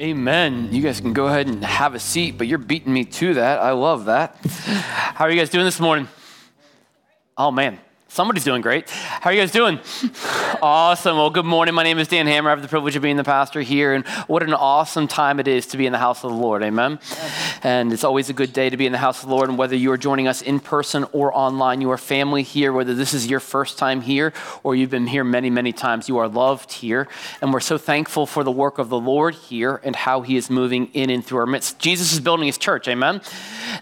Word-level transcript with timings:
Amen. 0.00 0.70
You 0.72 0.82
guys 0.82 1.00
can 1.00 1.12
go 1.12 1.26
ahead 1.28 1.46
and 1.46 1.64
have 1.64 1.94
a 1.94 2.00
seat, 2.00 2.36
but 2.36 2.48
you're 2.48 2.58
beating 2.58 2.92
me 2.92 3.04
to 3.04 3.34
that. 3.34 3.60
I 3.60 3.70
love 3.70 4.06
that. 4.06 4.36
How 4.44 5.26
are 5.26 5.30
you 5.30 5.38
guys 5.38 5.50
doing 5.50 5.64
this 5.64 5.78
morning? 5.78 6.08
Oh, 7.36 7.52
man. 7.52 7.78
Somebody's 8.14 8.44
doing 8.44 8.62
great. 8.62 8.88
How 8.90 9.30
are 9.30 9.32
you 9.32 9.40
guys 9.40 9.50
doing? 9.50 9.80
awesome. 10.62 11.16
Well, 11.16 11.30
good 11.30 11.44
morning. 11.44 11.74
My 11.74 11.82
name 11.82 11.98
is 11.98 12.06
Dan 12.06 12.28
Hammer. 12.28 12.48
I 12.48 12.52
have 12.52 12.62
the 12.62 12.68
privilege 12.68 12.94
of 12.94 13.02
being 13.02 13.16
the 13.16 13.24
pastor 13.24 13.60
here, 13.60 13.92
and 13.92 14.06
what 14.28 14.44
an 14.44 14.54
awesome 14.54 15.08
time 15.08 15.40
it 15.40 15.48
is 15.48 15.66
to 15.66 15.76
be 15.76 15.84
in 15.84 15.90
the 15.90 15.98
house 15.98 16.22
of 16.22 16.30
the 16.30 16.36
Lord. 16.36 16.62
Amen. 16.62 17.00
And 17.64 17.92
it's 17.92 18.04
always 18.04 18.30
a 18.30 18.32
good 18.32 18.52
day 18.52 18.70
to 18.70 18.76
be 18.76 18.86
in 18.86 18.92
the 18.92 18.98
house 18.98 19.20
of 19.24 19.28
the 19.28 19.34
Lord. 19.34 19.48
And 19.48 19.58
whether 19.58 19.74
you 19.74 19.90
are 19.90 19.96
joining 19.98 20.28
us 20.28 20.42
in 20.42 20.60
person 20.60 21.06
or 21.10 21.36
online, 21.36 21.80
you 21.80 21.90
are 21.90 21.98
family 21.98 22.44
here, 22.44 22.72
whether 22.72 22.94
this 22.94 23.14
is 23.14 23.26
your 23.26 23.40
first 23.40 23.78
time 23.78 24.00
here 24.00 24.32
or 24.62 24.76
you've 24.76 24.90
been 24.90 25.08
here 25.08 25.24
many, 25.24 25.50
many 25.50 25.72
times, 25.72 26.08
you 26.08 26.18
are 26.18 26.28
loved 26.28 26.70
here. 26.70 27.08
And 27.42 27.52
we're 27.52 27.58
so 27.58 27.78
thankful 27.78 28.26
for 28.26 28.44
the 28.44 28.52
work 28.52 28.78
of 28.78 28.90
the 28.90 29.00
Lord 29.00 29.34
here 29.34 29.80
and 29.82 29.96
how 29.96 30.20
he 30.20 30.36
is 30.36 30.48
moving 30.48 30.86
in 30.92 31.10
and 31.10 31.26
through 31.26 31.38
our 31.40 31.46
midst. 31.46 31.80
Jesus 31.80 32.12
is 32.12 32.20
building 32.20 32.46
his 32.46 32.58
church. 32.58 32.86
Amen. 32.86 33.22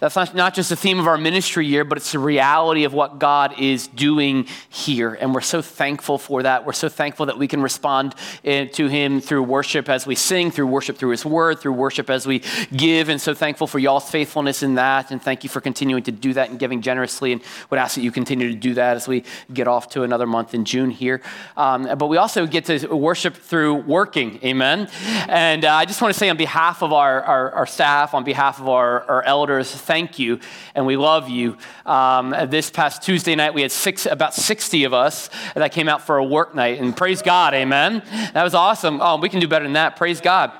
That's 0.01 0.17
not, 0.17 0.35
not 0.35 0.55
just 0.55 0.71
the 0.71 0.77
theme 0.77 0.99
of 0.99 1.07
our 1.07 1.19
ministry 1.19 1.67
year, 1.67 1.85
but 1.85 1.99
it's 1.99 2.13
the 2.13 2.19
reality 2.19 2.85
of 2.85 2.95
what 2.95 3.19
God 3.19 3.59
is 3.59 3.89
doing 3.89 4.22
doing 4.23 4.47
here. 4.69 5.15
And 5.15 5.35
we're 5.35 5.41
so 5.41 5.63
thankful 5.63 6.19
for 6.19 6.43
that. 6.43 6.65
We're 6.65 6.73
so 6.73 6.89
thankful 6.89 7.27
that 7.27 7.39
we 7.39 7.49
can 7.49 7.61
respond 7.61 8.15
eh, 8.45 8.67
to 8.67 8.87
Him 8.87 9.21
through 9.21 9.43
worship 9.43 9.89
as 9.89 10.07
we 10.07 10.15
sing, 10.15 10.51
through 10.51 10.69
worship 10.69 10.97
through 10.97 11.11
His 11.11 11.25
Word, 11.25 11.59
through 11.59 11.73
worship 11.73 12.09
as 12.09 12.27
we 12.27 12.43
give. 12.75 13.09
And 13.09 13.21
so 13.21 13.35
thankful 13.35 13.67
for 13.67 13.79
y'all's 13.79 14.09
faithfulness 14.09 14.63
in 14.63 14.77
that. 14.77 15.11
And 15.11 15.21
thank 15.21 15.43
you 15.43 15.51
for 15.51 15.61
continuing 15.61 16.05
to 16.05 16.13
do 16.13 16.33
that 16.35 16.51
and 16.51 16.59
giving 16.59 16.83
generously. 16.83 17.33
And 17.33 17.43
would 17.71 17.79
ask 17.79 17.97
that 17.97 18.03
you 18.03 18.13
continue 18.13 18.49
to 18.51 18.59
do 18.59 18.75
that 18.75 18.97
as 18.97 19.09
we 19.09 19.25
get 19.53 19.67
off 19.67 19.89
to 19.91 20.03
another 20.03 20.27
month 20.27 20.55
in 20.55 20.65
June 20.65 20.91
here. 20.91 21.21
Um, 21.57 21.83
but 21.99 22.07
we 22.07 22.17
also 22.17 22.47
get 22.47 22.65
to 22.67 22.95
worship 22.95 23.35
through 23.35 23.75
working. 23.75 24.39
Amen. 24.45 24.89
And 25.29 25.65
uh, 25.65 25.75
I 25.75 25.85
just 25.85 26.01
want 26.01 26.15
to 26.15 26.19
say 26.19 26.29
on 26.29 26.37
behalf 26.37 26.83
of 26.83 26.93
our, 26.93 27.23
our, 27.23 27.51
our 27.53 27.67
staff, 27.67 28.15
on 28.15 28.23
behalf 28.25 28.61
of 28.61 28.69
our, 28.69 29.03
our, 29.11 29.23
elders, 29.23 29.71
thank 29.71 30.19
you. 30.19 30.41
And 30.75 30.87
we 30.87 30.97
love 30.97 31.29
you. 31.29 31.57
Um, 31.87 32.35
this 32.49 32.71
past 32.71 33.03
Tuesday 33.03 33.35
night, 33.35 33.55
we 33.55 33.63
had 33.63 33.73
six 33.73 34.07
about 34.13 34.35
60 34.35 34.85
of 34.85 34.95
us 34.95 35.31
that 35.55 35.73
came 35.73 35.89
out 35.89 36.03
for 36.03 36.19
a 36.19 36.25
work 36.25 36.55
night. 36.55 36.81
And 36.81 36.97
praise 36.97 37.23
God, 37.23 37.55
amen. 37.55 38.03
That 38.35 38.45
was 38.45 38.55
awesome. 38.55 39.01
Oh, 39.01 39.17
we 39.17 39.29
can 39.29 39.41
do 39.41 39.49
better 39.49 39.65
than 39.65 39.73
that. 39.73 39.97
Praise 39.97 40.21
God 40.21 40.53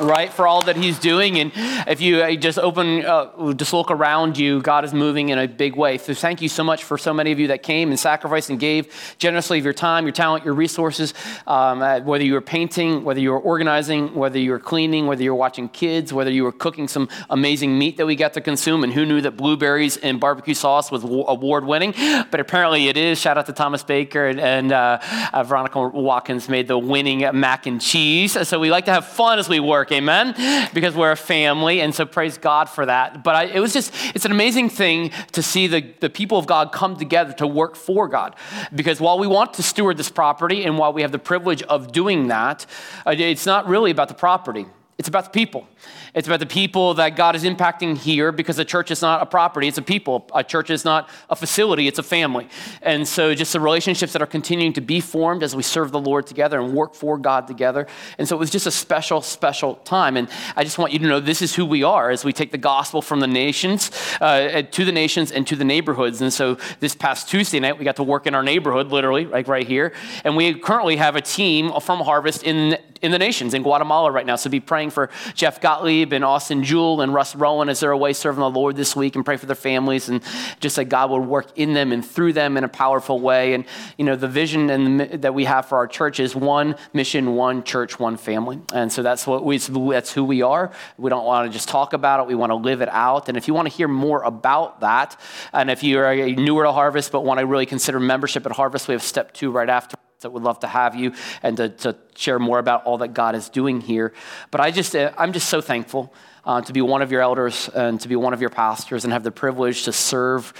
right, 0.00 0.32
for 0.32 0.46
all 0.46 0.62
that 0.62 0.76
He's 0.76 0.98
doing. 0.98 1.38
And 1.38 1.52
if 1.86 2.00
you 2.00 2.22
uh, 2.22 2.34
just 2.34 2.58
open, 2.58 3.04
uh, 3.04 3.52
just 3.54 3.72
look 3.72 3.90
around 3.90 4.38
you, 4.38 4.60
God 4.62 4.84
is 4.84 4.92
moving 4.92 5.28
in 5.28 5.38
a 5.38 5.46
big 5.46 5.76
way. 5.76 5.98
So 5.98 6.14
thank 6.14 6.42
you 6.42 6.48
so 6.48 6.64
much 6.64 6.84
for 6.84 6.98
so 6.98 7.12
many 7.12 7.32
of 7.32 7.38
you 7.38 7.48
that 7.48 7.62
came 7.62 7.90
and 7.90 7.98
sacrificed 7.98 8.50
and 8.50 8.58
gave 8.58 9.14
generously 9.18 9.58
of 9.58 9.64
your 9.64 9.74
time, 9.74 10.04
your 10.04 10.12
talent, 10.12 10.44
your 10.44 10.54
resources. 10.54 11.14
Um, 11.46 11.82
uh, 11.82 12.00
whether 12.00 12.24
you 12.24 12.34
were 12.34 12.40
painting, 12.40 13.04
whether 13.04 13.20
you 13.20 13.30
were 13.30 13.40
organizing, 13.40 14.14
whether 14.14 14.38
you 14.38 14.50
were 14.50 14.58
cleaning, 14.58 15.06
whether 15.06 15.22
you 15.22 15.30
were 15.30 15.38
watching 15.38 15.68
kids, 15.68 16.12
whether 16.12 16.30
you 16.30 16.44
were 16.44 16.52
cooking 16.52 16.88
some 16.88 17.08
amazing 17.30 17.78
meat 17.78 17.96
that 17.96 18.06
we 18.06 18.16
got 18.16 18.32
to 18.34 18.40
consume. 18.40 18.84
And 18.84 18.92
who 18.92 19.04
knew 19.06 19.20
that 19.20 19.36
blueberries 19.36 19.96
and 19.96 20.20
barbecue 20.20 20.54
sauce 20.54 20.90
was 20.90 21.04
award 21.04 21.64
winning? 21.64 21.92
But 22.30 22.40
apparently 22.40 22.88
it 22.88 22.96
is. 22.96 23.20
Shout 23.20 23.38
out 23.38 23.46
to 23.46 23.52
Thomas 23.52 23.82
Baker 23.82 24.26
and, 24.26 24.40
and 24.40 24.72
uh, 24.72 24.98
uh, 25.32 25.42
Veronica 25.44 25.88
Watkins 25.88 26.48
made 26.48 26.68
the 26.68 26.78
winning 26.78 27.24
mac 27.38 27.66
and 27.66 27.80
cheese. 27.80 28.36
So 28.48 28.58
we 28.58 28.70
like 28.70 28.86
to 28.86 28.92
have 28.92 29.06
fun 29.06 29.38
as 29.38 29.48
we 29.48 29.60
work 29.60 29.83
work, 29.84 29.92
amen? 29.92 30.70
Because 30.72 30.94
we're 30.94 31.12
a 31.12 31.16
family, 31.16 31.80
and 31.80 31.94
so 31.94 32.06
praise 32.06 32.38
God 32.38 32.70
for 32.70 32.86
that. 32.86 33.22
But 33.22 33.34
I, 33.34 33.44
it 33.44 33.60
was 33.60 33.74
just, 33.74 33.92
it's 34.14 34.24
an 34.24 34.32
amazing 34.32 34.70
thing 34.70 35.10
to 35.32 35.42
see 35.42 35.66
the, 35.66 35.82
the 36.00 36.08
people 36.08 36.38
of 36.38 36.46
God 36.46 36.72
come 36.72 36.96
together 36.96 37.34
to 37.34 37.46
work 37.46 37.76
for 37.76 38.08
God. 38.08 38.34
Because 38.74 38.98
while 38.98 39.18
we 39.18 39.26
want 39.26 39.54
to 39.54 39.62
steward 39.62 39.98
this 39.98 40.10
property, 40.10 40.64
and 40.64 40.78
while 40.78 40.92
we 40.92 41.02
have 41.02 41.12
the 41.12 41.18
privilege 41.18 41.62
of 41.64 41.92
doing 41.92 42.28
that, 42.28 42.64
uh, 43.06 43.14
it's 43.16 43.44
not 43.44 43.68
really 43.68 43.90
about 43.90 44.08
the 44.08 44.14
property, 44.14 44.66
it's 44.96 45.08
about 45.08 45.24
the 45.24 45.30
people. 45.30 45.66
It's 46.14 46.28
about 46.28 46.38
the 46.38 46.46
people 46.46 46.94
that 46.94 47.16
God 47.16 47.34
is 47.34 47.42
impacting 47.42 47.98
here 47.98 48.30
because 48.30 48.56
a 48.60 48.64
church 48.64 48.92
is 48.92 49.02
not 49.02 49.20
a 49.20 49.26
property, 49.26 49.66
it's 49.66 49.78
a 49.78 49.82
people. 49.82 50.30
A 50.32 50.44
church 50.44 50.70
is 50.70 50.84
not 50.84 51.10
a 51.28 51.34
facility, 51.34 51.88
it's 51.88 51.98
a 51.98 52.04
family. 52.04 52.48
And 52.80 53.06
so 53.06 53.34
just 53.34 53.52
the 53.52 53.58
relationships 53.60 54.12
that 54.12 54.22
are 54.22 54.26
continuing 54.26 54.72
to 54.74 54.80
be 54.80 55.00
formed 55.00 55.42
as 55.42 55.56
we 55.56 55.64
serve 55.64 55.90
the 55.90 55.98
Lord 55.98 56.28
together 56.28 56.60
and 56.60 56.72
work 56.74 56.94
for 56.94 57.18
God 57.18 57.48
together. 57.48 57.88
And 58.18 58.28
so 58.28 58.36
it 58.36 58.38
was 58.38 58.50
just 58.50 58.68
a 58.68 58.70
special, 58.70 59.20
special 59.20 59.74
time. 59.76 60.16
And 60.16 60.28
I 60.54 60.62
just 60.62 60.78
want 60.78 60.92
you 60.92 61.00
to 61.00 61.06
know 61.06 61.18
this 61.18 61.42
is 61.42 61.56
who 61.56 61.66
we 61.66 61.82
are 61.82 62.10
as 62.10 62.24
we 62.24 62.32
take 62.32 62.52
the 62.52 62.58
gospel 62.58 63.02
from 63.02 63.18
the 63.18 63.26
nations 63.26 63.90
uh, 64.20 64.62
to 64.62 64.84
the 64.84 64.92
nations 64.92 65.32
and 65.32 65.44
to 65.48 65.56
the 65.56 65.64
neighborhoods. 65.64 66.20
And 66.20 66.32
so 66.32 66.56
this 66.78 66.94
past 66.94 67.28
Tuesday 67.28 67.58
night, 67.58 67.78
we 67.78 67.84
got 67.84 67.96
to 67.96 68.04
work 68.04 68.28
in 68.28 68.34
our 68.36 68.44
neighborhood, 68.44 68.92
literally, 68.92 69.26
like 69.26 69.48
right 69.48 69.66
here. 69.66 69.92
And 70.22 70.36
we 70.36 70.54
currently 70.54 70.96
have 70.96 71.16
a 71.16 71.20
team 71.20 71.72
from 71.80 71.98
Harvest 71.98 72.44
in, 72.44 72.78
in 73.02 73.10
the 73.10 73.18
nations, 73.18 73.54
in 73.54 73.64
Guatemala 73.64 74.12
right 74.12 74.24
now. 74.24 74.36
So 74.36 74.48
be 74.48 74.60
praying 74.60 74.83
for 74.90 75.10
Jeff 75.34 75.60
Gottlieb 75.60 76.12
and 76.12 76.24
Austin 76.24 76.64
Jewell 76.64 77.00
and 77.00 77.12
Russ 77.12 77.34
Rowan 77.34 77.68
as 77.68 77.80
they're 77.80 77.90
away 77.90 78.12
serving 78.12 78.40
the 78.40 78.50
Lord 78.50 78.76
this 78.76 78.94
week 78.94 79.16
and 79.16 79.24
pray 79.24 79.36
for 79.36 79.46
their 79.46 79.56
families 79.56 80.08
and 80.08 80.22
just 80.60 80.76
that 80.76 80.86
God 80.86 81.10
would 81.10 81.26
work 81.26 81.46
in 81.56 81.74
them 81.74 81.92
and 81.92 82.04
through 82.04 82.32
them 82.32 82.56
in 82.56 82.64
a 82.64 82.68
powerful 82.68 83.20
way. 83.20 83.54
And, 83.54 83.64
you 83.98 84.04
know, 84.04 84.16
the 84.16 84.28
vision 84.28 84.70
and 84.70 85.00
that 85.22 85.34
we 85.34 85.44
have 85.44 85.66
for 85.66 85.76
our 85.78 85.86
church 85.86 86.20
is 86.20 86.34
one 86.34 86.76
mission, 86.92 87.34
one 87.34 87.64
church, 87.64 87.98
one 87.98 88.16
family. 88.16 88.60
And 88.72 88.92
so 88.92 89.02
that's 89.02 89.26
what 89.26 89.44
we, 89.44 89.58
that's 89.58 90.12
who 90.12 90.24
we 90.24 90.42
are. 90.42 90.72
We 90.98 91.10
don't 91.10 91.24
want 91.24 91.50
to 91.50 91.52
just 91.52 91.68
talk 91.68 91.92
about 91.92 92.20
it. 92.20 92.26
We 92.26 92.34
want 92.34 92.50
to 92.50 92.56
live 92.56 92.80
it 92.80 92.88
out. 92.90 93.28
And 93.28 93.36
if 93.36 93.48
you 93.48 93.54
want 93.54 93.68
to 93.68 93.74
hear 93.74 93.88
more 93.88 94.22
about 94.22 94.80
that, 94.80 95.18
and 95.52 95.70
if 95.70 95.82
you 95.82 95.98
are 95.98 96.14
newer 96.14 96.64
to 96.64 96.72
Harvest 96.72 97.12
but 97.12 97.24
want 97.24 97.40
to 97.40 97.46
really 97.46 97.66
consider 97.66 98.00
membership 98.00 98.46
at 98.46 98.52
Harvest, 98.52 98.88
we 98.88 98.94
have 98.94 99.02
step 99.02 99.32
two 99.32 99.50
right 99.50 99.68
after 99.68 99.96
that 100.20 100.30
would 100.30 100.42
love 100.42 100.60
to 100.60 100.66
have 100.66 100.94
you 100.94 101.12
and 101.42 101.56
to, 101.56 101.68
to, 101.68 101.96
share 102.16 102.38
more 102.38 102.60
about 102.60 102.84
all 102.84 102.98
that 102.98 103.12
God 103.12 103.34
is 103.34 103.48
doing 103.48 103.80
here. 103.80 104.12
But 104.52 104.60
I 104.60 104.70
just, 104.70 104.94
uh, 104.94 105.10
I'm 105.18 105.32
just 105.32 105.48
so 105.48 105.60
thankful 105.60 106.14
uh, 106.44 106.60
to 106.60 106.72
be 106.72 106.80
one 106.80 107.02
of 107.02 107.10
your 107.10 107.22
elders 107.22 107.68
and 107.68 108.00
to 108.00 108.08
be 108.08 108.14
one 108.14 108.32
of 108.32 108.40
your 108.40 108.50
pastors 108.50 109.02
and 109.02 109.12
have 109.12 109.24
the 109.24 109.32
privilege 109.32 109.82
to 109.84 109.92
serve 109.92 110.54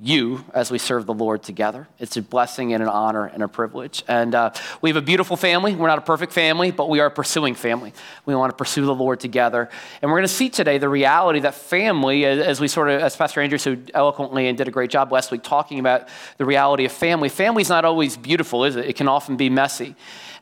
you 0.00 0.44
as 0.52 0.72
we 0.72 0.78
serve 0.78 1.06
the 1.06 1.14
Lord 1.14 1.42
together. 1.42 1.86
It's 2.00 2.16
a 2.16 2.22
blessing 2.22 2.74
and 2.74 2.82
an 2.82 2.88
honor 2.88 3.26
and 3.26 3.42
a 3.44 3.48
privilege. 3.48 4.02
And 4.08 4.34
uh, 4.34 4.50
we 4.80 4.90
have 4.90 4.96
a 4.96 5.02
beautiful 5.02 5.36
family. 5.36 5.76
We're 5.76 5.86
not 5.86 5.98
a 5.98 6.02
perfect 6.02 6.32
family, 6.32 6.72
but 6.72 6.88
we 6.90 6.98
are 6.98 7.06
a 7.06 7.10
pursuing 7.10 7.54
family. 7.54 7.92
We 8.26 8.34
want 8.34 8.50
to 8.50 8.56
pursue 8.56 8.84
the 8.84 8.94
Lord 8.94 9.20
together. 9.20 9.70
And 10.02 10.10
we're 10.10 10.18
going 10.18 10.28
to 10.28 10.34
see 10.34 10.50
today 10.50 10.78
the 10.78 10.88
reality 10.88 11.40
that 11.40 11.54
family, 11.54 12.24
as 12.24 12.60
we 12.60 12.66
sort 12.66 12.90
of, 12.90 13.00
as 13.00 13.16
Pastor 13.16 13.40
Andrew 13.40 13.58
so 13.58 13.76
eloquently 13.94 14.48
and 14.48 14.58
did 14.58 14.66
a 14.66 14.72
great 14.72 14.90
job 14.90 15.12
last 15.12 15.30
week 15.30 15.44
talking 15.44 15.78
about 15.78 16.08
the 16.38 16.44
reality 16.44 16.84
of 16.84 16.92
family, 16.92 17.28
family's 17.28 17.68
not 17.68 17.84
always 17.84 18.16
beautiful, 18.16 18.64
is 18.64 18.74
it? 18.74 18.86
It 18.86 18.96
can 18.96 19.06
often 19.06 19.36
be 19.36 19.48
messy. 19.48 19.94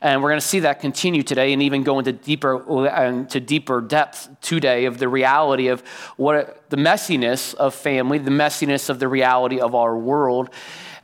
And 0.03 0.21
we're 0.21 0.31
going 0.31 0.41
to 0.41 0.47
see 0.47 0.61
that 0.61 0.81
continue 0.81 1.23
today 1.23 1.53
and 1.53 1.63
even 1.63 1.85
go 1.85 2.01
into 2.01 2.13
deeper, 2.13 2.57
into 3.05 3.39
deeper 3.39 3.81
depth 3.81 4.29
today 4.41 4.87
of 4.87 4.99
the 4.99 5.09
reality 5.09 5.69
of 5.69 5.81
what 6.17 6.65
the 6.71 6.77
messiness 6.77 7.55
of 7.55 7.73
family, 7.73 8.19
the 8.19 8.33
messiness 8.33 8.91
of 8.91 8.99
the 8.99 9.07
reality 9.07 9.61
of 9.61 9.77
our 9.77 9.97
world. 9.97 10.51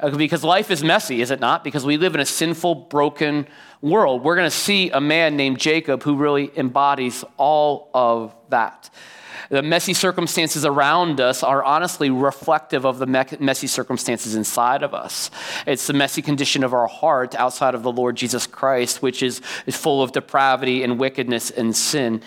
Uh, 0.01 0.11
because 0.11 0.43
life 0.43 0.73
is 0.73 0.83
messy, 0.83 1.21
is 1.21 1.31
it 1.31 1.39
not? 1.39 1.63
Because 1.63 1.87
we 1.87 1.97
live 1.97 2.17
in 2.17 2.21
a 2.21 2.27
sinful, 2.27 2.75
broken 2.75 3.47
world. 3.81 4.25
We're 4.25 4.35
going 4.35 4.51
to 4.51 4.57
see 4.57 4.91
a 4.91 5.01
man 5.01 5.37
named 5.37 5.61
Jacob 5.61 6.03
who 6.03 6.17
really 6.17 6.51
embodies 6.59 7.25
all 7.37 7.91
of 7.95 8.35
that. 8.49 8.91
The 9.51 9.63
messy 9.63 9.95
circumstances 9.95 10.67
around 10.67 11.21
us 11.21 11.43
are 11.43 11.65
honestly 11.65 12.11
reflective 12.11 12.85
of 12.85 12.99
the 12.99 13.07
messy 13.07 13.67
circumstances 13.67 14.35
inside 14.35 14.83
of 14.83 14.93
us. 14.93 15.31
It's 15.67 15.87
the 15.87 15.95
messy 15.95 16.21
condition 16.21 16.63
of 16.65 16.75
our 16.75 16.87
heart 16.87 17.35
outside 17.35 17.75
of 17.75 17.83
the 17.83 17.93
Lord 17.93 18.17
Jesus 18.17 18.47
Christ, 18.47 19.01
which 19.01 19.23
is, 19.23 19.41
is 19.65 19.75
full 19.75 20.03
of 20.03 20.13
depravity 20.13 20.83
and 20.83 21.01
wickedness 21.01 21.51
and 21.51 21.75
sin. 21.75 22.21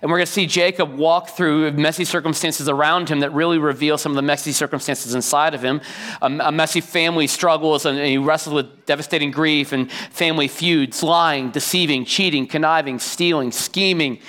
And 0.00 0.10
we're 0.10 0.18
going 0.18 0.26
to 0.26 0.32
see 0.32 0.46
Jacob 0.46 0.94
walk 0.94 1.30
through 1.30 1.72
messy 1.72 2.04
circumstances 2.04 2.68
around 2.68 3.08
him 3.10 3.20
that 3.20 3.34
really 3.34 3.58
reveal 3.58 3.98
some 3.98 4.12
of 4.12 4.16
the 4.16 4.22
messy 4.22 4.52
circumstances 4.52 5.14
inside 5.14 5.54
of 5.54 5.62
him. 5.62 5.80
A, 6.22 6.26
a 6.26 6.52
messy 6.52 6.80
family 6.80 7.26
struggles, 7.26 7.84
and 7.84 7.98
he 7.98 8.16
wrestles 8.16 8.54
with 8.54 8.86
devastating 8.86 9.30
grief 9.30 9.72
and 9.72 9.90
family 9.90 10.48
feuds, 10.48 11.02
lying, 11.02 11.50
deceiving, 11.50 12.04
cheating, 12.04 12.46
conniving, 12.46 12.98
stealing, 12.98 13.52
scheming 13.52 14.20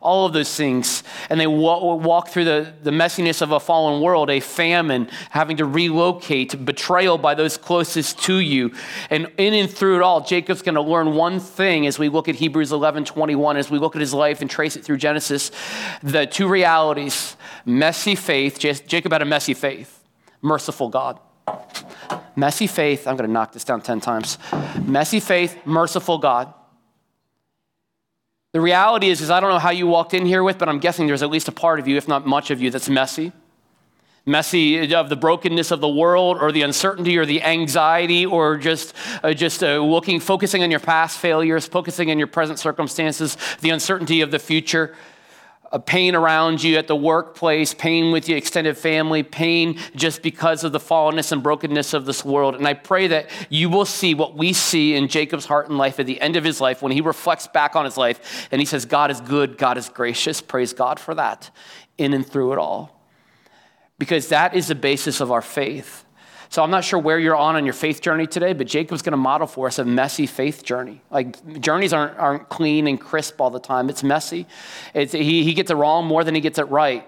all 0.00 0.24
of 0.26 0.32
those 0.32 0.54
things. 0.54 1.02
And 1.28 1.38
they 1.38 1.46
walk 1.46 2.28
through 2.28 2.44
the, 2.44 2.72
the 2.82 2.90
messiness 2.90 3.42
of 3.42 3.52
a 3.52 3.60
fallen 3.60 4.00
world, 4.00 4.30
a 4.30 4.40
famine, 4.40 5.08
having 5.30 5.58
to 5.58 5.66
relocate, 5.66 6.64
betrayal 6.64 7.18
by 7.18 7.34
those 7.34 7.56
closest 7.56 8.18
to 8.20 8.38
you. 8.38 8.72
And 9.10 9.30
in 9.36 9.54
and 9.54 9.70
through 9.70 9.96
it 9.96 10.02
all, 10.02 10.22
Jacob's 10.22 10.62
going 10.62 10.74
to 10.74 10.80
learn 10.80 11.14
one 11.14 11.38
thing 11.38 11.86
as 11.86 11.98
we 11.98 12.08
look 12.08 12.28
at 12.28 12.36
Hebrews 12.36 12.72
11 12.72 13.04
21, 13.04 13.56
as 13.56 13.70
we 13.70 13.78
look 13.78 13.94
at 13.94 14.00
his 14.00 14.14
life 14.14 14.40
and 14.40 14.48
trace 14.48 14.76
it 14.76 14.84
through 14.84 14.96
Genesis 14.96 15.50
the 16.02 16.26
two 16.26 16.48
realities 16.48 17.36
messy 17.64 18.14
faith. 18.14 18.58
Jacob 18.58 19.12
had 19.12 19.22
a 19.22 19.24
messy 19.24 19.54
faith, 19.54 20.02
merciful 20.42 20.88
God. 20.88 21.18
Messy 22.36 22.66
faith, 22.66 23.06
I'm 23.06 23.16
going 23.16 23.28
to 23.28 23.32
knock 23.32 23.52
this 23.52 23.64
down 23.64 23.80
10 23.80 24.00
times. 24.00 24.38
Messy 24.82 25.20
faith, 25.20 25.58
merciful 25.66 26.18
God. 26.18 26.54
The 28.52 28.60
reality 28.60 29.10
is, 29.10 29.20
is 29.20 29.30
I 29.30 29.38
don't 29.38 29.50
know 29.50 29.60
how 29.60 29.70
you 29.70 29.86
walked 29.86 30.12
in 30.12 30.26
here 30.26 30.42
with, 30.42 30.58
but 30.58 30.68
I'm 30.68 30.80
guessing 30.80 31.06
there's 31.06 31.22
at 31.22 31.30
least 31.30 31.46
a 31.46 31.52
part 31.52 31.78
of 31.78 31.86
you, 31.86 31.96
if 31.96 32.08
not 32.08 32.26
much 32.26 32.50
of 32.50 32.60
you, 32.60 32.70
that's 32.70 32.88
messy. 32.88 33.32
messy 34.26 34.92
of 34.92 35.08
the 35.08 35.16
brokenness 35.16 35.70
of 35.70 35.80
the 35.80 35.88
world 35.88 36.36
or 36.40 36.50
the 36.50 36.62
uncertainty 36.62 37.16
or 37.16 37.24
the 37.24 37.42
anxiety 37.42 38.26
or 38.26 38.56
just 38.56 38.92
uh, 39.22 39.32
just 39.32 39.62
uh, 39.62 39.78
looking 39.78 40.18
focusing 40.18 40.62
on 40.62 40.70
your 40.70 40.80
past 40.80 41.18
failures 41.18 41.66
focusing 41.66 42.10
on 42.10 42.18
your 42.18 42.26
present 42.26 42.58
circumstances 42.58 43.38
the 43.62 43.70
uncertainty 43.70 44.20
of 44.20 44.30
the 44.30 44.38
future 44.38 44.94
pain 45.78 46.16
around 46.16 46.62
you 46.62 46.76
at 46.76 46.88
the 46.88 46.96
workplace 46.96 47.74
pain 47.74 48.10
with 48.10 48.28
your 48.28 48.36
extended 48.36 48.76
family 48.76 49.22
pain 49.22 49.78
just 49.94 50.20
because 50.22 50.64
of 50.64 50.72
the 50.72 50.80
fallenness 50.80 51.30
and 51.30 51.42
brokenness 51.42 51.94
of 51.94 52.06
this 52.06 52.24
world. 52.24 52.56
And 52.56 52.66
i 52.66 52.74
pray 52.74 53.06
that 53.08 53.30
you 53.48 53.70
will 53.70 53.84
see 53.84 54.14
what 54.14 54.36
we 54.36 54.52
see 54.52 54.94
in 54.94 55.06
jacob's 55.06 55.46
heart 55.46 55.68
and 55.68 55.78
life 55.78 56.00
at 56.00 56.06
the 56.06 56.20
end 56.20 56.36
of 56.36 56.42
his 56.42 56.60
life 56.60 56.82
when 56.82 56.90
he 56.90 57.00
reflects 57.00 57.46
back 57.46 57.76
on 57.76 57.84
his 57.84 57.96
life 57.96 58.48
and 58.50 58.60
he 58.60 58.64
says 58.64 58.84
god 58.84 59.10
is 59.10 59.20
good 59.20 59.56
god 59.58 59.78
is 59.78 59.88
gracious. 59.88 60.40
Praise 60.40 60.72
god 60.72 60.98
for 60.98 61.14
that 61.14 61.50
in 61.98 62.14
and 62.14 62.26
through 62.26 62.52
it 62.52 62.58
all. 62.58 62.98
Because 63.98 64.28
that 64.28 64.54
is 64.54 64.68
the 64.68 64.74
basis 64.74 65.20
of 65.20 65.30
our 65.30 65.42
faith. 65.42 66.04
So 66.50 66.64
I'm 66.64 66.70
not 66.70 66.84
sure 66.84 66.98
where 66.98 67.18
you're 67.18 67.36
on 67.36 67.54
on 67.56 67.64
your 67.64 67.74
faith 67.74 68.02
journey 68.02 68.26
today, 68.26 68.52
but 68.52 68.66
Jacob's 68.66 69.02
going 69.02 69.12
to 69.12 69.16
model 69.16 69.46
for 69.46 69.68
us 69.68 69.78
a 69.78 69.84
messy 69.84 70.26
faith 70.26 70.64
journey. 70.64 71.00
Like 71.10 71.60
journeys 71.60 71.92
aren't, 71.92 72.18
aren't 72.18 72.48
clean 72.48 72.88
and 72.88 73.00
crisp 73.00 73.40
all 73.40 73.50
the 73.50 73.60
time. 73.60 73.88
It's 73.88 74.02
messy. 74.02 74.46
It's, 74.92 75.12
he, 75.12 75.44
he 75.44 75.54
gets 75.54 75.70
it 75.70 75.74
wrong 75.74 76.06
more 76.06 76.24
than 76.24 76.34
he 76.34 76.40
gets 76.40 76.58
it 76.58 76.64
right. 76.64 77.06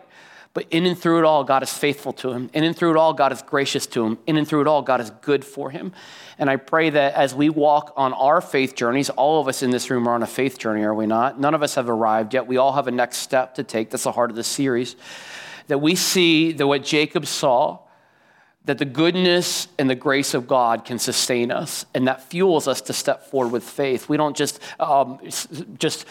But 0.55 0.67
in 0.71 0.87
and 0.87 0.97
through 0.97 1.19
it 1.19 1.25
all, 1.25 1.43
God 1.43 1.63
is 1.65 1.73
faithful 1.73 2.13
to 2.15 2.31
him. 2.31 2.51
In 2.53 2.63
and 2.63 2.77
through 2.77 2.93
it 2.93 2.97
all, 2.97 3.15
God 3.15 3.33
is 3.33 3.43
gracious 3.43 3.87
to 3.89 4.05
him. 4.05 4.19
In 4.27 4.37
and 4.37 4.47
through 4.47 4.61
it 4.61 4.67
all, 4.69 4.83
God 4.83 5.01
is 5.01 5.11
good 5.23 5.45
for 5.45 5.71
him. 5.71 5.93
And 6.39 6.49
I 6.49 6.57
pray 6.57 6.91
that 6.91 7.15
as 7.15 7.35
we 7.35 7.49
walk 7.49 7.95
on 7.97 8.13
our 8.13 8.41
faith 8.41 8.77
journeys, 8.77 9.11
all 9.11 9.41
of 9.41 9.49
us 9.49 9.63
in 9.63 9.71
this 9.71 9.91
room 9.91 10.07
are 10.07 10.15
on 10.15 10.23
a 10.23 10.27
faith 10.27 10.59
journey, 10.59 10.85
are 10.85 10.95
we 10.95 11.07
not? 11.07 11.41
None 11.41 11.55
of 11.55 11.63
us 11.63 11.75
have 11.75 11.89
arrived 11.89 12.33
yet. 12.35 12.47
We 12.47 12.59
all 12.59 12.75
have 12.75 12.87
a 12.87 12.93
next 12.93 13.19
step 13.19 13.57
to 13.57 13.65
take. 13.65 13.91
That's 13.91 14.05
the 14.05 14.13
heart 14.13 14.31
of 14.31 14.37
the 14.37 14.45
series 14.45 14.95
that 15.67 15.79
we 15.79 15.95
see 15.95 16.53
that 16.53 16.67
what 16.67 16.85
Jacob 16.85 17.27
saw, 17.27 17.79
that 18.65 18.79
the 18.79 18.85
goodness 18.85 19.69
and 19.79 19.91
the 19.91 19.95
grace 19.95 20.35
of 20.35 20.47
God 20.47 20.85
can 20.85 20.99
sustain 20.99 21.51
us, 21.51 21.85
and 21.95 22.07
that 22.07 22.23
fuels 22.23 22.69
us 22.69 22.81
to 22.83 22.93
step 22.93 23.27
forward 23.27 23.53
with 23.53 23.65
faith. 23.65 24.09
We 24.09 24.17
don't 24.17 24.37
just, 24.37 24.61
um, 24.79 25.19
just 25.79 26.07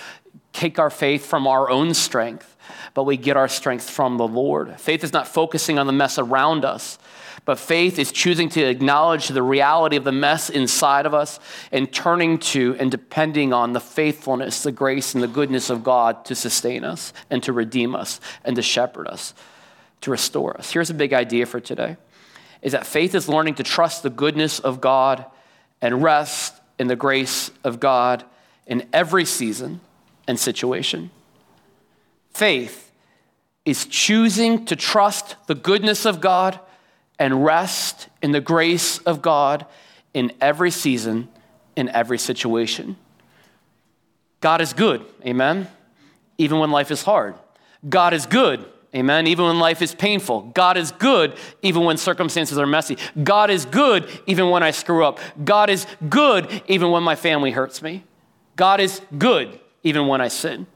take 0.51 0.77
our 0.77 0.89
faith 0.89 1.25
from 1.25 1.47
our 1.47 1.69
own 1.69 1.93
strength, 1.93 2.57
but 2.93 3.03
we 3.05 3.15
get 3.15 3.37
our 3.37 3.47
strength 3.47 3.89
from 3.89 4.17
the 4.17 4.27
Lord. 4.27 4.79
Faith 4.79 5.03
is 5.03 5.13
not 5.13 5.27
focusing 5.27 5.79
on 5.79 5.87
the 5.87 5.93
mess 5.93 6.17
around 6.17 6.65
us, 6.65 6.99
but 7.45 7.57
faith 7.57 7.97
is 7.97 8.11
choosing 8.11 8.49
to 8.49 8.61
acknowledge 8.61 9.29
the 9.29 9.41
reality 9.41 9.95
of 9.95 10.03
the 10.03 10.11
mess 10.11 10.49
inside 10.49 11.05
of 11.05 11.13
us 11.13 11.39
and 11.71 11.91
turning 11.91 12.37
to 12.37 12.75
and 12.79 12.91
depending 12.91 13.53
on 13.53 13.73
the 13.73 13.79
faithfulness, 13.79 14.61
the 14.61 14.71
grace, 14.71 15.15
and 15.15 15.23
the 15.23 15.27
goodness 15.27 15.69
of 15.69 15.83
God 15.83 16.23
to 16.25 16.35
sustain 16.35 16.83
us 16.83 17.13
and 17.29 17.41
to 17.43 17.53
redeem 17.53 17.95
us 17.95 18.19
and 18.43 18.55
to 18.57 18.61
shepherd 18.61 19.07
us, 19.07 19.33
to 20.01 20.11
restore 20.11 20.55
us. 20.57 20.71
Here's 20.71 20.89
a 20.89 20.93
big 20.93 21.13
idea 21.13 21.45
for 21.45 21.59
today 21.59 21.97
is 22.61 22.73
that 22.73 22.85
faith 22.85 23.15
is 23.15 23.27
learning 23.27 23.55
to 23.55 23.63
trust 23.63 24.03
the 24.03 24.09
goodness 24.09 24.59
of 24.59 24.81
God 24.81 25.25
and 25.81 26.03
rest 26.03 26.55
in 26.77 26.87
the 26.87 26.95
grace 26.95 27.51
of 27.63 27.79
God 27.79 28.23
in 28.67 28.87
every 28.93 29.25
season 29.25 29.81
and 30.27 30.39
situation. 30.39 31.09
Faith 32.31 32.91
is 33.65 33.85
choosing 33.85 34.65
to 34.65 34.75
trust 34.75 35.35
the 35.47 35.55
goodness 35.55 36.05
of 36.05 36.21
God 36.21 36.59
and 37.19 37.45
rest 37.45 38.07
in 38.21 38.31
the 38.31 38.41
grace 38.41 38.97
of 38.99 39.21
God 39.21 39.65
in 40.13 40.31
every 40.41 40.71
season, 40.71 41.29
in 41.75 41.89
every 41.89 42.17
situation. 42.17 42.95
God 44.39 44.61
is 44.61 44.73
good, 44.73 45.05
amen, 45.25 45.67
even 46.37 46.57
when 46.57 46.71
life 46.71 46.89
is 46.89 47.03
hard. 47.03 47.35
God 47.87 48.13
is 48.13 48.25
good, 48.25 48.65
amen, 48.95 49.27
even 49.27 49.45
when 49.45 49.59
life 49.59 49.81
is 49.81 49.95
painful. 49.95 50.41
God 50.53 50.77
is 50.77 50.91
good, 50.91 51.37
even 51.61 51.83
when 51.83 51.97
circumstances 51.97 52.57
are 52.57 52.67
messy. 52.67 52.97
God 53.23 53.49
is 53.49 53.65
good, 53.65 54.07
even 54.25 54.49
when 54.49 54.63
I 54.63 54.71
screw 54.71 55.05
up. 55.05 55.19
God 55.43 55.69
is 55.69 55.85
good, 56.09 56.61
even 56.67 56.91
when 56.91 57.03
my 57.03 57.15
family 57.15 57.51
hurts 57.51 57.81
me. 57.81 58.03
God 58.55 58.79
is 58.79 59.01
good, 59.17 59.59
even 59.83 60.07
when 60.07 60.21
I 60.21 60.27
sin. 60.27 60.67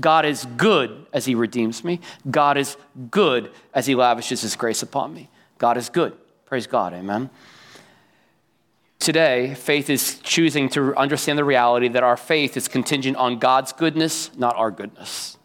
God 0.00 0.24
is 0.24 0.46
good 0.56 1.06
as 1.12 1.24
He 1.24 1.34
redeems 1.34 1.84
me. 1.84 2.00
God 2.30 2.56
is 2.56 2.76
good 3.10 3.50
as 3.74 3.86
He 3.86 3.94
lavishes 3.94 4.42
His 4.42 4.56
grace 4.56 4.82
upon 4.82 5.12
me. 5.14 5.28
God 5.58 5.76
is 5.76 5.88
good. 5.88 6.16
Praise 6.46 6.66
God. 6.66 6.92
Amen. 6.92 7.30
Today, 8.98 9.54
faith 9.54 9.90
is 9.90 10.20
choosing 10.20 10.68
to 10.70 10.94
understand 10.96 11.38
the 11.38 11.44
reality 11.44 11.88
that 11.88 12.04
our 12.04 12.16
faith 12.16 12.56
is 12.56 12.68
contingent 12.68 13.16
on 13.16 13.38
God's 13.38 13.72
goodness, 13.72 14.30
not 14.36 14.54
our 14.56 14.70
goodness. 14.70 15.36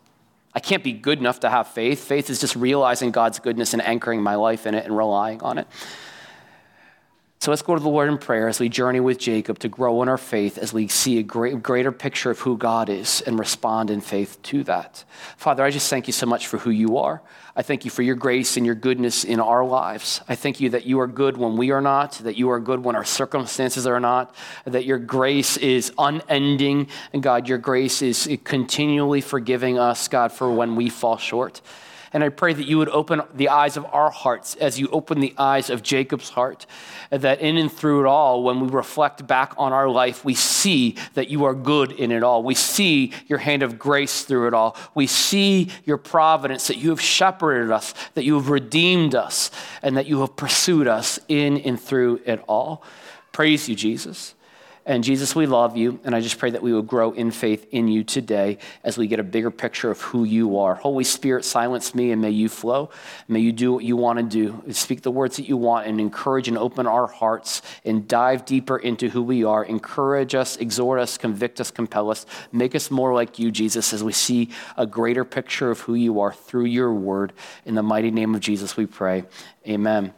I 0.58 0.60
can't 0.60 0.84
be 0.84 0.92
good 0.92 1.20
enough 1.20 1.42
to 1.42 1.52
have 1.52 1.68
faith. 1.68 2.04
Faith 2.04 2.32
is 2.32 2.40
just 2.40 2.56
realizing 2.56 3.12
God's 3.12 3.38
goodness 3.38 3.74
and 3.74 3.82
anchoring 3.84 4.24
my 4.24 4.34
life 4.34 4.66
in 4.66 4.74
it 4.74 4.86
and 4.86 4.98
relying 4.98 5.44
on 5.44 5.60
it. 5.60 5.68
So 7.40 7.52
let's 7.52 7.62
go 7.62 7.76
to 7.76 7.80
the 7.80 7.88
Lord 7.88 8.10
in 8.10 8.18
prayer 8.18 8.48
as 8.48 8.60
we 8.60 8.68
journey 8.68 9.00
with 9.00 9.20
Jacob 9.20 9.60
to 9.60 9.70
grow 9.70 10.02
in 10.02 10.10
our 10.10 10.18
faith 10.18 10.58
as 10.58 10.74
we 10.74 10.88
see 10.88 11.20
a 11.20 11.24
great, 11.24 11.62
greater 11.62 11.92
picture 11.92 12.32
of 12.32 12.40
who 12.40 12.58
God 12.58 12.90
is 12.90 13.22
and 13.22 13.38
respond 13.38 13.92
in 13.92 14.02
faith 14.02 14.42
to 14.42 14.64
that. 14.64 15.04
Father, 15.38 15.64
I 15.64 15.70
just 15.70 15.92
thank 15.92 16.08
you 16.08 16.14
so 16.14 16.26
much 16.26 16.48
for 16.48 16.58
who 16.58 16.72
you 16.72 16.98
are. 16.98 17.22
I 17.58 17.64
thank 17.64 17.86
you 17.86 17.90
for 17.90 18.04
your 18.04 18.14
grace 18.14 18.56
and 18.56 18.68
your 18.68 18.76
goodness 18.76 19.24
in 19.24 19.40
our 19.40 19.66
lives. 19.66 20.22
I 20.30 20.36
thank 20.36 20.60
you 20.60 20.70
that 20.70 20.86
you 20.86 21.00
are 21.00 21.08
good 21.08 21.38
when 21.38 21.58
we 21.58 21.72
are 21.72 21.82
not, 21.82 22.12
that 22.20 22.38
you 22.38 22.52
are 22.52 22.60
good 22.60 22.84
when 22.84 22.96
our 22.96 23.04
circumstances 23.04 23.88
are 23.88 24.00
not, 24.00 24.36
that 24.66 24.86
your 24.86 25.00
grace 25.00 25.58
is 25.58 25.92
unending. 25.98 26.88
And 27.14 27.24
God, 27.24 27.50
your 27.50 27.58
grace 27.58 28.04
is 28.04 28.30
continually 28.44 29.22
forgiving 29.22 29.80
us, 29.80 30.08
God, 30.08 30.32
for 30.32 30.52
when 30.52 30.76
we 30.76 30.90
fall 30.90 31.18
short. 31.18 31.62
And 32.14 32.24
I 32.24 32.30
pray 32.30 32.54
that 32.54 32.66
you 32.66 32.78
would 32.78 32.90
open 32.90 33.22
the 33.34 33.50
eyes 33.50 33.78
of 33.78 33.86
our 33.86 34.10
hearts 34.10 34.56
as 34.56 34.80
you 34.80 34.88
open 34.90 35.20
the 35.20 35.34
eyes 35.38 35.70
of 35.70 35.84
Jacob's 35.84 36.30
heart, 36.30 36.66
that 37.10 37.42
in 37.42 37.58
and 37.58 37.72
through 37.72 38.02
it 38.02 38.06
all, 38.06 38.44
when 38.44 38.60
we 38.60 38.68
reflect 38.68 39.28
back 39.28 39.54
on 39.58 39.74
our 39.74 39.90
life, 39.90 40.24
we 40.24 40.34
see 40.34 40.96
that 41.14 41.30
you 41.30 41.44
are 41.44 41.54
good 41.54 41.92
in 41.92 42.12
it 42.12 42.24
all. 42.24 42.44
We 42.44 42.56
see 42.56 43.14
your 43.28 43.40
hand 43.40 43.64
of 43.64 43.78
grace 43.78 44.24
through 44.24 44.48
it 44.48 44.54
all. 44.54 44.78
We 44.96 45.08
see 45.08 45.70
your 45.86 45.98
providence, 45.98 46.68
that 46.68 46.78
you 46.78 46.90
have 46.90 47.02
shepherded 47.02 47.72
us, 47.72 47.94
that 48.14 48.24
you 48.24 48.36
have 48.36 48.50
redeemed 48.50 49.16
us, 49.16 49.52
and 49.82 49.98
that 49.98 50.08
you 50.08 50.22
have 50.22 50.36
pursued 50.36 50.88
us 50.88 51.20
in 51.28 51.58
and 51.60 51.80
through 51.80 52.22
it 52.26 52.44
all. 52.48 52.84
Praise 53.32 53.68
you, 53.70 53.76
Jesus. 53.76 54.34
And 54.88 55.04
Jesus, 55.04 55.36
we 55.36 55.48
love 55.48 55.76
you. 55.76 56.00
And 56.06 56.16
I 56.16 56.22
just 56.22 56.40
pray 56.40 56.50
that 56.52 56.62
we 56.62 56.72
will 56.72 56.82
grow 56.82 57.12
in 57.12 57.30
faith 57.30 57.68
in 57.72 57.90
you 57.90 58.06
today 58.06 58.58
as 58.86 58.98
we 58.98 59.08
get 59.08 59.20
a 59.20 59.24
bigger 59.24 59.52
picture 59.52 59.92
of 59.92 60.00
who 60.00 60.24
you 60.24 60.60
are. 60.60 60.76
Holy 60.76 61.04
Spirit, 61.04 61.44
silence 61.44 61.94
me 61.94 62.14
and 62.14 62.22
may 62.22 62.30
you 62.30 62.48
flow. 62.48 62.90
May 63.28 63.42
you 63.42 63.52
do 63.52 63.74
what 63.74 63.84
you 63.84 63.98
want 63.98 64.18
to 64.18 64.24
do. 64.24 64.64
Speak 64.72 65.02
the 65.02 65.12
words 65.12 65.36
that 65.36 65.50
you 65.50 65.58
want 65.58 65.88
and 65.88 66.00
encourage 66.00 66.48
and 66.48 66.58
open 66.58 66.88
our 66.88 67.06
hearts 67.06 67.62
and 67.84 68.08
dive 68.08 68.46
deeper 68.46 68.78
into 68.78 69.10
who 69.10 69.22
we 69.22 69.44
are. 69.44 69.66
Encourage 69.66 70.34
us, 70.34 70.56
exhort 70.56 71.02
us, 71.02 71.18
convict 71.18 71.60
us, 71.60 71.70
compel 71.70 72.10
us. 72.10 72.26
Make 72.54 72.74
us 72.74 72.90
more 72.90 73.14
like 73.14 73.38
you, 73.38 73.52
Jesus, 73.52 73.92
as 73.92 74.06
we 74.06 74.14
see 74.14 74.52
a 74.78 74.88
greater 74.88 75.26
picture 75.26 75.70
of 75.70 75.82
who 75.82 75.96
you 75.96 76.22
are 76.22 76.32
through 76.32 76.66
your 76.66 76.94
word. 76.94 77.34
In 77.66 77.76
the 77.76 77.84
mighty 77.84 78.10
name 78.10 78.34
of 78.36 78.40
Jesus, 78.40 78.78
we 78.78 78.86
pray. 78.86 79.26
Amen. 79.68 80.14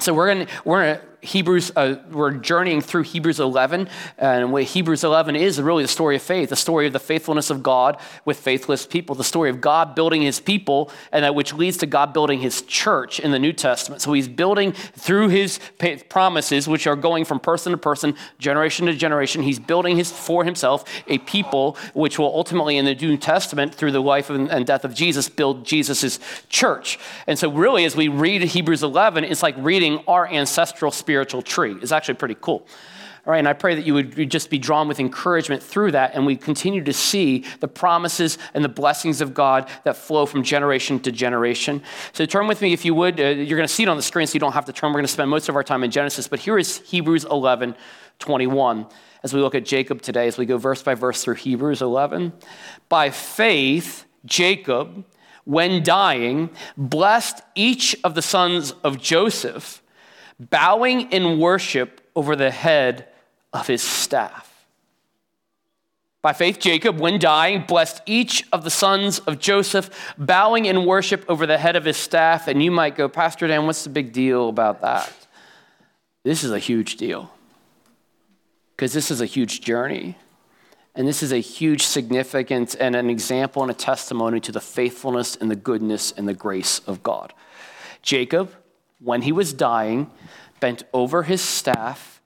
So 0.00 0.12
we're 0.12 0.34
going 0.34 0.46
to, 0.46 0.52
we're 0.64 0.82
going 0.82 0.96
to 0.96 1.13
Hebrews, 1.24 1.72
uh, 1.74 1.96
we're 2.10 2.32
journeying 2.32 2.82
through 2.82 3.02
Hebrews 3.02 3.40
11. 3.40 3.88
And 4.18 4.52
what 4.52 4.64
Hebrews 4.64 5.04
11 5.04 5.36
is 5.36 5.60
really 5.60 5.82
the 5.82 5.88
story 5.88 6.16
of 6.16 6.22
faith, 6.22 6.50
the 6.50 6.56
story 6.56 6.86
of 6.86 6.92
the 6.92 6.98
faithfulness 6.98 7.48
of 7.48 7.62
God 7.62 7.98
with 8.24 8.38
faithless 8.38 8.86
people, 8.86 9.14
the 9.14 9.24
story 9.24 9.48
of 9.48 9.60
God 9.60 9.94
building 9.94 10.22
his 10.22 10.38
people, 10.38 10.90
and 11.12 11.24
that 11.24 11.34
which 11.34 11.54
leads 11.54 11.78
to 11.78 11.86
God 11.86 12.12
building 12.12 12.40
his 12.40 12.62
church 12.62 13.18
in 13.18 13.30
the 13.30 13.38
New 13.38 13.52
Testament. 13.52 14.02
So 14.02 14.12
he's 14.12 14.28
building 14.28 14.72
through 14.72 15.28
his 15.28 15.58
promises, 16.08 16.68
which 16.68 16.86
are 16.86 16.96
going 16.96 17.24
from 17.24 17.40
person 17.40 17.72
to 17.72 17.78
person, 17.78 18.14
generation 18.38 18.86
to 18.86 18.94
generation. 18.94 19.42
He's 19.42 19.58
building 19.58 19.96
his, 19.96 20.12
for 20.12 20.44
himself 20.44 20.84
a 21.06 21.18
people 21.18 21.78
which 21.94 22.18
will 22.18 22.34
ultimately, 22.34 22.76
in 22.76 22.84
the 22.84 22.94
New 22.94 23.16
Testament, 23.16 23.74
through 23.74 23.92
the 23.92 24.02
life 24.02 24.28
and 24.28 24.66
death 24.66 24.84
of 24.84 24.94
Jesus, 24.94 25.28
build 25.30 25.64
Jesus' 25.64 26.18
church. 26.50 26.98
And 27.26 27.38
so, 27.38 27.50
really, 27.50 27.84
as 27.84 27.96
we 27.96 28.08
read 28.08 28.42
Hebrews 28.42 28.82
11, 28.82 29.24
it's 29.24 29.42
like 29.42 29.54
reading 29.58 30.02
our 30.06 30.26
ancestral 30.26 30.90
spirit 30.90 31.13
spiritual 31.14 31.42
tree. 31.42 31.76
is 31.80 31.92
actually 31.92 32.14
pretty 32.14 32.36
cool. 32.40 32.66
All 33.24 33.30
right, 33.30 33.38
and 33.38 33.46
I 33.46 33.52
pray 33.52 33.76
that 33.76 33.86
you 33.86 33.94
would 33.94 34.28
just 34.28 34.50
be 34.50 34.58
drawn 34.58 34.88
with 34.88 34.98
encouragement 34.98 35.62
through 35.62 35.92
that, 35.92 36.14
and 36.14 36.26
we 36.26 36.34
continue 36.34 36.82
to 36.82 36.92
see 36.92 37.44
the 37.60 37.68
promises 37.68 38.36
and 38.52 38.64
the 38.64 38.68
blessings 38.68 39.20
of 39.20 39.32
God 39.32 39.70
that 39.84 39.96
flow 39.96 40.26
from 40.26 40.42
generation 40.42 40.98
to 41.00 41.12
generation. 41.12 41.82
So 42.12 42.26
turn 42.26 42.48
with 42.48 42.60
me, 42.60 42.72
if 42.72 42.84
you 42.84 42.96
would. 42.96 43.20
Uh, 43.20 43.26
you're 43.28 43.56
going 43.56 43.68
to 43.68 43.72
see 43.72 43.84
it 43.84 43.88
on 43.88 43.96
the 43.96 44.02
screen, 44.02 44.26
so 44.26 44.34
you 44.34 44.40
don't 44.40 44.52
have 44.54 44.64
to 44.64 44.72
turn. 44.72 44.90
We're 44.90 44.98
going 44.98 45.06
to 45.06 45.12
spend 45.12 45.30
most 45.30 45.48
of 45.48 45.54
our 45.54 45.62
time 45.62 45.84
in 45.84 45.92
Genesis, 45.92 46.26
but 46.26 46.40
here 46.40 46.58
is 46.58 46.78
Hebrews 46.80 47.24
11 47.24 47.76
21 48.18 48.86
as 49.22 49.32
we 49.32 49.40
look 49.40 49.54
at 49.54 49.64
Jacob 49.64 50.02
today, 50.02 50.26
as 50.26 50.36
we 50.36 50.46
go 50.46 50.58
verse 50.58 50.82
by 50.82 50.94
verse 50.94 51.22
through 51.22 51.36
Hebrews 51.36 51.80
11. 51.80 52.32
By 52.88 53.10
faith, 53.10 54.04
Jacob, 54.24 55.04
when 55.44 55.84
dying, 55.84 56.50
blessed 56.76 57.40
each 57.54 57.96
of 58.02 58.14
the 58.16 58.22
sons 58.22 58.72
of 58.82 59.00
Joseph 59.00 59.80
bowing 60.38 61.12
in 61.12 61.38
worship 61.38 62.00
over 62.16 62.36
the 62.36 62.50
head 62.50 63.08
of 63.52 63.66
his 63.66 63.82
staff. 63.82 64.50
By 66.22 66.32
faith, 66.32 66.58
Jacob, 66.58 66.98
when 66.98 67.18
dying, 67.18 67.64
blessed 67.68 68.00
each 68.06 68.44
of 68.50 68.64
the 68.64 68.70
sons 68.70 69.18
of 69.20 69.38
Joseph, 69.38 70.14
bowing 70.16 70.64
in 70.64 70.86
worship 70.86 71.22
over 71.28 71.44
the 71.44 71.58
head 71.58 71.76
of 71.76 71.84
his 71.84 71.98
staff. 71.98 72.48
And 72.48 72.62
you 72.62 72.70
might 72.70 72.96
go, 72.96 73.10
Pastor 73.10 73.46
Dan, 73.46 73.66
what's 73.66 73.84
the 73.84 73.90
big 73.90 74.12
deal 74.12 74.48
about 74.48 74.80
that? 74.80 75.12
This 76.22 76.42
is 76.42 76.50
a 76.50 76.58
huge 76.58 76.96
deal 76.96 77.30
because 78.74 78.94
this 78.94 79.10
is 79.10 79.20
a 79.20 79.26
huge 79.26 79.60
journey. 79.60 80.16
And 80.94 81.06
this 81.06 81.22
is 81.22 81.32
a 81.32 81.38
huge 81.38 81.82
significance 81.82 82.74
and 82.74 82.96
an 82.96 83.10
example 83.10 83.62
and 83.62 83.70
a 83.70 83.74
testimony 83.74 84.40
to 84.40 84.52
the 84.52 84.60
faithfulness 84.60 85.36
and 85.36 85.50
the 85.50 85.56
goodness 85.56 86.12
and 86.12 86.26
the 86.26 86.34
grace 86.34 86.78
of 86.86 87.02
God. 87.02 87.34
Jacob, 88.00 88.50
when 89.04 89.22
he 89.22 89.32
was 89.32 89.52
dying, 89.52 90.10
bent 90.60 90.82
over 90.92 91.24
his 91.24 91.42
staff 91.42 92.22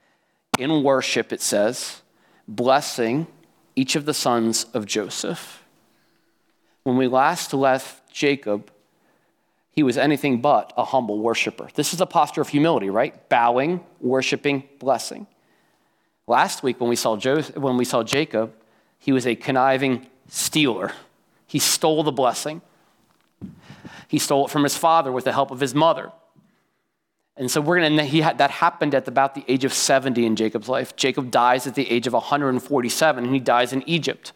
in 0.58 0.82
worship, 0.82 1.32
it 1.32 1.42
says, 1.42 2.02
blessing 2.46 3.26
each 3.74 3.96
of 3.96 4.06
the 4.06 4.14
sons 4.14 4.64
of 4.72 4.86
Joseph. 4.86 5.64
When 6.84 6.96
we 6.96 7.08
last 7.08 7.52
left 7.52 8.10
Jacob, 8.12 8.70
he 9.72 9.82
was 9.82 9.98
anything 9.98 10.40
but 10.40 10.72
a 10.76 10.84
humble 10.84 11.18
worshiper. 11.18 11.68
This 11.74 11.92
is 11.92 12.00
a 12.00 12.06
posture 12.06 12.40
of 12.40 12.48
humility, 12.48 12.90
right? 12.90 13.28
Bowing, 13.28 13.80
worshiping, 14.00 14.64
blessing. 14.78 15.26
Last 16.26 16.62
week, 16.62 16.80
when 16.80 16.90
we 16.90 16.96
saw, 16.96 17.16
Joseph, 17.16 17.56
when 17.56 17.76
we 17.76 17.84
saw 17.84 18.02
Jacob, 18.02 18.52
he 18.98 19.12
was 19.12 19.26
a 19.26 19.34
conniving 19.34 20.06
stealer. 20.28 20.92
He 21.46 21.58
stole 21.58 22.02
the 22.02 22.12
blessing. 22.12 22.60
He 24.08 24.18
stole 24.18 24.46
it 24.46 24.50
from 24.50 24.64
his 24.64 24.76
father 24.76 25.12
with 25.12 25.24
the 25.24 25.32
help 25.32 25.50
of 25.50 25.60
his 25.60 25.74
mother. 25.74 26.12
And 27.38 27.48
so 27.48 27.60
we're 27.60 27.78
going 27.78 27.96
to, 27.96 28.34
that 28.36 28.50
happened 28.50 28.96
at 28.96 29.06
about 29.06 29.36
the 29.36 29.44
age 29.46 29.64
of 29.64 29.72
70 29.72 30.26
in 30.26 30.34
Jacob's 30.34 30.68
life. 30.68 30.96
Jacob 30.96 31.30
dies 31.30 31.68
at 31.68 31.76
the 31.76 31.88
age 31.88 32.08
of 32.08 32.12
147 32.12 33.24
and 33.24 33.32
he 33.32 33.38
dies 33.38 33.72
in 33.72 33.88
Egypt. 33.88 34.32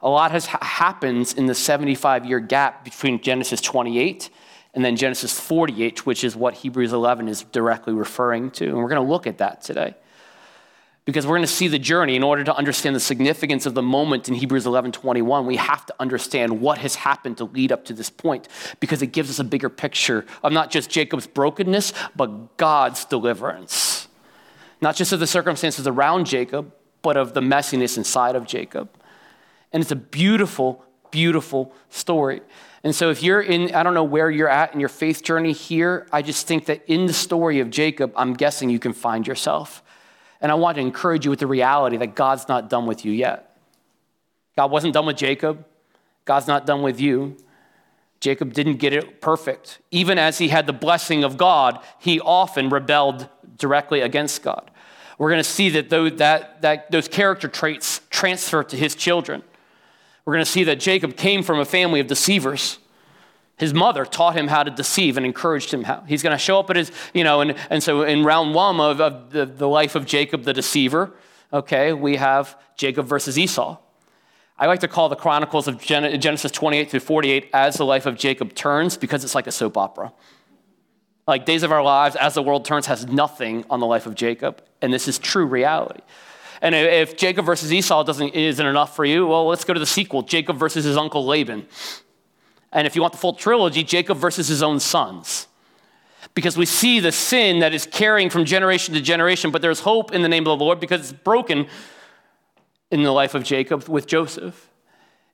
A 0.00 0.08
lot 0.08 0.30
has 0.30 0.46
ha- 0.46 0.62
happens 0.62 1.34
in 1.34 1.46
the 1.46 1.54
75 1.54 2.24
year 2.24 2.38
gap 2.38 2.84
between 2.84 3.20
Genesis 3.20 3.60
28 3.60 4.30
and 4.74 4.84
then 4.84 4.94
Genesis 4.94 5.38
48, 5.40 6.06
which 6.06 6.22
is 6.22 6.36
what 6.36 6.54
Hebrews 6.54 6.92
11 6.92 7.28
is 7.28 7.42
directly 7.42 7.94
referring 7.94 8.52
to. 8.52 8.66
And 8.66 8.76
we're 8.76 8.88
going 8.88 9.04
to 9.04 9.10
look 9.10 9.26
at 9.26 9.38
that 9.38 9.62
today 9.62 9.96
because 11.06 11.24
we're 11.24 11.36
going 11.36 11.42
to 11.42 11.46
see 11.46 11.68
the 11.68 11.78
journey 11.78 12.16
in 12.16 12.22
order 12.24 12.42
to 12.44 12.54
understand 12.54 12.94
the 12.94 13.00
significance 13.00 13.64
of 13.64 13.74
the 13.74 13.82
moment 13.82 14.28
in 14.28 14.34
Hebrews 14.34 14.66
11 14.66 14.92
21. 14.92 15.46
We 15.46 15.56
have 15.56 15.86
to 15.86 15.94
understand 15.98 16.60
what 16.60 16.78
has 16.78 16.96
happened 16.96 17.38
to 17.38 17.44
lead 17.44 17.72
up 17.72 17.86
to 17.86 17.94
this 17.94 18.10
point 18.10 18.48
because 18.80 19.00
it 19.00 19.08
gives 19.08 19.30
us 19.30 19.38
a 19.38 19.44
bigger 19.44 19.70
picture 19.70 20.26
of 20.42 20.52
not 20.52 20.70
just 20.70 20.90
Jacob's 20.90 21.26
brokenness, 21.26 21.92
but 22.16 22.56
God's 22.56 23.04
deliverance. 23.04 24.08
Not 24.82 24.96
just 24.96 25.12
of 25.12 25.20
the 25.20 25.26
circumstances 25.26 25.86
around 25.86 26.26
Jacob, 26.26 26.72
but 27.02 27.16
of 27.16 27.34
the 27.34 27.40
messiness 27.40 27.96
inside 27.96 28.34
of 28.34 28.44
Jacob. 28.46 28.90
And 29.72 29.80
it's 29.80 29.92
a 29.92 29.96
beautiful, 29.96 30.84
beautiful 31.12 31.72
story. 31.88 32.42
And 32.82 32.94
so, 32.94 33.10
if 33.10 33.22
you're 33.22 33.40
in, 33.40 33.74
I 33.74 33.84
don't 33.84 33.94
know 33.94 34.04
where 34.04 34.28
you're 34.28 34.48
at 34.48 34.74
in 34.74 34.80
your 34.80 34.88
faith 34.88 35.22
journey 35.22 35.52
here, 35.52 36.08
I 36.12 36.22
just 36.22 36.48
think 36.48 36.66
that 36.66 36.84
in 36.86 37.06
the 37.06 37.12
story 37.12 37.60
of 37.60 37.70
Jacob, 37.70 38.12
I'm 38.16 38.34
guessing 38.34 38.70
you 38.70 38.78
can 38.80 38.92
find 38.92 39.26
yourself. 39.26 39.82
And 40.40 40.52
I 40.52 40.54
want 40.54 40.76
to 40.76 40.80
encourage 40.80 41.24
you 41.24 41.30
with 41.30 41.40
the 41.40 41.46
reality 41.46 41.96
that 41.96 42.14
God's 42.14 42.48
not 42.48 42.68
done 42.68 42.86
with 42.86 43.04
you 43.04 43.12
yet. 43.12 43.56
God 44.56 44.70
wasn't 44.70 44.94
done 44.94 45.06
with 45.06 45.16
Jacob. 45.16 45.64
God's 46.24 46.46
not 46.46 46.66
done 46.66 46.82
with 46.82 47.00
you. 47.00 47.36
Jacob 48.20 48.52
didn't 48.52 48.76
get 48.76 48.92
it 48.92 49.20
perfect. 49.20 49.78
Even 49.90 50.18
as 50.18 50.38
he 50.38 50.48
had 50.48 50.66
the 50.66 50.72
blessing 50.72 51.22
of 51.22 51.36
God, 51.36 51.80
he 51.98 52.18
often 52.20 52.68
rebelled 52.70 53.28
directly 53.58 54.00
against 54.00 54.42
God. 54.42 54.70
We're 55.18 55.30
going 55.30 55.42
to 55.42 55.44
see 55.44 55.70
that 55.70 55.88
those, 55.90 56.16
that, 56.16 56.62
that 56.62 56.90
those 56.90 57.08
character 57.08 57.48
traits 57.48 58.00
transfer 58.10 58.62
to 58.64 58.76
his 58.76 58.94
children. 58.94 59.42
We're 60.24 60.34
going 60.34 60.44
to 60.44 60.50
see 60.50 60.64
that 60.64 60.80
Jacob 60.80 61.16
came 61.16 61.42
from 61.42 61.58
a 61.58 61.64
family 61.64 62.00
of 62.00 62.06
deceivers. 62.06 62.78
His 63.56 63.72
mother 63.72 64.04
taught 64.04 64.36
him 64.36 64.48
how 64.48 64.62
to 64.62 64.70
deceive 64.70 65.16
and 65.16 65.24
encouraged 65.24 65.72
him 65.72 65.84
how. 65.84 66.02
He's 66.02 66.22
going 66.22 66.34
to 66.34 66.38
show 66.38 66.58
up 66.58 66.68
at 66.68 66.76
his, 66.76 66.92
you 67.14 67.24
know, 67.24 67.40
and, 67.40 67.56
and 67.70 67.82
so 67.82 68.02
in 68.02 68.22
round 68.22 68.54
one 68.54 68.78
of, 68.80 69.00
of 69.00 69.30
the, 69.30 69.46
the 69.46 69.68
life 69.68 69.94
of 69.94 70.04
Jacob 70.04 70.44
the 70.44 70.52
deceiver, 70.52 71.14
okay, 71.52 71.92
we 71.94 72.16
have 72.16 72.58
Jacob 72.76 73.06
versus 73.06 73.38
Esau. 73.38 73.78
I 74.58 74.66
like 74.66 74.80
to 74.80 74.88
call 74.88 75.08
the 75.08 75.16
Chronicles 75.16 75.68
of 75.68 75.80
Genesis 75.80 76.50
28 76.50 76.90
through 76.90 77.00
48 77.00 77.50
as 77.52 77.76
the 77.76 77.84
life 77.84 78.06
of 78.06 78.16
Jacob 78.16 78.54
turns 78.54 78.96
because 78.96 79.22
it's 79.24 79.34
like 79.34 79.46
a 79.46 79.52
soap 79.52 79.76
opera. 79.76 80.12
Like 81.26 81.44
Days 81.44 81.62
of 81.62 81.72
Our 81.72 81.82
Lives, 81.82 82.16
as 82.16 82.34
the 82.34 82.42
world 82.42 82.64
turns, 82.64 82.86
has 82.86 83.06
nothing 83.06 83.64
on 83.68 83.80
the 83.80 83.86
life 83.86 84.06
of 84.06 84.14
Jacob, 84.14 84.62
and 84.80 84.92
this 84.92 85.08
is 85.08 85.18
true 85.18 85.44
reality. 85.44 86.00
And 86.62 86.74
if 86.74 87.16
Jacob 87.16 87.44
versus 87.44 87.72
Esau 87.72 88.02
doesn't, 88.04 88.30
isn't 88.30 88.64
enough 88.64 88.96
for 88.96 89.04
you, 89.04 89.26
well, 89.26 89.46
let's 89.46 89.64
go 89.64 89.74
to 89.74 89.80
the 89.80 89.86
sequel 89.86 90.22
Jacob 90.22 90.56
versus 90.56 90.84
his 90.84 90.96
uncle 90.96 91.26
Laban. 91.26 91.66
And 92.76 92.86
if 92.86 92.94
you 92.94 93.00
want 93.00 93.14
the 93.14 93.18
full 93.18 93.32
trilogy, 93.32 93.82
Jacob 93.82 94.18
versus 94.18 94.48
his 94.48 94.62
own 94.62 94.80
sons. 94.80 95.48
Because 96.34 96.58
we 96.58 96.66
see 96.66 97.00
the 97.00 97.10
sin 97.10 97.60
that 97.60 97.72
is 97.72 97.86
carrying 97.86 98.28
from 98.28 98.44
generation 98.44 98.92
to 98.92 99.00
generation, 99.00 99.50
but 99.50 99.62
there's 99.62 99.80
hope 99.80 100.12
in 100.12 100.20
the 100.20 100.28
name 100.28 100.46
of 100.46 100.58
the 100.58 100.62
Lord 100.62 100.78
because 100.78 101.00
it's 101.00 101.12
broken 101.12 101.68
in 102.90 103.02
the 103.02 103.12
life 103.12 103.34
of 103.34 103.44
Jacob 103.44 103.88
with 103.88 104.06
Joseph. 104.06 104.68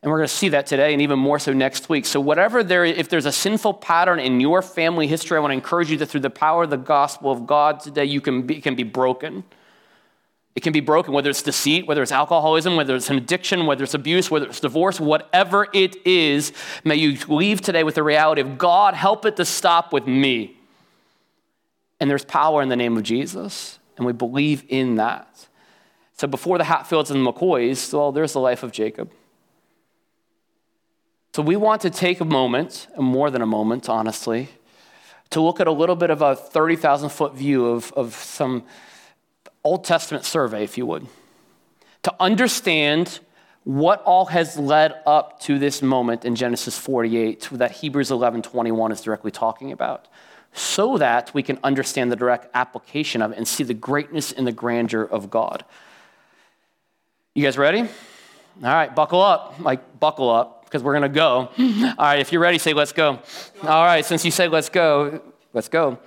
And 0.03 0.13
we're 0.13 0.19
going 0.19 0.29
to 0.29 0.35
see 0.35 0.51
that 0.51 0.69
today 0.69 0.93
and 0.93 1.03
even 1.03 1.19
more 1.19 1.41
so 1.41 1.53
next 1.53 1.89
week. 1.89 2.07
So, 2.07 2.21
whatever 2.21 2.63
there, 2.63 2.85
if 2.85 3.09
there's 3.09 3.27
a 3.27 3.33
sinful 3.33 3.75
pattern 3.75 4.21
in 4.21 4.41
your 4.41 4.63
family 4.63 5.09
history, 5.09 5.37
I 5.37 5.41
want 5.41 5.51
to 5.51 5.55
encourage 5.55 5.91
you 5.91 5.97
that 5.97 6.07
through 6.07 6.21
the 6.21 6.31
power 6.31 6.63
of 6.63 6.71
the 6.71 6.77
gospel 6.77 7.33
of 7.33 7.45
God 7.45 7.81
today, 7.81 8.05
you 8.05 8.21
can 8.21 8.43
be, 8.43 8.61
can 8.61 8.77
be 8.77 8.85
broken. 8.85 9.43
It 10.55 10.63
can 10.63 10.73
be 10.73 10.81
broken, 10.81 11.15
whether 11.15 11.31
it's 11.31 11.43
deceit, 11.43 11.87
whether 11.87 12.03
it's 12.03 12.13
alcoholism, 12.13 12.77
whether 12.77 12.95
it's 12.95 13.09
an 13.09 13.17
addiction, 13.17 13.65
whether 13.65 13.85
it's 13.85 13.95
abuse, 13.95 14.31
whether 14.31 14.47
it's 14.47 14.61
divorce, 14.61 15.01
whatever 15.01 15.67
it 15.73 16.07
is. 16.07 16.53
May 16.85 16.97
you 16.97 17.17
leave 17.29 17.63
today 17.63 17.85
with 17.85 17.95
the 17.95 18.03
reality 18.03 18.43
of 18.43 18.59
God, 18.59 18.95
help 18.95 19.25
it 19.25 19.37
to 19.37 19.47
stop 19.47 19.93
with 19.93 20.07
me. 20.07 20.57
And 22.01 22.11
there's 22.11 22.25
power 22.25 22.61
in 22.63 22.69
the 22.69 22.77
name 22.77 22.97
of 22.97 23.03
Jesus, 23.03 23.79
and 23.97 24.05
we 24.05 24.13
believe 24.13 24.65
in 24.69 24.97
that. 24.97 25.47
So 26.19 26.27
before 26.27 26.59
the 26.59 26.65
Hatfields 26.65 27.11
and 27.11 27.25
the 27.25 27.33
McCoys, 27.33 27.93
well, 27.93 28.13
there's 28.13 28.35
the 28.35 28.41
life 28.41 28.63
of 28.63 28.73
Jacob. 28.73 29.11
So 31.35 31.43
we 31.43 31.57
want 31.57 31.81
to 31.83 31.91
take 31.91 32.21
a 32.21 32.27
moment, 32.27 32.89
and 32.95 33.07
more 33.07 33.31
than 33.31 33.41
a 33.41 33.47
moment, 33.47 33.89
honestly, 33.89 34.51
to 35.31 35.41
look 35.41 35.61
at 35.61 35.67
a 35.67 35.73
little 35.73 35.97
bit 35.97 36.11
of 36.11 36.21
a 36.21 36.37
30,000 36.37 37.09
foot 37.09 37.35
view 37.35 37.67
of, 37.67 37.91
of 37.93 38.15
some 38.15 38.65
Old 39.65 39.85
Testament 39.85 40.25
survey, 40.25 40.65
if 40.65 40.77
you 40.77 40.87
would, 40.87 41.07
to 42.03 42.15
understand 42.19 43.21
what 43.65 44.03
all 44.03 44.27
has 44.27 44.59
led 44.59 44.95
up 45.07 45.39
to 45.41 45.59
this 45.59 45.83
moment 45.83 46.25
in 46.25 46.35
Genesis 46.35 46.77
48 46.77 47.49
that 47.53 47.71
Hebrews 47.71 48.11
11 48.11 48.43
21 48.43 48.93
is 48.93 49.01
directly 49.01 49.31
talking 49.31 49.71
about, 49.71 50.09
so 50.53 50.99
that 50.99 51.33
we 51.33 51.43
can 51.43 51.59
understand 51.63 52.11
the 52.11 52.17
direct 52.17 52.49
application 52.55 53.23
of 53.23 53.33
it 53.33 53.39
and 53.39 53.47
see 53.47 53.63
the 53.63 53.75
greatness 53.75 54.33
and 54.33 54.47
the 54.47 54.53
grandeur 54.53 55.05
of 55.05 55.31
God. 55.31 55.65
You 57.35 57.45
guys 57.45 57.57
ready? 57.57 57.81
All 57.81 57.89
right, 58.63 58.95
buckle 58.95 59.23
up. 59.23 59.59
Like, 59.61 59.99
buckle 59.99 60.29
up, 60.29 60.65
because 60.65 60.83
we're 60.83 60.99
going 60.99 61.11
to 61.11 61.15
go. 61.15 61.51
All 61.99 62.05
right, 62.05 62.19
if 62.19 62.33
you're 62.33 62.43
ready, 62.43 62.59
say, 62.59 62.75
let's 62.75 62.93
go. 62.93 63.21
All 63.63 63.85
right, 63.85 64.05
since 64.05 64.25
you 64.25 64.31
say 64.31 64.49
let's 64.49 64.69
go, 64.69 65.23
let's 65.53 65.69
go. 65.69 65.99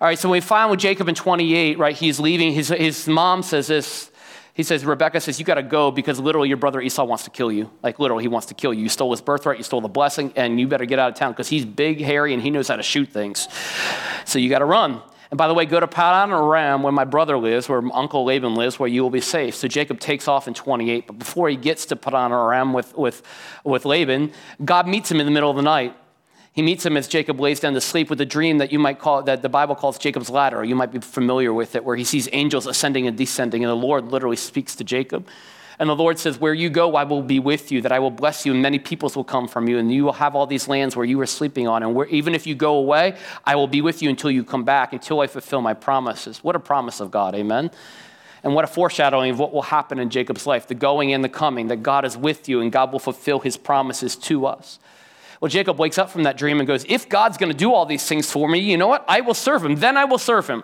All 0.00 0.06
right, 0.06 0.18
so 0.18 0.30
we 0.30 0.40
find 0.40 0.70
with 0.70 0.80
Jacob 0.80 1.10
in 1.10 1.14
28, 1.14 1.78
right, 1.78 1.94
he's 1.94 2.18
leaving. 2.18 2.52
His, 2.52 2.68
his 2.68 3.06
mom 3.06 3.42
says 3.42 3.66
this. 3.66 4.10
He 4.54 4.62
says, 4.62 4.82
Rebecca 4.82 5.20
says, 5.20 5.38
You 5.38 5.44
got 5.44 5.56
to 5.56 5.62
go 5.62 5.90
because 5.90 6.18
literally 6.18 6.48
your 6.48 6.56
brother 6.56 6.80
Esau 6.80 7.04
wants 7.04 7.24
to 7.24 7.30
kill 7.30 7.52
you. 7.52 7.70
Like, 7.82 7.98
literally, 7.98 8.24
he 8.24 8.28
wants 8.28 8.46
to 8.46 8.54
kill 8.54 8.72
you. 8.72 8.82
You 8.82 8.88
stole 8.88 9.10
his 9.10 9.20
birthright, 9.20 9.58
you 9.58 9.64
stole 9.64 9.82
the 9.82 9.88
blessing, 9.88 10.32
and 10.36 10.58
you 10.58 10.68
better 10.68 10.86
get 10.86 10.98
out 10.98 11.10
of 11.10 11.16
town 11.16 11.32
because 11.32 11.48
he's 11.48 11.66
big, 11.66 12.00
hairy, 12.00 12.32
and 12.32 12.42
he 12.42 12.48
knows 12.48 12.68
how 12.68 12.76
to 12.76 12.82
shoot 12.82 13.10
things. 13.10 13.46
So 14.24 14.38
you 14.38 14.48
got 14.48 14.60
to 14.60 14.64
run. 14.64 15.02
And 15.30 15.36
by 15.36 15.48
the 15.48 15.54
way, 15.54 15.66
go 15.66 15.78
to 15.78 15.86
Padan 15.86 16.30
Aram 16.32 16.82
where 16.82 16.92
my 16.92 17.04
brother 17.04 17.36
lives, 17.36 17.68
where 17.68 17.82
Uncle 17.92 18.24
Laban 18.24 18.54
lives, 18.54 18.78
where 18.78 18.88
you 18.88 19.02
will 19.02 19.10
be 19.10 19.20
safe. 19.20 19.54
So 19.54 19.68
Jacob 19.68 20.00
takes 20.00 20.26
off 20.26 20.48
in 20.48 20.54
28. 20.54 21.08
But 21.08 21.18
before 21.18 21.50
he 21.50 21.56
gets 21.56 21.84
to 21.86 21.96
Padan 21.96 22.32
Aram 22.32 22.72
with, 22.72 22.96
with, 22.96 23.22
with 23.64 23.84
Laban, 23.84 24.32
God 24.64 24.88
meets 24.88 25.10
him 25.10 25.20
in 25.20 25.26
the 25.26 25.32
middle 25.32 25.50
of 25.50 25.56
the 25.56 25.62
night. 25.62 25.94
He 26.52 26.62
meets 26.62 26.84
him 26.84 26.96
as 26.96 27.06
Jacob 27.06 27.38
lays 27.38 27.60
down 27.60 27.74
to 27.74 27.80
sleep 27.80 28.10
with 28.10 28.20
a 28.20 28.26
dream 28.26 28.58
that 28.58 28.72
you 28.72 28.78
might 28.78 28.98
call, 28.98 29.22
that 29.22 29.42
the 29.42 29.48
Bible 29.48 29.76
calls 29.76 29.98
Jacob's 29.98 30.30
ladder, 30.30 30.64
you 30.64 30.74
might 30.74 30.90
be 30.90 30.98
familiar 30.98 31.52
with 31.52 31.76
it, 31.76 31.84
where 31.84 31.96
he 31.96 32.04
sees 32.04 32.28
angels 32.32 32.66
ascending 32.66 33.06
and 33.06 33.16
descending, 33.16 33.62
and 33.64 33.70
the 33.70 33.76
Lord 33.76 34.10
literally 34.10 34.36
speaks 34.36 34.74
to 34.76 34.84
Jacob. 34.84 35.28
And 35.78 35.88
the 35.88 35.96
Lord 35.96 36.18
says, 36.18 36.38
Where 36.38 36.52
you 36.52 36.68
go, 36.68 36.94
I 36.94 37.04
will 37.04 37.22
be 37.22 37.38
with 37.38 37.72
you, 37.72 37.80
that 37.82 37.92
I 37.92 38.00
will 38.00 38.10
bless 38.10 38.44
you, 38.44 38.52
and 38.52 38.60
many 38.60 38.78
peoples 38.78 39.16
will 39.16 39.24
come 39.24 39.48
from 39.48 39.66
you, 39.66 39.78
and 39.78 39.90
you 39.90 40.04
will 40.04 40.12
have 40.12 40.34
all 40.34 40.46
these 40.46 40.68
lands 40.68 40.94
where 40.94 41.06
you 41.06 41.18
are 41.20 41.26
sleeping 41.26 41.66
on. 41.68 41.82
And 41.82 41.94
where, 41.94 42.06
even 42.08 42.34
if 42.34 42.46
you 42.46 42.54
go 42.54 42.74
away, 42.74 43.16
I 43.46 43.54
will 43.54 43.66
be 43.66 43.80
with 43.80 44.02
you 44.02 44.10
until 44.10 44.30
you 44.30 44.44
come 44.44 44.64
back, 44.64 44.92
until 44.92 45.20
I 45.20 45.26
fulfill 45.26 45.62
my 45.62 45.72
promises. 45.72 46.44
What 46.44 46.54
a 46.54 46.60
promise 46.60 47.00
of 47.00 47.10
God, 47.10 47.34
amen? 47.34 47.70
And 48.42 48.54
what 48.54 48.64
a 48.64 48.68
foreshadowing 48.68 49.30
of 49.30 49.38
what 49.38 49.54
will 49.54 49.62
happen 49.62 49.98
in 49.98 50.10
Jacob's 50.10 50.46
life 50.46 50.66
the 50.66 50.74
going 50.74 51.14
and 51.14 51.24
the 51.24 51.30
coming, 51.30 51.68
that 51.68 51.82
God 51.82 52.04
is 52.04 52.14
with 52.14 52.46
you, 52.46 52.60
and 52.60 52.70
God 52.70 52.92
will 52.92 52.98
fulfill 52.98 53.38
his 53.38 53.56
promises 53.56 54.16
to 54.16 54.44
us. 54.44 54.78
Well, 55.40 55.48
Jacob 55.48 55.78
wakes 55.78 55.96
up 55.96 56.10
from 56.10 56.24
that 56.24 56.36
dream 56.36 56.60
and 56.60 56.66
goes, 56.66 56.84
If 56.88 57.08
God's 57.08 57.38
going 57.38 57.50
to 57.50 57.56
do 57.56 57.72
all 57.72 57.86
these 57.86 58.06
things 58.06 58.30
for 58.30 58.48
me, 58.48 58.58
you 58.58 58.76
know 58.76 58.88
what? 58.88 59.04
I 59.08 59.22
will 59.22 59.34
serve 59.34 59.64
him. 59.64 59.76
Then 59.76 59.96
I 59.96 60.04
will 60.04 60.18
serve 60.18 60.48
him. 60.48 60.62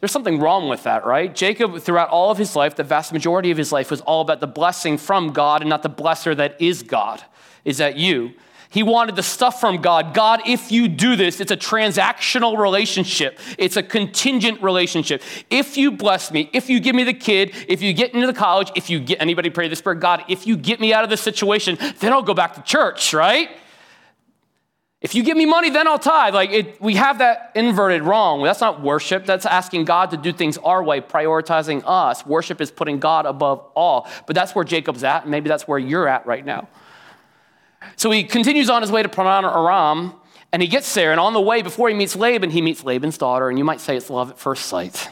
There's 0.00 0.12
something 0.12 0.38
wrong 0.38 0.68
with 0.68 0.82
that, 0.84 1.06
right? 1.06 1.34
Jacob, 1.34 1.80
throughout 1.80 2.10
all 2.10 2.30
of 2.30 2.38
his 2.38 2.54
life, 2.54 2.76
the 2.76 2.84
vast 2.84 3.12
majority 3.12 3.50
of 3.50 3.58
his 3.58 3.72
life 3.72 3.90
was 3.90 4.02
all 4.02 4.20
about 4.20 4.40
the 4.40 4.46
blessing 4.46 4.98
from 4.98 5.32
God 5.32 5.62
and 5.62 5.70
not 5.70 5.82
the 5.82 5.90
blesser 5.90 6.36
that 6.36 6.60
is 6.60 6.82
God. 6.82 7.22
Is 7.64 7.78
that 7.78 7.96
you? 7.96 8.34
He 8.68 8.82
wanted 8.82 9.16
the 9.16 9.22
stuff 9.22 9.58
from 9.58 9.80
God. 9.80 10.12
God, 10.12 10.42
if 10.46 10.70
you 10.70 10.86
do 10.86 11.16
this, 11.16 11.40
it's 11.40 11.50
a 11.50 11.56
transactional 11.56 12.58
relationship. 12.58 13.38
It's 13.58 13.76
a 13.76 13.82
contingent 13.82 14.62
relationship. 14.62 15.22
If 15.48 15.78
you 15.78 15.92
bless 15.92 16.30
me, 16.30 16.50
if 16.52 16.68
you 16.68 16.78
give 16.78 16.94
me 16.94 17.04
the 17.04 17.14
kid, 17.14 17.54
if 17.68 17.80
you 17.80 17.94
get 17.94 18.12
into 18.12 18.26
the 18.26 18.34
college, 18.34 18.70
if 18.74 18.90
you 18.90 19.00
get 19.00 19.20
anybody 19.20 19.50
pray 19.50 19.68
the 19.68 19.76
Spirit, 19.76 20.00
God, 20.00 20.24
if 20.28 20.46
you 20.46 20.56
get 20.56 20.78
me 20.78 20.92
out 20.92 21.04
of 21.04 21.10
this 21.10 21.22
situation, 21.22 21.78
then 22.00 22.12
I'll 22.12 22.22
go 22.22 22.34
back 22.34 22.54
to 22.54 22.62
church, 22.62 23.14
right? 23.14 23.48
If 25.06 25.14
you 25.14 25.22
give 25.22 25.36
me 25.36 25.46
money, 25.46 25.70
then 25.70 25.86
I'll 25.86 26.00
tithe. 26.00 26.34
Like 26.34 26.50
it, 26.50 26.82
we 26.82 26.96
have 26.96 27.18
that 27.18 27.52
inverted 27.54 28.02
wrong. 28.02 28.42
That's 28.42 28.60
not 28.60 28.82
worship. 28.82 29.24
That's 29.24 29.46
asking 29.46 29.84
God 29.84 30.10
to 30.10 30.16
do 30.16 30.32
things 30.32 30.58
our 30.58 30.82
way, 30.82 31.00
prioritizing 31.00 31.84
us. 31.86 32.26
Worship 32.26 32.60
is 32.60 32.72
putting 32.72 32.98
God 32.98 33.24
above 33.24 33.64
all. 33.76 34.08
But 34.26 34.34
that's 34.34 34.52
where 34.52 34.64
Jacob's 34.64 35.04
at, 35.04 35.22
and 35.22 35.30
maybe 35.30 35.48
that's 35.48 35.68
where 35.68 35.78
you're 35.78 36.08
at 36.08 36.26
right 36.26 36.44
now. 36.44 36.66
So 37.94 38.10
he 38.10 38.24
continues 38.24 38.68
on 38.68 38.82
his 38.82 38.90
way 38.90 39.04
to 39.04 39.08
Padan 39.08 39.44
Aram, 39.44 40.12
and 40.52 40.60
he 40.60 40.66
gets 40.66 40.92
there, 40.92 41.12
and 41.12 41.20
on 41.20 41.34
the 41.34 41.40
way, 41.40 41.62
before 41.62 41.88
he 41.88 41.94
meets 41.94 42.16
Laban, 42.16 42.50
he 42.50 42.60
meets 42.60 42.82
Laban's 42.82 43.16
daughter, 43.16 43.48
and 43.48 43.56
you 43.56 43.64
might 43.64 43.80
say 43.80 43.96
it's 43.96 44.10
love 44.10 44.30
at 44.30 44.40
first 44.40 44.66
sight. 44.66 45.08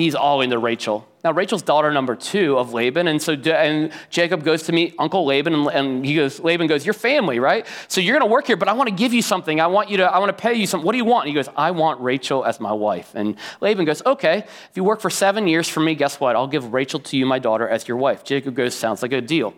He's 0.00 0.14
all 0.14 0.40
into 0.40 0.56
Rachel. 0.56 1.06
Now, 1.22 1.32
Rachel's 1.32 1.60
daughter 1.60 1.92
number 1.92 2.16
two 2.16 2.56
of 2.56 2.72
Laban, 2.72 3.06
and 3.06 3.20
so 3.20 3.34
and 3.34 3.92
Jacob 4.08 4.42
goes 4.42 4.62
to 4.62 4.72
meet 4.72 4.94
Uncle 4.98 5.26
Laban, 5.26 5.52
and, 5.52 5.66
and 5.66 6.06
he 6.06 6.14
goes, 6.14 6.40
Laban 6.40 6.68
goes, 6.68 6.86
"Your 6.86 6.94
family, 6.94 7.38
right? 7.38 7.66
So 7.86 8.00
you're 8.00 8.18
going 8.18 8.26
to 8.26 8.32
work 8.32 8.46
here, 8.46 8.56
but 8.56 8.66
I 8.66 8.72
want 8.72 8.88
to 8.88 8.94
give 8.94 9.12
you 9.12 9.20
something. 9.20 9.60
I 9.60 9.66
want 9.66 9.90
you 9.90 9.98
to, 9.98 10.04
I 10.04 10.18
want 10.18 10.34
to 10.34 10.42
pay 10.42 10.54
you 10.54 10.66
something. 10.66 10.86
What 10.86 10.92
do 10.92 10.96
you 10.96 11.04
want?" 11.04 11.26
And 11.26 11.32
he 11.32 11.34
goes, 11.34 11.52
"I 11.54 11.72
want 11.72 12.00
Rachel 12.00 12.46
as 12.46 12.60
my 12.60 12.72
wife." 12.72 13.14
And 13.14 13.36
Laban 13.60 13.84
goes, 13.84 14.00
"Okay, 14.06 14.38
if 14.38 14.70
you 14.74 14.84
work 14.84 15.02
for 15.02 15.10
seven 15.10 15.46
years 15.46 15.68
for 15.68 15.80
me, 15.80 15.94
guess 15.94 16.18
what? 16.18 16.34
I'll 16.34 16.46
give 16.46 16.72
Rachel 16.72 17.00
to 17.00 17.18
you, 17.18 17.26
my 17.26 17.38
daughter, 17.38 17.68
as 17.68 17.86
your 17.86 17.98
wife." 17.98 18.24
Jacob 18.24 18.54
goes, 18.54 18.74
"Sounds 18.74 19.02
like 19.02 19.12
a 19.12 19.20
deal." 19.20 19.52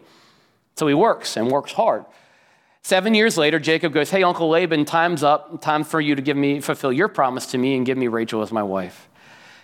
So 0.75 0.88
he 0.88 0.94
works 0.94 1.37
and 1.37 1.52
works 1.52 1.70
hard. 1.70 2.04
Seven 2.82 3.14
years 3.14 3.38
later, 3.38 3.61
Jacob 3.61 3.92
goes, 3.92 4.11
Hey, 4.11 4.25
Uncle 4.25 4.49
Laban, 4.49 4.87
time's 4.87 5.22
up. 5.22 5.62
Time 5.62 5.84
for 5.84 6.00
you 6.00 6.16
to 6.16 6.22
give 6.22 6.37
me, 6.37 6.61
fulfill 6.61 6.92
your 6.92 7.06
promise 7.06 7.46
to 7.52 7.58
me 7.58 7.76
and 7.76 7.87
give 7.87 7.96
me 7.96 8.08
Rachel 8.08 8.42
as 8.42 8.50
my 8.50 8.64
wife. 8.64 9.08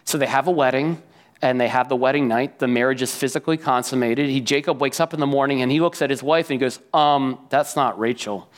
So 0.08 0.16
they 0.16 0.26
have 0.26 0.46
a 0.46 0.50
wedding 0.50 1.02
and 1.42 1.60
they 1.60 1.68
have 1.68 1.90
the 1.90 1.96
wedding 1.96 2.28
night. 2.28 2.58
The 2.58 2.66
marriage 2.66 3.02
is 3.02 3.14
physically 3.14 3.58
consummated. 3.58 4.30
He, 4.30 4.40
Jacob 4.40 4.80
wakes 4.80 5.00
up 5.00 5.12
in 5.12 5.20
the 5.20 5.26
morning 5.26 5.60
and 5.60 5.70
he 5.70 5.80
looks 5.80 6.00
at 6.00 6.08
his 6.08 6.22
wife 6.22 6.48
and 6.48 6.58
he 6.58 6.58
goes, 6.58 6.80
Um, 6.94 7.46
that's 7.50 7.76
not 7.76 7.98
Rachel. 7.98 8.50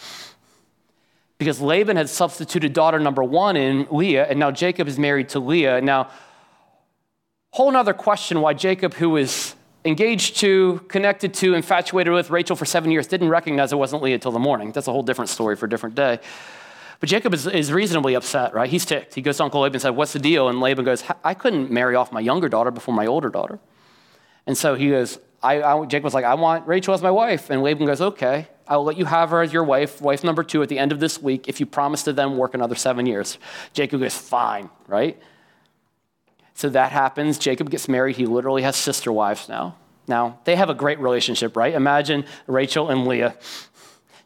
Because 1.38 1.60
Laban 1.60 1.96
had 1.96 2.08
substituted 2.08 2.72
daughter 2.72 3.00
number 3.00 3.24
one 3.24 3.56
in 3.56 3.88
Leah, 3.90 4.28
and 4.28 4.38
now 4.38 4.52
Jacob 4.52 4.86
is 4.86 4.96
married 4.96 5.30
to 5.30 5.40
Leah. 5.40 5.80
Now, 5.80 6.10
whole 7.50 7.76
other 7.76 7.94
question 7.94 8.40
why 8.40 8.54
Jacob, 8.54 8.94
who 8.94 9.16
is 9.16 9.56
engaged 9.84 10.36
to, 10.36 10.84
connected 10.86 11.34
to, 11.34 11.54
infatuated 11.54 12.12
with 12.12 12.30
Rachel 12.30 12.54
for 12.54 12.64
seven 12.64 12.92
years, 12.92 13.08
didn't 13.08 13.28
recognize 13.28 13.72
it 13.72 13.76
wasn't 13.76 14.04
Leah 14.04 14.14
until 14.14 14.30
the 14.30 14.38
morning. 14.38 14.70
That's 14.70 14.86
a 14.86 14.92
whole 14.92 15.02
different 15.02 15.30
story 15.30 15.56
for 15.56 15.66
a 15.66 15.68
different 15.68 15.96
day. 15.96 16.20
But 17.00 17.08
Jacob 17.08 17.32
is, 17.32 17.46
is 17.46 17.72
reasonably 17.72 18.14
upset, 18.14 18.52
right? 18.52 18.68
He's 18.68 18.84
ticked. 18.84 19.14
He 19.14 19.22
goes 19.22 19.38
to 19.38 19.44
Uncle 19.44 19.62
Laban 19.62 19.76
and 19.76 19.82
said, 19.82 19.96
What's 19.96 20.12
the 20.12 20.18
deal? 20.18 20.48
And 20.48 20.60
Laban 20.60 20.84
goes, 20.84 21.02
I 21.24 21.34
couldn't 21.34 21.70
marry 21.70 21.94
off 21.96 22.12
my 22.12 22.20
younger 22.20 22.48
daughter 22.48 22.70
before 22.70 22.94
my 22.94 23.06
older 23.06 23.30
daughter. 23.30 23.58
And 24.46 24.56
so 24.56 24.74
he 24.74 24.90
goes, 24.90 25.18
I, 25.42 25.62
I, 25.62 25.86
Jacob 25.86 26.04
was 26.04 26.12
like, 26.14 26.26
I 26.26 26.34
want 26.34 26.66
Rachel 26.66 26.92
as 26.92 27.00
my 27.00 27.10
wife. 27.10 27.48
And 27.48 27.62
Laban 27.62 27.86
goes, 27.86 28.02
Okay, 28.02 28.48
I'll 28.68 28.84
let 28.84 28.98
you 28.98 29.06
have 29.06 29.30
her 29.30 29.40
as 29.40 29.50
your 29.52 29.64
wife, 29.64 30.02
wife 30.02 30.22
number 30.22 30.44
two, 30.44 30.62
at 30.62 30.68
the 30.68 30.78
end 30.78 30.92
of 30.92 31.00
this 31.00 31.20
week 31.20 31.48
if 31.48 31.58
you 31.58 31.66
promise 31.66 32.02
to 32.02 32.12
then 32.12 32.36
work 32.36 32.52
another 32.52 32.74
seven 32.74 33.06
years. 33.06 33.38
Jacob 33.72 34.00
goes, 34.00 34.16
Fine, 34.16 34.68
right? 34.86 35.18
So 36.52 36.68
that 36.68 36.92
happens. 36.92 37.38
Jacob 37.38 37.70
gets 37.70 37.88
married. 37.88 38.16
He 38.16 38.26
literally 38.26 38.60
has 38.60 38.76
sister 38.76 39.10
wives 39.10 39.48
now. 39.48 39.76
Now, 40.06 40.40
they 40.44 40.56
have 40.56 40.68
a 40.68 40.74
great 40.74 40.98
relationship, 40.98 41.56
right? 41.56 41.72
Imagine 41.72 42.26
Rachel 42.46 42.90
and 42.90 43.06
Leah. 43.06 43.36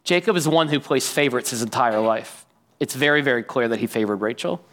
Jacob 0.03 0.35
is 0.35 0.47
one 0.47 0.67
who 0.67 0.79
plays 0.79 1.07
favorites 1.07 1.51
his 1.51 1.61
entire 1.61 1.99
life. 1.99 2.44
It's 2.79 2.93
very, 2.93 3.21
very 3.21 3.43
clear 3.43 3.67
that 3.67 3.79
he 3.79 3.87
favored 3.87 4.17
Rachel. 4.17 4.63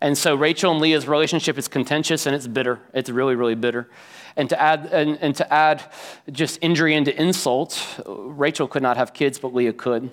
And 0.00 0.18
so 0.18 0.34
Rachel 0.34 0.72
and 0.72 0.80
Leah's 0.80 1.06
relationship 1.06 1.56
is 1.58 1.68
contentious 1.68 2.26
and 2.26 2.34
it's 2.34 2.48
bitter. 2.48 2.80
It's 2.92 3.08
really, 3.08 3.36
really 3.36 3.54
bitter. 3.54 3.88
And 4.36 4.48
to 4.48 4.60
add, 4.60 4.86
and, 4.86 5.16
and 5.20 5.36
to 5.36 5.52
add 5.52 5.84
just 6.30 6.58
injury 6.60 6.94
into 6.94 7.14
insult, 7.20 8.00
Rachel 8.06 8.66
could 8.66 8.82
not 8.82 8.96
have 8.96 9.12
kids, 9.12 9.38
but 9.38 9.54
Leah 9.54 9.72
could. 9.72 10.10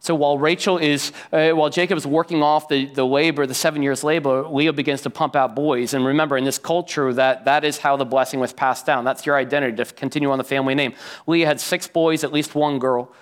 So 0.00 0.16
while 0.16 0.36
Rachel 0.36 0.78
is, 0.78 1.12
uh, 1.30 1.50
while 1.50 1.70
Jacob 1.70 1.96
is 1.96 2.04
working 2.04 2.42
off 2.42 2.66
the, 2.66 2.86
the 2.86 3.06
labor, 3.06 3.46
the 3.46 3.54
seven 3.54 3.84
years 3.84 4.02
labor, 4.02 4.42
Leah 4.48 4.72
begins 4.72 5.02
to 5.02 5.10
pump 5.10 5.36
out 5.36 5.54
boys. 5.54 5.94
And 5.94 6.04
remember, 6.04 6.36
in 6.36 6.42
this 6.42 6.58
culture, 6.58 7.14
that, 7.14 7.44
that 7.44 7.64
is 7.64 7.78
how 7.78 7.96
the 7.96 8.04
blessing 8.04 8.40
was 8.40 8.52
passed 8.52 8.84
down. 8.84 9.04
That's 9.04 9.24
your 9.24 9.36
identity 9.36 9.76
to 9.76 9.84
continue 9.84 10.32
on 10.32 10.38
the 10.38 10.44
family 10.44 10.74
name. 10.74 10.94
Leah 11.28 11.46
had 11.46 11.60
six 11.60 11.86
boys, 11.86 12.24
at 12.24 12.32
least 12.32 12.56
one 12.56 12.80
girl. 12.80 13.12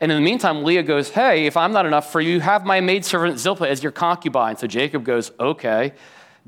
And 0.00 0.12
in 0.12 0.18
the 0.18 0.24
meantime, 0.24 0.64
Leah 0.64 0.82
goes, 0.82 1.10
Hey, 1.10 1.46
if 1.46 1.56
I'm 1.56 1.72
not 1.72 1.86
enough 1.86 2.12
for 2.12 2.20
you, 2.20 2.40
have 2.40 2.64
my 2.64 2.80
maidservant 2.80 3.38
Zilpah 3.38 3.68
as 3.68 3.82
your 3.82 3.92
concubine. 3.92 4.56
So 4.56 4.66
Jacob 4.66 5.04
goes, 5.04 5.32
Okay. 5.38 5.92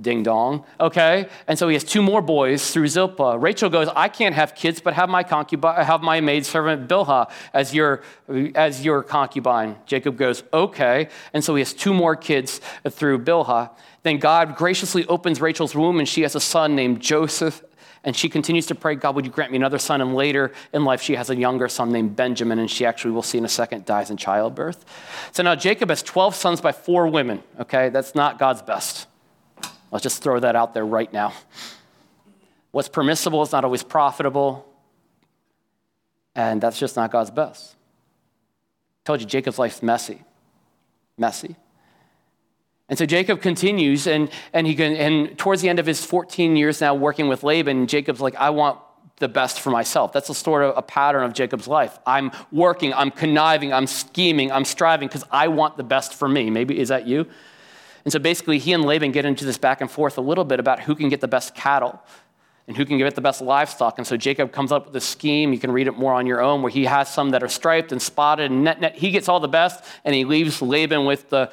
Ding 0.01 0.23
dong. 0.23 0.65
Okay. 0.79 1.29
And 1.47 1.59
so 1.59 1.69
he 1.69 1.75
has 1.75 1.85
two 1.85 2.01
more 2.01 2.23
boys 2.23 2.71
through 2.71 2.89
Zilpah. 2.89 3.39
Rachel 3.39 3.69
goes, 3.69 3.89
I 3.95 4.09
can't 4.09 4.35
have 4.35 4.55
kids, 4.55 4.81
but 4.81 4.95
have 4.95 5.11
my 5.11 5.23
concubine, 5.23 5.85
have 5.85 6.01
my 6.01 6.21
maidservant 6.23 6.89
Bilhah 6.89 7.31
as 7.53 7.75
your, 7.75 8.03
as 8.55 8.83
your 8.83 9.03
concubine. 9.03 9.77
Jacob 9.85 10.17
goes, 10.17 10.43
okay. 10.55 11.09
And 11.35 11.45
so 11.45 11.55
he 11.55 11.61
has 11.61 11.75
two 11.75 11.93
more 11.93 12.17
kids 12.17 12.63
through 12.89 13.19
Bilhah. 13.19 13.71
Then 14.03 14.17
God 14.19 14.57
graciously 14.57 15.07
opens 15.07 15.41
Rachel's 15.41 15.75
womb 15.75 15.99
and 15.99 16.09
she 16.09 16.23
has 16.23 16.35
a 16.35 16.41
son 16.41 16.75
named 16.75 17.01
Joseph. 17.01 17.63
And 18.03 18.17
she 18.17 18.31
continues 18.31 18.67
to 18.67 18.75
pray, 18.75 18.95
God, 18.95 19.15
would 19.15 19.27
you 19.27 19.31
grant 19.31 19.51
me 19.51 19.57
another 19.57 19.79
son? 19.79 20.01
And 20.01 20.15
later 20.15 20.53
in 20.73 20.85
life, 20.85 21.03
she 21.03 21.17
has 21.17 21.29
a 21.29 21.37
younger 21.37 21.69
son 21.69 21.93
named 21.93 22.17
Benjamin, 22.17 22.59
and 22.59 22.71
she 22.71 22.87
actually, 22.87 23.11
we'll 23.11 23.23
see 23.23 23.37
in 23.37 23.45
a 23.45 23.49
second, 23.49 23.85
dies 23.85 24.11
in 24.11 24.17
childbirth. 24.17 24.85
So 25.33 25.43
now 25.43 25.55
Jacob 25.55 25.91
has 25.91 26.03
12 26.03 26.35
sons 26.35 26.61
by 26.63 26.73
four 26.73 27.09
women, 27.09 27.43
okay? 27.59 27.91
That's 27.91 28.15
not 28.15 28.39
God's 28.39 28.63
best. 28.63 29.07
Let's 29.91 30.03
just 30.03 30.23
throw 30.23 30.41
that 30.41 30.57
out 30.57 30.73
there 30.73 30.87
right 30.87 31.13
now. 31.13 31.35
What's 32.71 32.89
permissible 32.89 33.43
is 33.43 33.53
not 33.53 33.65
always 33.65 33.83
profitable, 33.83 34.67
and 36.35 36.61
that's 36.61 36.79
just 36.79 36.97
not 36.97 37.11
God's 37.11 37.31
best. 37.31 37.75
I 37.75 39.05
told 39.05 39.21
you 39.21 39.27
Jacob's 39.27 39.59
life's 39.59 39.83
messy. 39.83 40.23
Messy. 41.19 41.57
And 42.91 42.99
so 42.99 43.07
Jacob 43.07 43.41
continues, 43.41 44.09
and, 44.09 44.29
and, 44.53 44.67
he 44.67 44.75
can, 44.75 44.97
and 44.97 45.39
towards 45.39 45.63
the 45.63 45.69
end 45.69 45.79
of 45.79 45.87
his 45.87 46.05
14 46.05 46.57
years 46.57 46.81
now 46.81 46.93
working 46.93 47.29
with 47.29 47.45
Laban, 47.45 47.87
Jacob's 47.87 48.21
like, 48.21 48.35
I 48.35 48.51
want 48.51 48.81
the 49.21 49.29
best 49.29 49.61
for 49.61 49.71
myself. 49.71 50.13
That's 50.13 50.29
a 50.29 50.35
sort 50.35 50.65
of 50.65 50.77
a 50.77 50.83
pattern 50.83 51.23
of 51.23 51.33
Jacob's 51.33 51.69
life. 51.69 51.99
I'm 52.05 52.33
working, 52.51 52.93
I'm 52.93 53.13
conniving, 53.13 53.73
I'm 53.73 53.87
scheming, 53.87 54.51
I'm 54.51 54.65
striving 54.65 55.07
because 55.07 55.25
I 55.31 55.49
want 55.49 55.77
the 55.77 55.85
best 55.85 56.15
for 56.15 56.29
me. 56.29 56.51
Maybe 56.51 56.79
is 56.81 56.89
that 56.89 57.07
you? 57.07 57.27
And 58.05 58.13
so 58.13 58.19
basically, 58.19 58.59
he 58.59 58.73
and 58.73 58.85
Laban 58.85 59.13
get 59.13 59.25
into 59.25 59.45
this 59.45 59.59
back 59.59 59.81
and 59.81 59.91
forth 59.91 60.19
a 60.19 60.23
little 60.23 60.45
bit 60.45 60.59
about 60.59 60.81
who 60.81 60.95
can 60.95 61.09
get 61.09 61.21
the 61.21 61.29
best 61.29 61.55
cattle 61.55 62.03
and 62.67 62.77
who 62.77 62.85
can 62.85 62.99
get 62.99 63.15
the 63.15 63.21
best 63.21 63.41
livestock. 63.41 63.99
And 63.99 64.07
so 64.07 64.17
Jacob 64.17 64.53
comes 64.53 64.71
up 64.71 64.87
with 64.87 64.97
a 64.97 65.01
scheme. 65.01 65.53
You 65.53 65.59
can 65.59 65.73
read 65.73 65.87
it 65.87 65.99
more 65.99 66.15
on 66.15 66.27
your 66.27 66.41
own, 66.41 66.63
where 66.63 66.71
he 66.71 66.85
has 66.85 67.13
some 67.13 67.31
that 67.31 67.43
are 67.43 67.49
striped 67.49 67.91
and 67.93 68.01
spotted, 68.01 68.51
and 68.51 68.65
net, 68.65 68.81
net, 68.81 68.97
he 68.97 69.11
gets 69.11 69.29
all 69.29 69.41
the 69.41 69.49
best, 69.49 69.85
and 70.05 70.15
he 70.15 70.25
leaves 70.25 70.63
Laban 70.63 71.05
with 71.05 71.29
the, 71.31 71.51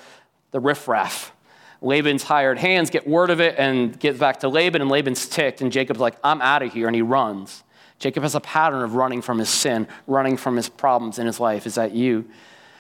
the 0.52 0.60
riffraff. 0.60 1.34
Laban's 1.82 2.24
hired 2.24 2.58
hands 2.58 2.90
get 2.90 3.08
word 3.08 3.30
of 3.30 3.40
it 3.40 3.56
and 3.58 4.00
get 4.00 4.20
back 4.20 4.40
to 4.40 4.50
Laban, 4.50 4.82
and 4.82 4.90
Laban's 4.90 5.28
ticked, 5.28 5.62
and 5.62 5.72
Jacob's 5.72 6.00
like, 6.00 6.16
I'm 6.24 6.42
out 6.42 6.64
of 6.64 6.74
here, 6.74 6.88
and 6.88 6.96
he 6.96 7.02
runs. 7.02 7.64
Jacob 8.00 8.24
has 8.24 8.36
a 8.36 8.40
pattern 8.40 8.82
of 8.82 8.96
running 8.96 9.22
from 9.22 9.40
his 9.40 9.50
sin, 9.50 9.88
running 10.06 10.38
from 10.38 10.56
his 10.56 10.70
problems 10.70 11.20
in 11.20 11.26
his 11.26 11.40
life. 11.40 11.66
Is 11.66 11.76
that 11.76 11.94
you? 11.94 12.26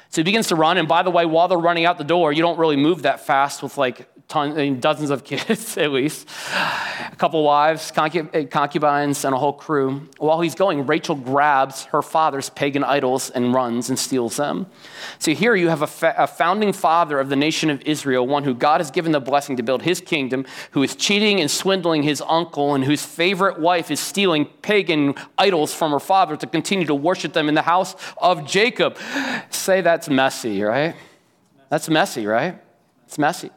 So 0.10 0.22
he 0.22 0.24
begins 0.24 0.48
to 0.48 0.56
run. 0.56 0.78
And 0.78 0.88
by 0.88 1.04
the 1.04 1.12
way, 1.12 1.26
while 1.26 1.48
they're 1.48 1.58
running 1.58 1.86
out 1.86 1.98
the 1.98 2.04
door, 2.04 2.32
you 2.32 2.42
don't 2.42 2.58
really 2.58 2.76
move 2.76 3.02
that 3.02 3.26
fast 3.26 3.64
with 3.64 3.78
like 3.78 4.08
ton, 4.28 4.80
dozens 4.80 5.10
of 5.10 5.24
kids 5.24 5.78
at 5.78 5.92
least, 5.92 6.28
a 6.52 7.16
couple 7.16 7.44
wives, 7.44 7.92
eh, 7.96 8.44
concubines, 8.46 9.24
and 9.24 9.34
a 9.34 9.38
whole 9.38 9.54
crew. 9.54 10.08
While 10.18 10.42
he's 10.42 10.56
going, 10.56 10.86
Rachel 10.86 11.16
grabs 11.16 11.86
her 11.86 12.02
father's 12.02 12.50
pagan 12.50 12.84
idols 12.84 13.30
and 13.30 13.54
runs 13.54 13.90
and 13.90 13.98
steals 13.98 14.38
them. 14.38 14.68
So 15.20 15.34
here 15.34 15.56
you 15.56 15.70
have 15.70 15.82
a, 15.82 15.88
fa- 15.88 16.16
a 16.18 16.28
founding 16.28 16.74
father 16.74 17.20
of 17.20 17.30
the 17.30 17.36
nation 17.36 17.70
of 17.70 17.82
Israel, 17.84 18.28
one 18.28 18.44
who 18.44 18.54
God 18.54 18.82
has 18.82 18.92
given 18.92 19.12
the 19.12 19.22
blessing 19.22 19.56
to 19.58 19.64
build 19.64 19.84
his 19.84 20.02
kingdom, 20.02 20.46
who 20.72 20.84
is 20.84 20.96
cheating 20.96 21.40
and 21.40 21.50
swindling 21.50 22.04
his 22.04 22.22
uncle, 22.28 22.76
and 22.76 22.84
whose 22.84 23.06
favorite 23.06 23.60
wife 23.60 23.90
is 23.92 24.00
stealing 24.00 24.46
pagan 24.62 25.16
idols 25.38 25.74
from 25.74 25.92
her 25.92 26.00
father 26.00 26.36
to 26.36 26.48
continue 26.48 26.86
to 26.86 26.96
worship 26.96 27.34
them 27.34 27.48
in 27.48 27.56
the 27.56 27.62
house 27.62 27.96
of 28.18 28.46
Jacob. 28.46 28.98
Say 29.50 29.82
that's 29.82 30.10
messy, 30.10 30.62
right? 30.64 30.96
That's 31.70 31.90
messy, 31.90 32.26
right? 32.26 32.62
It's 33.06 33.18
messy. 33.18 33.52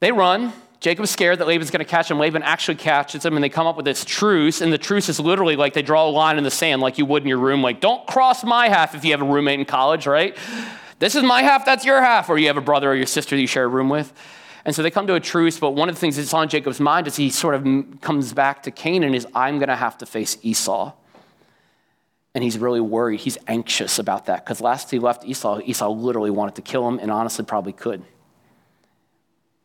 They 0.00 0.12
run. 0.12 0.52
Jacob's 0.80 1.10
scared 1.10 1.40
that 1.40 1.48
Laban's 1.48 1.72
going 1.72 1.84
to 1.84 1.90
catch 1.90 2.08
him. 2.08 2.20
Laban 2.20 2.44
actually 2.44 2.76
catches 2.76 3.24
him, 3.24 3.34
and 3.34 3.42
they 3.42 3.48
come 3.48 3.66
up 3.66 3.76
with 3.76 3.84
this 3.84 4.04
truce. 4.04 4.60
And 4.60 4.72
the 4.72 4.78
truce 4.78 5.08
is 5.08 5.18
literally 5.18 5.56
like 5.56 5.74
they 5.74 5.82
draw 5.82 6.06
a 6.06 6.10
line 6.10 6.38
in 6.38 6.44
the 6.44 6.52
sand, 6.52 6.80
like 6.80 6.98
you 6.98 7.06
would 7.06 7.22
in 7.22 7.28
your 7.28 7.38
room. 7.38 7.62
Like, 7.62 7.80
don't 7.80 8.06
cross 8.06 8.44
my 8.44 8.68
half 8.68 8.94
if 8.94 9.04
you 9.04 9.10
have 9.10 9.22
a 9.22 9.24
roommate 9.24 9.58
in 9.58 9.66
college, 9.66 10.06
right? 10.06 10.36
This 11.00 11.16
is 11.16 11.24
my 11.24 11.42
half, 11.42 11.64
that's 11.64 11.84
your 11.84 12.00
half. 12.00 12.28
Or 12.28 12.38
you 12.38 12.46
have 12.46 12.56
a 12.56 12.60
brother 12.60 12.92
or 12.92 12.94
your 12.94 13.06
sister 13.06 13.34
that 13.34 13.40
you 13.40 13.48
share 13.48 13.64
a 13.64 13.68
room 13.68 13.88
with. 13.88 14.12
And 14.64 14.74
so 14.74 14.82
they 14.82 14.90
come 14.90 15.06
to 15.08 15.14
a 15.14 15.20
truce, 15.20 15.58
but 15.58 15.70
one 15.70 15.88
of 15.88 15.94
the 15.94 16.00
things 16.00 16.16
that's 16.16 16.34
on 16.34 16.48
Jacob's 16.48 16.78
mind 16.78 17.06
as 17.06 17.16
he 17.16 17.30
sort 17.30 17.54
of 17.54 17.66
comes 18.00 18.32
back 18.32 18.62
to 18.64 18.70
Canaan 18.70 19.14
is, 19.14 19.26
I'm 19.34 19.58
going 19.58 19.68
to 19.68 19.76
have 19.76 19.98
to 19.98 20.06
face 20.06 20.38
Esau. 20.42 20.92
And 22.34 22.44
he's 22.44 22.58
really 22.58 22.80
worried. 22.80 23.20
He's 23.20 23.38
anxious 23.48 23.98
about 23.98 24.26
that 24.26 24.44
because 24.44 24.60
last 24.60 24.90
he 24.92 25.00
left 25.00 25.24
Esau, 25.24 25.60
Esau 25.64 25.88
literally 25.90 26.30
wanted 26.30 26.54
to 26.56 26.62
kill 26.62 26.86
him 26.86 27.00
and 27.00 27.10
honestly 27.10 27.44
probably 27.44 27.72
could. 27.72 28.04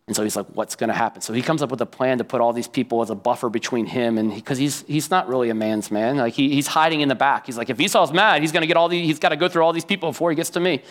And 0.05 0.15
so 0.15 0.23
he's 0.23 0.35
like, 0.35 0.47
what's 0.47 0.75
going 0.75 0.89
to 0.89 0.93
happen? 0.93 1.21
So 1.21 1.31
he 1.31 1.41
comes 1.41 1.61
up 1.61 1.71
with 1.71 1.79
a 1.79 1.85
plan 1.85 2.17
to 2.17 2.25
put 2.25 2.41
all 2.41 2.51
these 2.51 2.67
people 2.67 3.01
as 3.01 3.09
a 3.09 3.15
buffer 3.15 3.49
between 3.49 3.85
him 3.85 4.17
and 4.17 4.35
because 4.35 4.57
he, 4.57 4.65
he's, 4.65 4.81
he's 4.81 5.09
not 5.09 5.29
really 5.29 5.49
a 5.49 5.55
man's 5.55 5.91
man. 5.91 6.17
Like 6.17 6.33
he, 6.33 6.49
he's 6.49 6.67
hiding 6.67 6.99
in 6.99 7.07
the 7.07 7.15
back. 7.15 7.45
He's 7.45 7.57
like, 7.57 7.69
if 7.69 7.79
Esau's 7.79 8.11
mad, 8.11 8.41
he's 8.41 8.51
going 8.51 8.61
to 8.61 8.67
get 8.67 8.75
all 8.75 8.89
these, 8.89 9.05
he's 9.05 9.19
got 9.19 9.29
to 9.29 9.37
go 9.37 9.47
through 9.47 9.63
all 9.63 9.71
these 9.71 9.85
people 9.85 10.11
before 10.11 10.29
he 10.29 10.35
gets 10.35 10.49
to 10.51 10.59
me. 10.59 10.83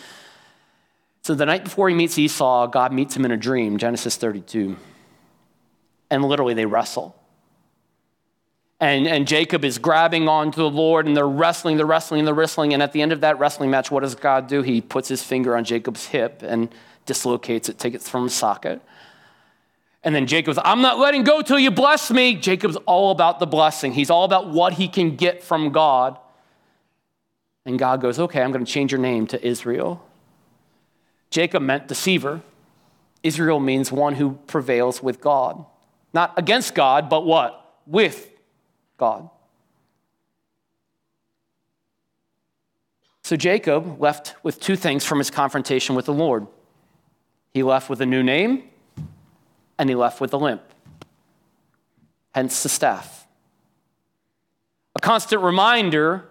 So 1.22 1.35
the 1.35 1.44
night 1.44 1.62
before 1.62 1.88
he 1.88 1.94
meets 1.94 2.18
Esau, 2.18 2.66
God 2.68 2.92
meets 2.92 3.14
him 3.14 3.25
in 3.25 3.31
a 3.31 3.37
dream, 3.37 3.77
Genesis 3.77 4.16
32. 4.16 4.77
And 6.11 6.25
literally 6.25 6.55
they 6.55 6.66
wrestle. 6.66 7.14
And, 8.81 9.07
and 9.07 9.29
Jacob 9.29 9.64
is 9.64 9.79
grabbing 9.79 10.27
onto 10.27 10.57
the 10.57 10.70
Lord 10.70 11.07
and 11.07 11.16
they're 11.16 11.29
wrestling, 11.29 11.77
they're 11.77 11.87
wrestling, 11.87 12.25
they're 12.25 12.35
wrestling. 12.35 12.72
And 12.72 12.83
at 12.83 12.92
the 12.92 13.03
end 13.03 13.12
of 13.12 13.20
that 13.20 13.38
wrestling 13.38 13.70
match, 13.70 13.90
what 13.90 14.01
does 14.01 14.14
God 14.14 14.48
do? 14.48 14.62
He 14.62 14.81
puts 14.81 15.07
his 15.07 15.22
finger 15.22 15.57
on 15.57 15.64
Jacob's 15.64 16.07
hip 16.07 16.42
and 16.42 16.75
dislocates 17.07 17.68
it, 17.68 17.79
takes 17.79 17.96
it 17.96 18.03
from 18.03 18.25
his 18.25 18.35
socket. 18.35 18.83
And 20.05 20.15
then 20.15 20.27
Jacob's, 20.27 20.59
I'm 20.65 20.81
not 20.81 20.99
letting 20.99 21.23
go 21.23 21.43
till 21.43 21.59
you 21.59 21.71
bless 21.71 22.11
me. 22.11 22.35
Jacob's 22.35 22.77
all 22.87 23.12
about 23.12 23.38
the 23.38 23.47
blessing. 23.47 23.93
He's 23.93 24.11
all 24.11 24.25
about 24.25 24.49
what 24.49 24.75
he 24.75 24.88
can 24.88 25.15
get 25.17 25.43
from 25.43 25.71
God. 25.71 26.19
And 27.65 27.79
God 27.79 28.01
goes, 28.01 28.19
okay, 28.19 28.43
I'm 28.43 28.51
going 28.51 28.65
to 28.65 28.71
change 28.71 28.91
your 28.91 29.01
name 29.01 29.29
to 29.29 29.47
Israel. 29.47 30.05
Jacob 31.31 31.62
meant 31.62 31.87
deceiver. 31.87 32.41
Israel 33.23 33.61
means 33.61 33.93
one 33.93 34.17
who 34.17 34.33
prevails 34.49 35.01
with 35.01 35.21
God. 35.21 35.65
Not 36.12 36.37
against 36.37 36.75
God, 36.75 37.09
but 37.09 37.25
what? 37.25 37.77
With 37.87 38.29
God. 38.99 39.31
So 43.23 43.37
Jacob 43.37 44.01
left 44.01 44.35
with 44.43 44.59
two 44.59 44.75
things 44.75 45.05
from 45.05 45.19
his 45.19 45.31
confrontation 45.31 45.95
with 45.95 46.07
the 46.07 46.12
Lord. 46.12 46.49
He 47.55 47.62
left 47.62 47.88
with 47.88 48.01
a 48.01 48.07
new 48.07 48.25
name 48.25 48.65
and 49.79 49.89
he 49.89 49.95
left 49.95 50.21
with 50.21 50.33
a 50.33 50.37
limp, 50.37 50.63
hence 52.35 52.63
the 52.63 52.69
staff. 52.69 53.27
A 54.95 55.01
constant 55.01 55.43
reminder 55.43 56.29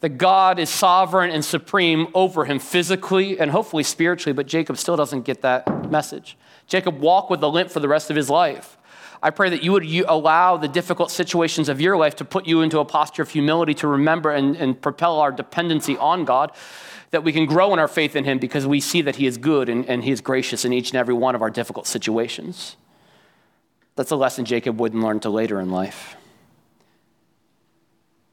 that 0.00 0.18
God 0.18 0.58
is 0.58 0.68
sovereign 0.68 1.30
and 1.30 1.44
supreme 1.44 2.08
over 2.14 2.44
him 2.44 2.58
physically 2.58 3.38
and 3.38 3.50
hopefully 3.50 3.82
spiritually, 3.82 4.34
but 4.34 4.46
Jacob 4.46 4.76
still 4.76 4.96
doesn't 4.96 5.22
get 5.22 5.40
that 5.42 5.90
message. 5.90 6.36
Jacob 6.66 7.00
walked 7.00 7.30
with 7.30 7.42
a 7.42 7.48
limp 7.48 7.70
for 7.70 7.80
the 7.80 7.88
rest 7.88 8.10
of 8.10 8.16
his 8.16 8.28
life. 8.28 8.76
I 9.22 9.30
pray 9.30 9.48
that 9.48 9.62
you 9.62 9.72
would 9.72 9.84
allow 10.06 10.58
the 10.58 10.68
difficult 10.68 11.10
situations 11.10 11.70
of 11.70 11.80
your 11.80 11.96
life 11.96 12.16
to 12.16 12.24
put 12.26 12.46
you 12.46 12.60
into 12.60 12.78
a 12.80 12.84
posture 12.84 13.22
of 13.22 13.30
humility 13.30 13.72
to 13.74 13.88
remember 13.88 14.30
and, 14.30 14.54
and 14.56 14.78
propel 14.78 15.18
our 15.18 15.32
dependency 15.32 15.96
on 15.96 16.26
God, 16.26 16.52
that 17.10 17.24
we 17.24 17.32
can 17.32 17.46
grow 17.46 17.72
in 17.72 17.78
our 17.78 17.88
faith 17.88 18.14
in 18.14 18.24
Him 18.24 18.38
because 18.38 18.66
we 18.66 18.80
see 18.80 19.00
that 19.00 19.16
He 19.16 19.26
is 19.26 19.38
good 19.38 19.70
and, 19.70 19.86
and 19.86 20.04
He 20.04 20.10
is 20.10 20.20
gracious 20.20 20.66
in 20.66 20.74
each 20.74 20.90
and 20.90 20.98
every 20.98 21.14
one 21.14 21.34
of 21.34 21.40
our 21.40 21.48
difficult 21.48 21.86
situations. 21.86 22.76
That's 23.96 24.10
a 24.10 24.16
lesson 24.16 24.44
Jacob 24.44 24.80
wouldn't 24.80 25.02
learn 25.02 25.20
till 25.20 25.32
later 25.32 25.60
in 25.60 25.70
life. 25.70 26.16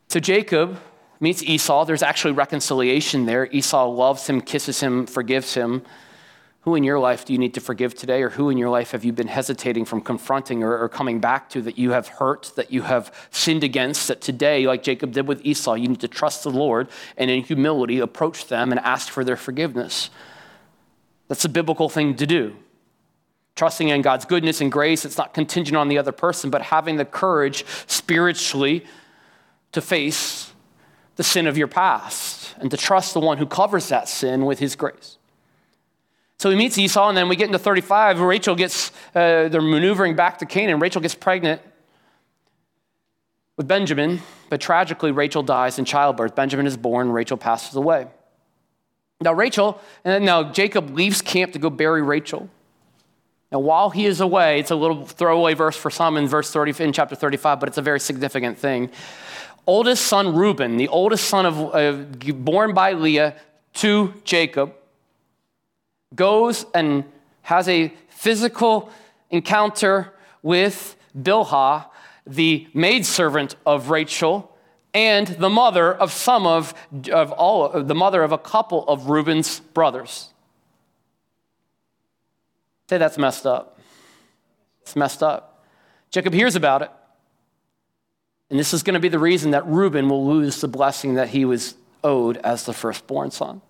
So 0.10 0.19
Jacob 0.19 0.80
meets 1.19 1.43
Esau. 1.43 1.86
There's 1.86 2.04
actually 2.04 2.34
reconciliation 2.34 3.26
there. 3.26 3.45
Esau 3.52 3.88
loves 3.88 4.28
him, 4.28 4.41
kisses 4.41 4.80
him, 4.80 5.06
forgives 5.06 5.54
him. 5.54 5.84
Who 6.62 6.76
in 6.76 6.84
your 6.84 7.00
life 7.00 7.26
do 7.26 7.34
you 7.34 7.39
need 7.39 7.56
to 7.56 7.62
forgive 7.62 7.95
today, 7.95 8.21
or 8.21 8.30
who 8.30 8.52
in 8.52 8.58
your 8.58 8.69
life 8.69 8.91
have 8.91 9.04
you 9.04 9.13
been 9.13 9.28
hesitating 9.28 9.86
from 9.86 10.02
confronting 10.02 10.63
or, 10.63 10.78
or, 10.78 10.89
coming 10.89 11.19
back 11.19 11.50
to 11.52 11.62
that 11.63 11.76
you 11.76 11.91
have 11.91 12.08
hurt, 12.08 12.52
that 12.56 12.71
you 12.71 12.84
have 12.84 13.12
sinned 13.32 13.63
against? 13.63 14.08
That 14.08 14.21
today, 14.21 14.67
like 14.67 14.84
Jacob 14.84 15.12
did 15.12 15.28
with 15.28 15.43
Esau, 15.43 15.74
you 15.74 15.88
need 15.88 16.02
to 16.02 16.08
trust 16.08 16.43
the 16.43 16.52
Lord 16.52 16.88
and 17.17 17.32
in 17.32 17.41
humility 17.43 18.00
approach 18.00 18.47
them 18.47 18.69
and 18.69 18.80
ask 18.82 19.10
for 19.10 19.24
their 19.24 19.38
forgiveness. 19.38 20.12
That's 21.30 21.45
a 21.45 21.50
biblical 21.50 21.89
thing 21.89 22.15
to 22.17 22.28
do 22.28 22.56
trusting 23.55 23.89
in 23.89 24.01
God's 24.01 24.25
goodness 24.25 24.61
and 24.61 24.71
grace. 24.71 25.05
It's 25.05 25.17
not 25.17 25.33
contingent 25.33 25.77
on 25.77 25.87
the 25.87 25.97
other 25.97 26.11
person, 26.11 26.49
but 26.49 26.61
having 26.61 26.97
the 26.97 27.05
courage 27.05 27.65
spiritually 27.87 28.85
to 29.71 29.81
face 29.81 30.51
the 31.15 31.23
sin 31.23 31.47
of 31.47 31.57
your 31.57 31.67
past 31.67 32.55
and 32.59 32.71
to 32.71 32.77
trust 32.77 33.13
the 33.13 33.19
one 33.19 33.37
who 33.37 33.45
covers 33.45 33.89
that 33.89 34.07
sin 34.07 34.45
with 34.45 34.59
his 34.59 34.75
grace. 34.75 35.17
So 36.37 36.49
he 36.49 36.55
meets 36.55 36.77
Esau, 36.77 37.07
and 37.07 37.15
then 37.15 37.29
we 37.29 37.35
get 37.35 37.45
into 37.45 37.59
35. 37.59 38.19
Rachel 38.19 38.55
gets, 38.55 38.89
uh, 39.13 39.47
they're 39.47 39.61
maneuvering 39.61 40.15
back 40.15 40.39
to 40.39 40.47
Canaan. 40.47 40.79
Rachel 40.79 40.99
gets 40.99 41.13
pregnant 41.13 41.61
with 43.57 43.67
Benjamin, 43.67 44.21
but 44.49 44.59
tragically, 44.59 45.11
Rachel 45.11 45.43
dies 45.43 45.77
in 45.77 45.85
childbirth. 45.85 46.33
Benjamin 46.33 46.65
is 46.65 46.77
born, 46.77 47.11
Rachel 47.11 47.37
passes 47.37 47.75
away. 47.75 48.07
Now, 49.21 49.33
Rachel, 49.33 49.79
and 50.03 50.13
then 50.15 50.25
now 50.25 50.51
Jacob 50.51 50.95
leaves 50.95 51.21
camp 51.21 51.53
to 51.53 51.59
go 51.59 51.69
bury 51.69 52.01
Rachel. 52.01 52.49
Now, 53.51 53.59
while 53.59 53.89
he 53.89 54.05
is 54.05 54.21
away, 54.21 54.59
it's 54.59 54.71
a 54.71 54.75
little 54.75 55.05
throwaway 55.05 55.53
verse 55.53 55.75
for 55.75 55.89
some 55.89 56.15
in 56.15 56.27
verse 56.27 56.51
30, 56.51 56.83
in 56.83 56.93
chapter 56.93 57.15
35, 57.15 57.59
but 57.59 57.67
it's 57.67 57.77
a 57.77 57.81
very 57.81 57.99
significant 57.99 58.57
thing. 58.57 58.89
Oldest 59.67 60.05
son 60.05 60.33
Reuben, 60.35 60.77
the 60.77 60.87
oldest 60.87 61.25
son 61.25 61.45
of 61.45 61.75
uh, 61.75 61.91
born 62.33 62.73
by 62.73 62.93
Leah 62.93 63.35
to 63.75 64.13
Jacob, 64.23 64.73
goes 66.15 66.65
and 66.73 67.03
has 67.43 67.67
a 67.67 67.93
physical 68.09 68.89
encounter 69.29 70.13
with 70.41 70.95
Bilhah, 71.17 71.85
the 72.25 72.67
maidservant 72.73 73.55
of 73.65 73.89
Rachel, 73.89 74.55
and 74.93 75.27
the 75.27 75.49
mother 75.49 75.93
of 75.93 76.11
some 76.11 76.45
of, 76.45 76.73
of 77.11 77.31
all, 77.31 77.83
the 77.83 77.95
mother 77.95 78.23
of 78.23 78.31
a 78.31 78.37
couple 78.37 78.87
of 78.87 79.09
Reuben's 79.09 79.59
brothers. 79.59 80.29
Say 82.91 82.97
that's 82.97 83.17
messed 83.17 83.45
up. 83.45 83.80
It's 84.82 84.97
messed 84.97 85.23
up. 85.23 85.63
Jacob 86.10 86.34
hears 86.34 86.58
about 86.58 86.82
it. 86.82 86.91
And 88.49 88.60
this 88.60 88.73
is 88.73 88.84
going 88.84 88.95
to 88.95 88.99
be 88.99 89.08
the 89.08 89.17
reason 89.17 89.51
that 89.51 89.65
Reuben 89.65 90.10
will 90.10 90.27
lose 90.27 90.60
the 90.60 90.67
blessing 90.67 91.13
that 91.13 91.30
he 91.30 91.45
was 91.45 91.75
owed 92.04 92.36
as 92.36 92.65
the 92.65 92.73
firstborn 92.73 93.32
son. 93.32 93.62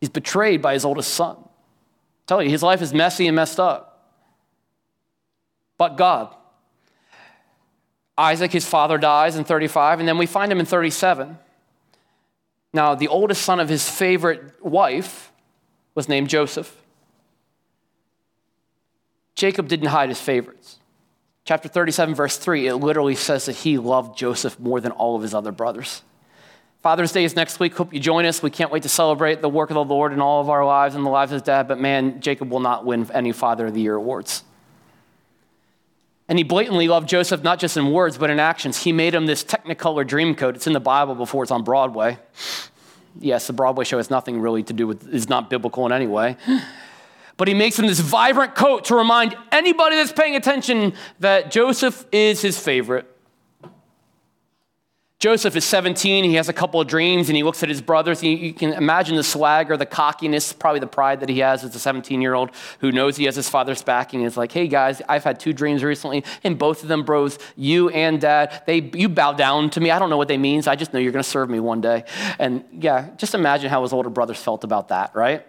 He's 0.00 0.08
betrayed 0.08 0.62
by 0.62 0.72
his 0.72 0.86
oldest 0.86 1.12
son. 1.12 1.36
I 1.36 1.46
tell 2.26 2.42
you, 2.42 2.48
his 2.48 2.62
life 2.62 2.80
is 2.80 2.94
messy 2.94 3.26
and 3.26 3.36
messed 3.36 3.60
up. 3.60 4.16
But 5.76 5.98
God. 5.98 6.34
Isaac, 8.16 8.52
his 8.52 8.66
father, 8.66 8.96
dies 8.96 9.36
in 9.36 9.44
35, 9.44 9.98
and 9.98 10.08
then 10.08 10.16
we 10.16 10.24
find 10.24 10.50
him 10.50 10.60
in 10.60 10.64
37. 10.64 11.36
Now, 12.72 12.94
the 12.94 13.08
oldest 13.08 13.42
son 13.42 13.60
of 13.60 13.68
his 13.68 13.86
favorite 13.86 14.64
wife 14.64 15.30
was 15.94 16.08
named 16.08 16.28
Joseph. 16.28 16.80
Jacob 19.34 19.68
didn't 19.68 19.88
hide 19.88 20.08
his 20.08 20.20
favorites. 20.20 20.78
Chapter 21.44 21.68
37, 21.68 22.14
verse 22.14 22.38
3, 22.38 22.68
it 22.68 22.76
literally 22.76 23.14
says 23.14 23.46
that 23.46 23.56
he 23.56 23.76
loved 23.76 24.16
Joseph 24.16 24.58
more 24.58 24.80
than 24.80 24.92
all 24.92 25.16
of 25.16 25.22
his 25.22 25.34
other 25.34 25.52
brothers. 25.52 26.02
Father's 26.80 27.12
Day 27.12 27.24
is 27.24 27.34
next 27.36 27.60
week. 27.60 27.74
Hope 27.74 27.92
you 27.92 28.00
join 28.00 28.24
us. 28.26 28.42
We 28.42 28.50
can't 28.50 28.70
wait 28.70 28.82
to 28.82 28.88
celebrate 28.88 29.40
the 29.40 29.48
work 29.48 29.70
of 29.70 29.74
the 29.74 29.84
Lord 29.84 30.12
in 30.12 30.20
all 30.20 30.40
of 30.40 30.50
our 30.50 30.64
lives 30.64 30.94
and 30.94 31.04
the 31.04 31.10
lives 31.10 31.32
of 31.32 31.36
his 31.36 31.42
dad. 31.42 31.66
But 31.66 31.80
man, 31.80 32.20
Jacob 32.20 32.50
will 32.50 32.60
not 32.60 32.84
win 32.84 33.10
any 33.12 33.32
Father 33.32 33.66
of 33.66 33.74
the 33.74 33.80
Year 33.80 33.94
awards. 33.94 34.44
And 36.28 36.38
he 36.38 36.44
blatantly 36.44 36.88
loved 36.88 37.08
Joseph, 37.08 37.42
not 37.42 37.58
just 37.58 37.76
in 37.76 37.90
words, 37.90 38.16
but 38.16 38.30
in 38.30 38.40
actions. 38.40 38.82
He 38.82 38.92
made 38.92 39.14
him 39.14 39.26
this 39.26 39.44
Technicolor 39.44 40.06
dream 40.06 40.34
coat. 40.34 40.56
It's 40.56 40.66
in 40.66 40.72
the 40.72 40.80
Bible 40.80 41.14
before 41.14 41.42
it's 41.42 41.52
on 41.52 41.64
Broadway 41.64 42.18
yes, 43.20 43.46
the 43.46 43.52
Broadway 43.52 43.84
show 43.84 43.96
has 43.96 44.10
nothing 44.10 44.40
really 44.40 44.62
to 44.64 44.72
do 44.72 44.86
with, 44.86 45.08
is 45.12 45.28
not 45.28 45.50
biblical 45.50 45.86
in 45.86 45.92
any 45.92 46.06
way. 46.06 46.36
But 47.36 47.48
he 47.48 47.54
makes 47.54 47.76
him 47.76 47.88
this 47.88 47.98
vibrant 47.98 48.54
coat 48.54 48.84
to 48.84 48.94
remind 48.94 49.36
anybody 49.50 49.96
that's 49.96 50.12
paying 50.12 50.36
attention 50.36 50.94
that 51.18 51.50
Joseph 51.50 52.06
is 52.12 52.40
his 52.40 52.56
favorite. 52.56 53.10
Joseph 55.24 55.56
is 55.56 55.64
17. 55.64 56.22
He 56.24 56.34
has 56.34 56.50
a 56.50 56.52
couple 56.52 56.82
of 56.82 56.86
dreams 56.86 57.30
and 57.30 57.36
he 57.36 57.42
looks 57.42 57.62
at 57.62 57.70
his 57.70 57.80
brothers. 57.80 58.22
You 58.22 58.52
can 58.52 58.74
imagine 58.74 59.16
the 59.16 59.22
swagger, 59.22 59.74
the 59.74 59.86
cockiness, 59.86 60.52
probably 60.52 60.80
the 60.80 60.86
pride 60.86 61.20
that 61.20 61.30
he 61.30 61.38
has 61.38 61.64
as 61.64 61.74
a 61.74 61.78
17 61.78 62.20
year 62.20 62.34
old 62.34 62.50
who 62.80 62.92
knows 62.92 63.16
he 63.16 63.24
has 63.24 63.34
his 63.34 63.48
father's 63.48 63.82
backing. 63.82 64.20
Is 64.20 64.36
like, 64.36 64.52
hey 64.52 64.68
guys, 64.68 65.00
I've 65.08 65.24
had 65.24 65.40
two 65.40 65.54
dreams 65.54 65.82
recently, 65.82 66.24
and 66.42 66.58
both 66.58 66.82
of 66.82 66.90
them, 66.90 67.04
bros, 67.04 67.38
you 67.56 67.88
and 67.88 68.20
dad, 68.20 68.64
they 68.66 68.90
you 68.92 69.08
bow 69.08 69.32
down 69.32 69.70
to 69.70 69.80
me. 69.80 69.90
I 69.90 69.98
don't 69.98 70.10
know 70.10 70.18
what 70.18 70.28
they 70.28 70.36
mean. 70.36 70.60
So 70.60 70.70
I 70.70 70.76
just 70.76 70.92
know 70.92 70.98
you're 71.00 71.10
going 71.10 71.22
to 71.22 71.30
serve 71.30 71.48
me 71.48 71.58
one 71.58 71.80
day. 71.80 72.04
And 72.38 72.62
yeah, 72.70 73.08
just 73.16 73.34
imagine 73.34 73.70
how 73.70 73.80
his 73.80 73.94
older 73.94 74.10
brothers 74.10 74.42
felt 74.42 74.62
about 74.62 74.88
that, 74.88 75.14
right? 75.14 75.46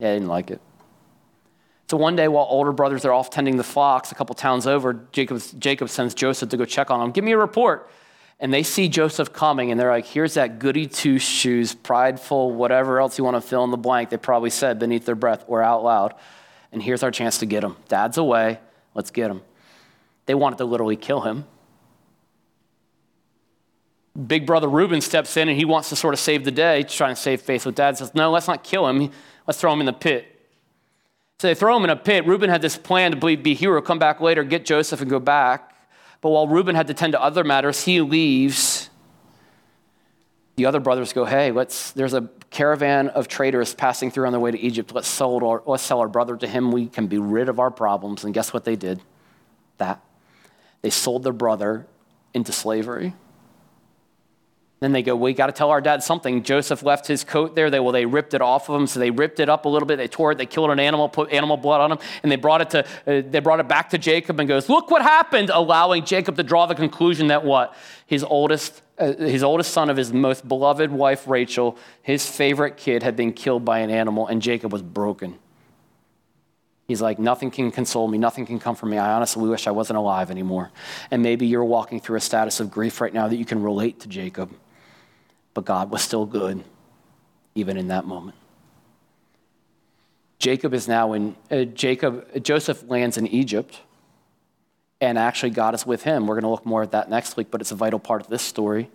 Yeah, 0.00 0.10
they 0.10 0.16
didn't 0.16 0.28
like 0.28 0.50
it. 0.50 0.60
So 1.90 1.96
one 1.96 2.16
day, 2.16 2.28
while 2.28 2.46
older 2.48 2.72
brothers 2.72 3.04
are 3.06 3.12
off 3.12 3.30
tending 3.30 3.56
the 3.56 3.64
flocks 3.64 4.12
a 4.12 4.14
couple 4.14 4.34
towns 4.34 4.66
over, 4.66 5.06
Jacob, 5.10 5.42
Jacob 5.58 5.88
sends 5.88 6.14
Joseph 6.14 6.50
to 6.50 6.56
go 6.58 6.66
check 6.66 6.90
on 6.90 7.00
them. 7.00 7.12
Give 7.12 7.24
me 7.24 7.32
a 7.32 7.38
report. 7.38 7.90
and 8.40 8.54
they 8.54 8.62
see 8.62 8.88
Joseph 8.88 9.32
coming 9.32 9.72
and 9.72 9.80
they're 9.80 9.90
like, 9.90 10.06
here's 10.06 10.34
that 10.34 10.60
goody 10.60 10.86
two 10.86 11.18
shoes, 11.18 11.74
prideful, 11.74 12.52
whatever 12.52 13.00
else 13.00 13.18
you 13.18 13.24
want 13.24 13.36
to 13.36 13.40
fill 13.40 13.64
in 13.64 13.72
the 13.72 13.76
blank, 13.76 14.10
they 14.10 14.16
probably 14.16 14.50
said 14.50 14.78
beneath 14.78 15.06
their 15.06 15.16
breath 15.16 15.44
or 15.48 15.60
out 15.60 15.82
loud. 15.82 16.14
And 16.70 16.80
here's 16.80 17.02
our 17.02 17.10
chance 17.10 17.38
to 17.38 17.46
get 17.46 17.64
him. 17.64 17.76
Dad's 17.88 18.16
away, 18.16 18.60
let's 18.94 19.10
get 19.10 19.30
him. 19.30 19.40
They 20.26 20.34
wanted 20.34 20.58
to 20.58 20.66
literally 20.66 20.94
kill 20.94 21.22
him. 21.22 21.46
Big 24.26 24.46
brother 24.46 24.68
Reuben 24.68 25.00
steps 25.00 25.36
in 25.36 25.48
and 25.48 25.58
he 25.58 25.64
wants 25.64 25.88
to 25.88 25.96
sort 25.96 26.12
of 26.14 26.20
save 26.20 26.44
the 26.44 26.52
day, 26.52 26.82
trying 26.82 27.14
to 27.14 27.20
save 27.20 27.40
face 27.40 27.64
with 27.64 27.74
dad. 27.74 27.96
Says, 27.96 28.14
No, 28.14 28.30
let's 28.30 28.46
not 28.46 28.62
kill 28.62 28.86
him. 28.86 29.10
Let's 29.46 29.58
throw 29.60 29.72
him 29.72 29.80
in 29.80 29.86
the 29.86 29.92
pit. 29.92 30.37
So 31.40 31.46
they 31.46 31.54
throw 31.54 31.76
him 31.76 31.84
in 31.84 31.90
a 31.90 31.96
pit. 31.96 32.26
Reuben 32.26 32.50
had 32.50 32.62
this 32.62 32.76
plan 32.76 33.12
to 33.12 33.36
be 33.36 33.54
hero, 33.54 33.80
come 33.80 34.00
back 34.00 34.20
later, 34.20 34.42
get 34.42 34.64
Joseph, 34.64 35.00
and 35.00 35.08
go 35.08 35.20
back. 35.20 35.72
But 36.20 36.30
while 36.30 36.48
Reuben 36.48 36.74
had 36.74 36.88
to 36.88 36.94
tend 36.94 37.12
to 37.12 37.22
other 37.22 37.44
matters, 37.44 37.84
he 37.84 38.00
leaves. 38.00 38.90
The 40.56 40.66
other 40.66 40.80
brothers 40.80 41.12
go, 41.12 41.24
Hey, 41.24 41.52
let's, 41.52 41.92
there's 41.92 42.14
a 42.14 42.28
caravan 42.50 43.08
of 43.10 43.28
traders 43.28 43.72
passing 43.72 44.10
through 44.10 44.26
on 44.26 44.32
their 44.32 44.40
way 44.40 44.50
to 44.50 44.58
Egypt. 44.58 44.92
Let's 44.92 45.06
sell, 45.06 45.44
our, 45.44 45.62
let's 45.64 45.84
sell 45.84 46.00
our 46.00 46.08
brother 46.08 46.36
to 46.36 46.48
him. 46.48 46.72
We 46.72 46.88
can 46.88 47.06
be 47.06 47.18
rid 47.18 47.48
of 47.48 47.60
our 47.60 47.70
problems. 47.70 48.24
And 48.24 48.34
guess 48.34 48.52
what 48.52 48.64
they 48.64 48.74
did? 48.74 49.00
That. 49.76 50.02
They 50.82 50.90
sold 50.90 51.22
their 51.22 51.32
brother 51.32 51.86
into 52.34 52.50
slavery. 52.50 53.14
Then 54.80 54.92
they 54.92 55.02
go, 55.02 55.16
We 55.16 55.32
got 55.32 55.46
to 55.46 55.52
tell 55.52 55.70
our 55.70 55.80
dad 55.80 56.02
something. 56.04 56.44
Joseph 56.44 56.84
left 56.84 57.06
his 57.06 57.24
coat 57.24 57.56
there. 57.56 57.68
They, 57.68 57.80
well, 57.80 57.92
they 57.92 58.06
ripped 58.06 58.32
it 58.34 58.40
off 58.40 58.68
of 58.68 58.80
him. 58.80 58.86
So 58.86 59.00
they 59.00 59.10
ripped 59.10 59.40
it 59.40 59.48
up 59.48 59.64
a 59.64 59.68
little 59.68 59.86
bit. 59.86 59.96
They 59.96 60.06
tore 60.06 60.32
it. 60.32 60.38
They 60.38 60.46
killed 60.46 60.70
an 60.70 60.78
animal, 60.78 61.08
put 61.08 61.32
animal 61.32 61.56
blood 61.56 61.80
on 61.80 61.92
him. 61.92 61.98
And 62.22 62.30
they 62.30 62.36
brought 62.36 62.60
it, 62.60 62.70
to, 62.70 62.84
uh, 63.06 63.22
they 63.28 63.40
brought 63.40 63.58
it 63.58 63.66
back 63.66 63.90
to 63.90 63.98
Jacob 63.98 64.38
and 64.38 64.48
goes, 64.48 64.68
Look 64.68 64.90
what 64.90 65.02
happened, 65.02 65.50
allowing 65.50 66.04
Jacob 66.04 66.36
to 66.36 66.44
draw 66.44 66.66
the 66.66 66.76
conclusion 66.76 67.26
that 67.28 67.44
what? 67.44 67.74
His 68.06 68.22
oldest, 68.22 68.82
uh, 68.98 69.14
his 69.14 69.42
oldest 69.42 69.72
son 69.72 69.90
of 69.90 69.96
his 69.96 70.12
most 70.12 70.46
beloved 70.46 70.92
wife, 70.92 71.26
Rachel, 71.26 71.76
his 72.00 72.24
favorite 72.24 72.76
kid, 72.76 73.02
had 73.02 73.16
been 73.16 73.32
killed 73.32 73.64
by 73.64 73.80
an 73.80 73.90
animal, 73.90 74.28
and 74.28 74.40
Jacob 74.40 74.72
was 74.72 74.82
broken. 74.82 75.38
He's 76.86 77.02
like, 77.02 77.18
nothing 77.18 77.50
can 77.50 77.70
console 77.70 78.08
me, 78.08 78.16
nothing 78.16 78.46
can 78.46 78.60
comfort 78.60 78.86
me. 78.86 78.96
I 78.96 79.12
honestly 79.12 79.46
wish 79.46 79.66
I 79.66 79.72
wasn't 79.72 79.98
alive 79.98 80.30
anymore. 80.30 80.70
And 81.10 81.22
maybe 81.22 81.46
you're 81.46 81.64
walking 81.64 82.00
through 82.00 82.16
a 82.16 82.20
status 82.20 82.60
of 82.60 82.70
grief 82.70 83.02
right 83.02 83.12
now 83.12 83.28
that 83.28 83.36
you 83.36 83.44
can 83.44 83.62
relate 83.62 84.00
to 84.00 84.08
Jacob 84.08 84.54
but 85.58 85.64
God 85.64 85.90
was 85.90 86.02
still 86.02 86.24
good 86.24 86.62
even 87.56 87.76
in 87.76 87.88
that 87.88 88.04
moment. 88.04 88.36
Jacob 90.38 90.72
is 90.72 90.86
now 90.86 91.14
in, 91.14 91.34
uh, 91.50 91.64
Jacob, 91.64 92.44
Joseph 92.44 92.88
lands 92.88 93.18
in 93.18 93.26
Egypt, 93.26 93.80
and 95.00 95.18
actually 95.18 95.50
God 95.50 95.74
is 95.74 95.84
with 95.84 96.04
him. 96.04 96.28
We're 96.28 96.36
going 96.36 96.44
to 96.44 96.48
look 96.48 96.64
more 96.64 96.84
at 96.84 96.92
that 96.92 97.10
next 97.10 97.36
week, 97.36 97.48
but 97.50 97.60
it's 97.60 97.72
a 97.72 97.74
vital 97.74 97.98
part 97.98 98.22
of 98.22 98.28
this 98.28 98.40
story. 98.40 98.88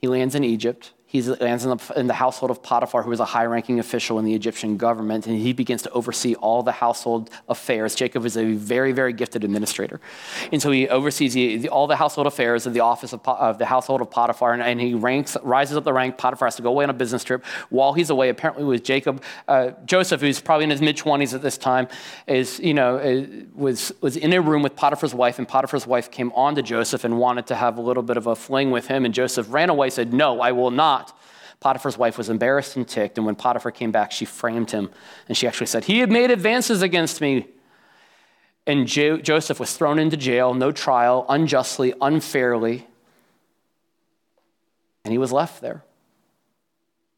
He 0.00 0.06
lands 0.06 0.36
in 0.36 0.44
Egypt. 0.44 0.92
He 1.08 1.22
lands 1.22 1.64
in 1.64 1.70
the, 1.70 1.92
in 1.94 2.06
the, 2.08 2.14
household 2.14 2.50
of 2.50 2.64
Potiphar, 2.64 3.04
who 3.04 3.10
was 3.10 3.20
a 3.20 3.24
high 3.24 3.44
ranking 3.44 3.78
official 3.78 4.18
in 4.18 4.24
the 4.24 4.34
Egyptian 4.34 4.76
government, 4.76 5.28
and 5.28 5.38
he 5.38 5.52
begins 5.52 5.82
to 5.82 5.90
oversee 5.90 6.34
all 6.34 6.64
the 6.64 6.72
household 6.72 7.30
affairs. 7.48 7.94
Jacob 7.94 8.24
is 8.24 8.36
a 8.36 8.54
very, 8.54 8.90
very 8.90 9.12
gifted 9.12 9.44
administrator. 9.44 10.00
And 10.50 10.60
so 10.60 10.72
he 10.72 10.88
oversees 10.88 11.34
the, 11.34 11.68
all 11.68 11.86
the 11.86 11.94
household 11.94 12.26
affairs 12.26 12.66
of 12.66 12.74
the 12.74 12.80
office 12.80 13.12
of, 13.12 13.20
of 13.28 13.58
the 13.58 13.66
household 13.66 14.00
of 14.00 14.10
Potiphar, 14.10 14.52
and, 14.52 14.60
and, 14.60 14.80
he 14.80 14.94
ranks, 14.94 15.36
rises 15.44 15.76
up 15.76 15.84
the 15.84 15.92
rank. 15.92 16.18
Potiphar 16.18 16.46
has 16.46 16.56
to 16.56 16.62
go 16.62 16.70
away 16.70 16.82
on 16.82 16.90
a 16.90 16.94
business 16.94 17.22
trip. 17.22 17.44
While 17.70 17.92
he's 17.92 18.10
away, 18.10 18.28
apparently 18.28 18.64
with 18.64 18.82
Jacob, 18.82 19.22
uh, 19.46 19.70
Joseph, 19.84 20.20
who's 20.20 20.40
probably 20.40 20.64
in 20.64 20.70
his 20.70 20.80
mid 20.82 20.96
20s 20.96 21.34
at 21.34 21.40
this 21.40 21.56
time, 21.56 21.86
is, 22.26 22.58
you 22.58 22.74
know, 22.74 22.96
uh, 22.96 23.26
was, 23.54 23.92
was 24.00 24.16
in 24.16 24.32
a 24.32 24.40
room 24.40 24.62
with 24.62 24.74
Potiphar's 24.74 25.14
wife, 25.14 25.38
and 25.38 25.46
Potiphar's 25.46 25.86
wife 25.86 26.10
came 26.10 26.32
on 26.32 26.56
to 26.56 26.62
Joseph 26.62 27.04
and 27.04 27.16
wanted 27.16 27.46
to 27.46 27.54
have 27.54 27.78
a 27.78 27.80
little 27.80 28.02
bit 28.02 28.16
of 28.16 28.26
a 28.26 28.34
fling 28.34 28.72
with 28.72 28.88
him, 28.88 29.04
and 29.04 29.14
Joseph 29.14 29.46
ran 29.52 29.70
away, 29.70 29.88
said, 29.88 30.12
No, 30.12 30.40
I 30.40 30.50
will 30.50 30.72
not. 30.72 31.05
Potiphar's 31.60 31.96
wife 31.96 32.18
was 32.18 32.28
embarrassed 32.28 32.76
and 32.76 32.86
ticked, 32.86 33.16
and 33.18 33.26
when 33.26 33.34
Potiphar 33.34 33.72
came 33.72 33.90
back, 33.90 34.12
she 34.12 34.24
framed 34.24 34.70
him. 34.70 34.90
And 35.28 35.36
she 35.36 35.46
actually 35.46 35.66
said, 35.66 35.84
He 35.84 36.00
had 36.00 36.10
made 36.10 36.30
advances 36.30 36.82
against 36.82 37.20
me. 37.20 37.46
And 38.66 38.86
jo- 38.86 39.18
Joseph 39.18 39.60
was 39.60 39.76
thrown 39.76 39.98
into 39.98 40.16
jail, 40.16 40.52
no 40.52 40.72
trial, 40.72 41.24
unjustly, 41.28 41.94
unfairly. 42.00 42.86
And 45.04 45.12
he 45.12 45.18
was 45.18 45.32
left 45.32 45.60
there. 45.60 45.84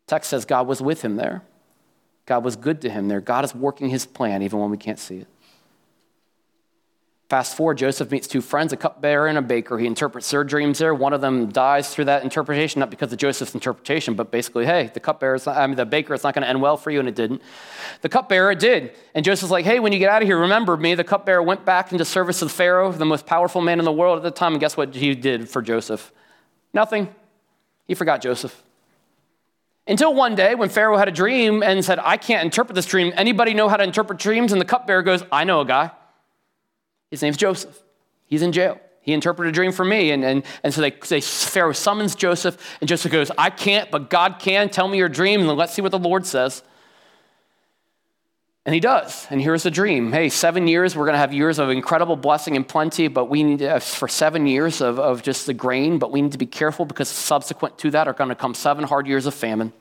Text 0.06 0.30
says 0.30 0.44
God 0.44 0.66
was 0.66 0.80
with 0.82 1.02
him 1.02 1.16
there. 1.16 1.42
God 2.26 2.44
was 2.44 2.56
good 2.56 2.82
to 2.82 2.90
him 2.90 3.08
there. 3.08 3.20
God 3.20 3.44
is 3.44 3.54
working 3.54 3.88
his 3.88 4.04
plan 4.04 4.42
even 4.42 4.58
when 4.58 4.70
we 4.70 4.76
can't 4.76 4.98
see 4.98 5.18
it. 5.18 5.28
Fast 7.28 7.58
forward, 7.58 7.76
Joseph 7.76 8.10
meets 8.10 8.26
two 8.26 8.40
friends, 8.40 8.72
a 8.72 8.76
cupbearer 8.78 9.26
and 9.26 9.36
a 9.36 9.42
baker. 9.42 9.76
He 9.76 9.86
interprets 9.86 10.30
their 10.30 10.44
dreams 10.44 10.78
there. 10.78 10.94
One 10.94 11.12
of 11.12 11.20
them 11.20 11.50
dies 11.50 11.92
through 11.92 12.06
that 12.06 12.22
interpretation, 12.22 12.80
not 12.80 12.88
because 12.88 13.12
of 13.12 13.18
Joseph's 13.18 13.52
interpretation, 13.52 14.14
but 14.14 14.30
basically, 14.30 14.64
hey, 14.64 14.90
the 14.94 15.00
cupbearer, 15.00 15.38
I 15.46 15.66
mean, 15.66 15.76
the 15.76 15.84
baker, 15.84 16.14
it's 16.14 16.24
not 16.24 16.32
going 16.32 16.42
to 16.44 16.48
end 16.48 16.62
well 16.62 16.78
for 16.78 16.90
you, 16.90 17.00
and 17.00 17.08
it 17.08 17.14
didn't. 17.14 17.42
The 18.00 18.08
cupbearer 18.08 18.54
did. 18.54 18.94
And 19.14 19.26
Joseph's 19.26 19.50
like, 19.50 19.66
hey, 19.66 19.78
when 19.78 19.92
you 19.92 19.98
get 19.98 20.08
out 20.08 20.22
of 20.22 20.28
here, 20.28 20.38
remember 20.38 20.74
me. 20.78 20.94
The 20.94 21.04
cupbearer 21.04 21.42
went 21.42 21.66
back 21.66 21.92
into 21.92 22.02
service 22.06 22.40
of 22.40 22.50
Pharaoh, 22.50 22.90
the 22.92 23.04
most 23.04 23.26
powerful 23.26 23.60
man 23.60 23.78
in 23.78 23.84
the 23.84 23.92
world 23.92 24.16
at 24.16 24.22
the 24.22 24.30
time, 24.30 24.54
and 24.54 24.60
guess 24.60 24.78
what 24.78 24.94
he 24.94 25.14
did 25.14 25.50
for 25.50 25.60
Joseph? 25.60 26.10
Nothing. 26.72 27.14
He 27.86 27.94
forgot 27.94 28.22
Joseph. 28.22 28.62
Until 29.86 30.14
one 30.14 30.34
day 30.34 30.54
when 30.54 30.70
Pharaoh 30.70 30.96
had 30.96 31.08
a 31.08 31.12
dream 31.12 31.62
and 31.62 31.84
said, 31.84 31.98
I 31.98 32.16
can't 32.16 32.44
interpret 32.44 32.74
this 32.74 32.86
dream. 32.86 33.12
Anybody 33.16 33.52
know 33.52 33.68
how 33.68 33.76
to 33.76 33.84
interpret 33.84 34.18
dreams? 34.18 34.52
And 34.52 34.60
the 34.60 34.66
cupbearer 34.66 35.02
goes, 35.02 35.22
I 35.30 35.44
know 35.44 35.60
a 35.60 35.66
guy. 35.66 35.90
His 37.10 37.22
name's 37.22 37.36
Joseph. 37.36 37.82
He's 38.26 38.42
in 38.42 38.52
jail. 38.52 38.80
He 39.00 39.14
interpreted 39.14 39.52
a 39.52 39.54
dream 39.54 39.72
for 39.72 39.84
me. 39.84 40.10
And, 40.10 40.24
and, 40.24 40.44
and 40.62 40.74
so 40.74 40.82
they, 40.82 40.90
they, 40.90 41.20
Pharaoh 41.20 41.72
summons 41.72 42.14
Joseph, 42.14 42.58
and 42.80 42.88
Joseph 42.88 43.10
goes, 43.10 43.30
I 43.38 43.48
can't, 43.48 43.90
but 43.90 44.10
God 44.10 44.36
can. 44.38 44.68
Tell 44.68 44.86
me 44.86 44.98
your 44.98 45.08
dream, 45.08 45.40
and 45.40 45.56
let's 45.56 45.72
see 45.72 45.80
what 45.80 45.92
the 45.92 45.98
Lord 45.98 46.26
says. 46.26 46.62
And 48.66 48.74
he 48.74 48.80
does. 48.80 49.26
And 49.30 49.40
here's 49.40 49.62
the 49.62 49.70
dream. 49.70 50.12
Hey, 50.12 50.28
seven 50.28 50.68
years, 50.68 50.94
we're 50.94 51.06
going 51.06 51.14
to 51.14 51.20
have 51.20 51.32
years 51.32 51.58
of 51.58 51.70
incredible 51.70 52.16
blessing 52.16 52.54
and 52.54 52.68
plenty, 52.68 53.08
but 53.08 53.30
we 53.30 53.42
need 53.42 53.60
to, 53.60 53.80
for 53.80 54.08
seven 54.08 54.46
years 54.46 54.82
of, 54.82 54.98
of 54.98 55.22
just 55.22 55.46
the 55.46 55.54
grain, 55.54 55.98
but 55.98 56.12
we 56.12 56.20
need 56.20 56.32
to 56.32 56.38
be 56.38 56.44
careful 56.44 56.84
because 56.84 57.08
subsequent 57.08 57.78
to 57.78 57.90
that 57.92 58.08
are 58.08 58.12
going 58.12 58.28
to 58.28 58.34
come 58.34 58.52
seven 58.52 58.84
hard 58.84 59.06
years 59.06 59.24
of 59.24 59.32
famine. 59.32 59.72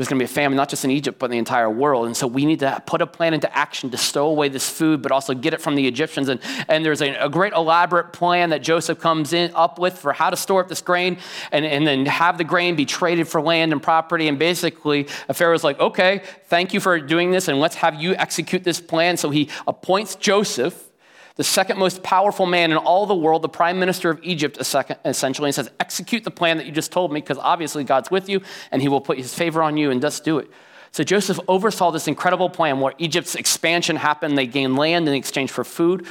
There's 0.00 0.08
going 0.08 0.18
to 0.18 0.24
be 0.24 0.32
a 0.32 0.34
famine, 0.34 0.56
not 0.56 0.70
just 0.70 0.82
in 0.82 0.90
Egypt, 0.90 1.18
but 1.18 1.26
in 1.26 1.32
the 1.32 1.36
entire 1.36 1.68
world. 1.68 2.06
And 2.06 2.16
so 2.16 2.26
we 2.26 2.46
need 2.46 2.60
to 2.60 2.82
put 2.86 3.02
a 3.02 3.06
plan 3.06 3.34
into 3.34 3.54
action 3.54 3.90
to 3.90 3.98
stow 3.98 4.28
away 4.28 4.48
this 4.48 4.66
food, 4.66 5.02
but 5.02 5.12
also 5.12 5.34
get 5.34 5.52
it 5.52 5.60
from 5.60 5.74
the 5.74 5.86
Egyptians. 5.86 6.30
And, 6.30 6.40
and 6.68 6.82
there's 6.82 7.02
a, 7.02 7.16
a 7.16 7.28
great 7.28 7.52
elaborate 7.52 8.14
plan 8.14 8.48
that 8.48 8.62
Joseph 8.62 8.98
comes 8.98 9.34
in 9.34 9.52
up 9.54 9.78
with 9.78 9.98
for 9.98 10.14
how 10.14 10.30
to 10.30 10.38
store 10.38 10.62
up 10.62 10.68
this 10.68 10.80
grain 10.80 11.18
and, 11.52 11.66
and 11.66 11.86
then 11.86 12.06
have 12.06 12.38
the 12.38 12.44
grain 12.44 12.76
be 12.76 12.86
traded 12.86 13.28
for 13.28 13.42
land 13.42 13.72
and 13.72 13.82
property. 13.82 14.26
And 14.26 14.38
basically, 14.38 15.02
Pharaoh's 15.34 15.64
like, 15.64 15.78
okay, 15.78 16.22
thank 16.46 16.72
you 16.72 16.80
for 16.80 16.98
doing 16.98 17.30
this, 17.30 17.48
and 17.48 17.60
let's 17.60 17.74
have 17.74 18.00
you 18.00 18.14
execute 18.14 18.64
this 18.64 18.80
plan. 18.80 19.18
So 19.18 19.28
he 19.28 19.50
appoints 19.66 20.14
Joseph 20.14 20.89
the 21.36 21.44
second 21.44 21.78
most 21.78 22.02
powerful 22.02 22.46
man 22.46 22.70
in 22.70 22.76
all 22.76 23.06
the 23.06 23.14
world, 23.14 23.42
the 23.42 23.48
prime 23.48 23.78
minister 23.78 24.10
of 24.10 24.20
Egypt, 24.22 24.58
essentially, 24.58 25.48
and 25.48 25.54
says, 25.54 25.70
Execute 25.80 26.24
the 26.24 26.30
plan 26.30 26.56
that 26.56 26.66
you 26.66 26.72
just 26.72 26.92
told 26.92 27.12
me, 27.12 27.20
because 27.20 27.38
obviously 27.38 27.84
God's 27.84 28.10
with 28.10 28.28
you 28.28 28.42
and 28.70 28.82
he 28.82 28.88
will 28.88 29.00
put 29.00 29.18
his 29.18 29.32
favor 29.32 29.62
on 29.62 29.76
you 29.76 29.90
and 29.90 30.00
just 30.00 30.24
do 30.24 30.38
it. 30.38 30.50
So 30.92 31.04
Joseph 31.04 31.38
oversaw 31.46 31.92
this 31.92 32.08
incredible 32.08 32.50
plan 32.50 32.80
where 32.80 32.94
Egypt's 32.98 33.36
expansion 33.36 33.96
happened. 33.96 34.36
They 34.36 34.46
gained 34.46 34.76
land 34.76 35.08
in 35.08 35.14
exchange 35.14 35.50
for 35.50 35.62
food. 35.62 36.06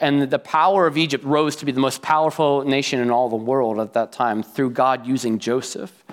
And 0.00 0.30
the 0.30 0.38
power 0.38 0.86
of 0.86 0.96
Egypt 0.96 1.24
rose 1.24 1.56
to 1.56 1.66
be 1.66 1.72
the 1.72 1.80
most 1.80 2.02
powerful 2.02 2.62
nation 2.64 3.00
in 3.00 3.10
all 3.10 3.28
the 3.28 3.36
world 3.36 3.80
at 3.80 3.94
that 3.94 4.12
time 4.12 4.42
through 4.42 4.70
God 4.70 5.06
using 5.06 5.38
Joseph. 5.38 6.04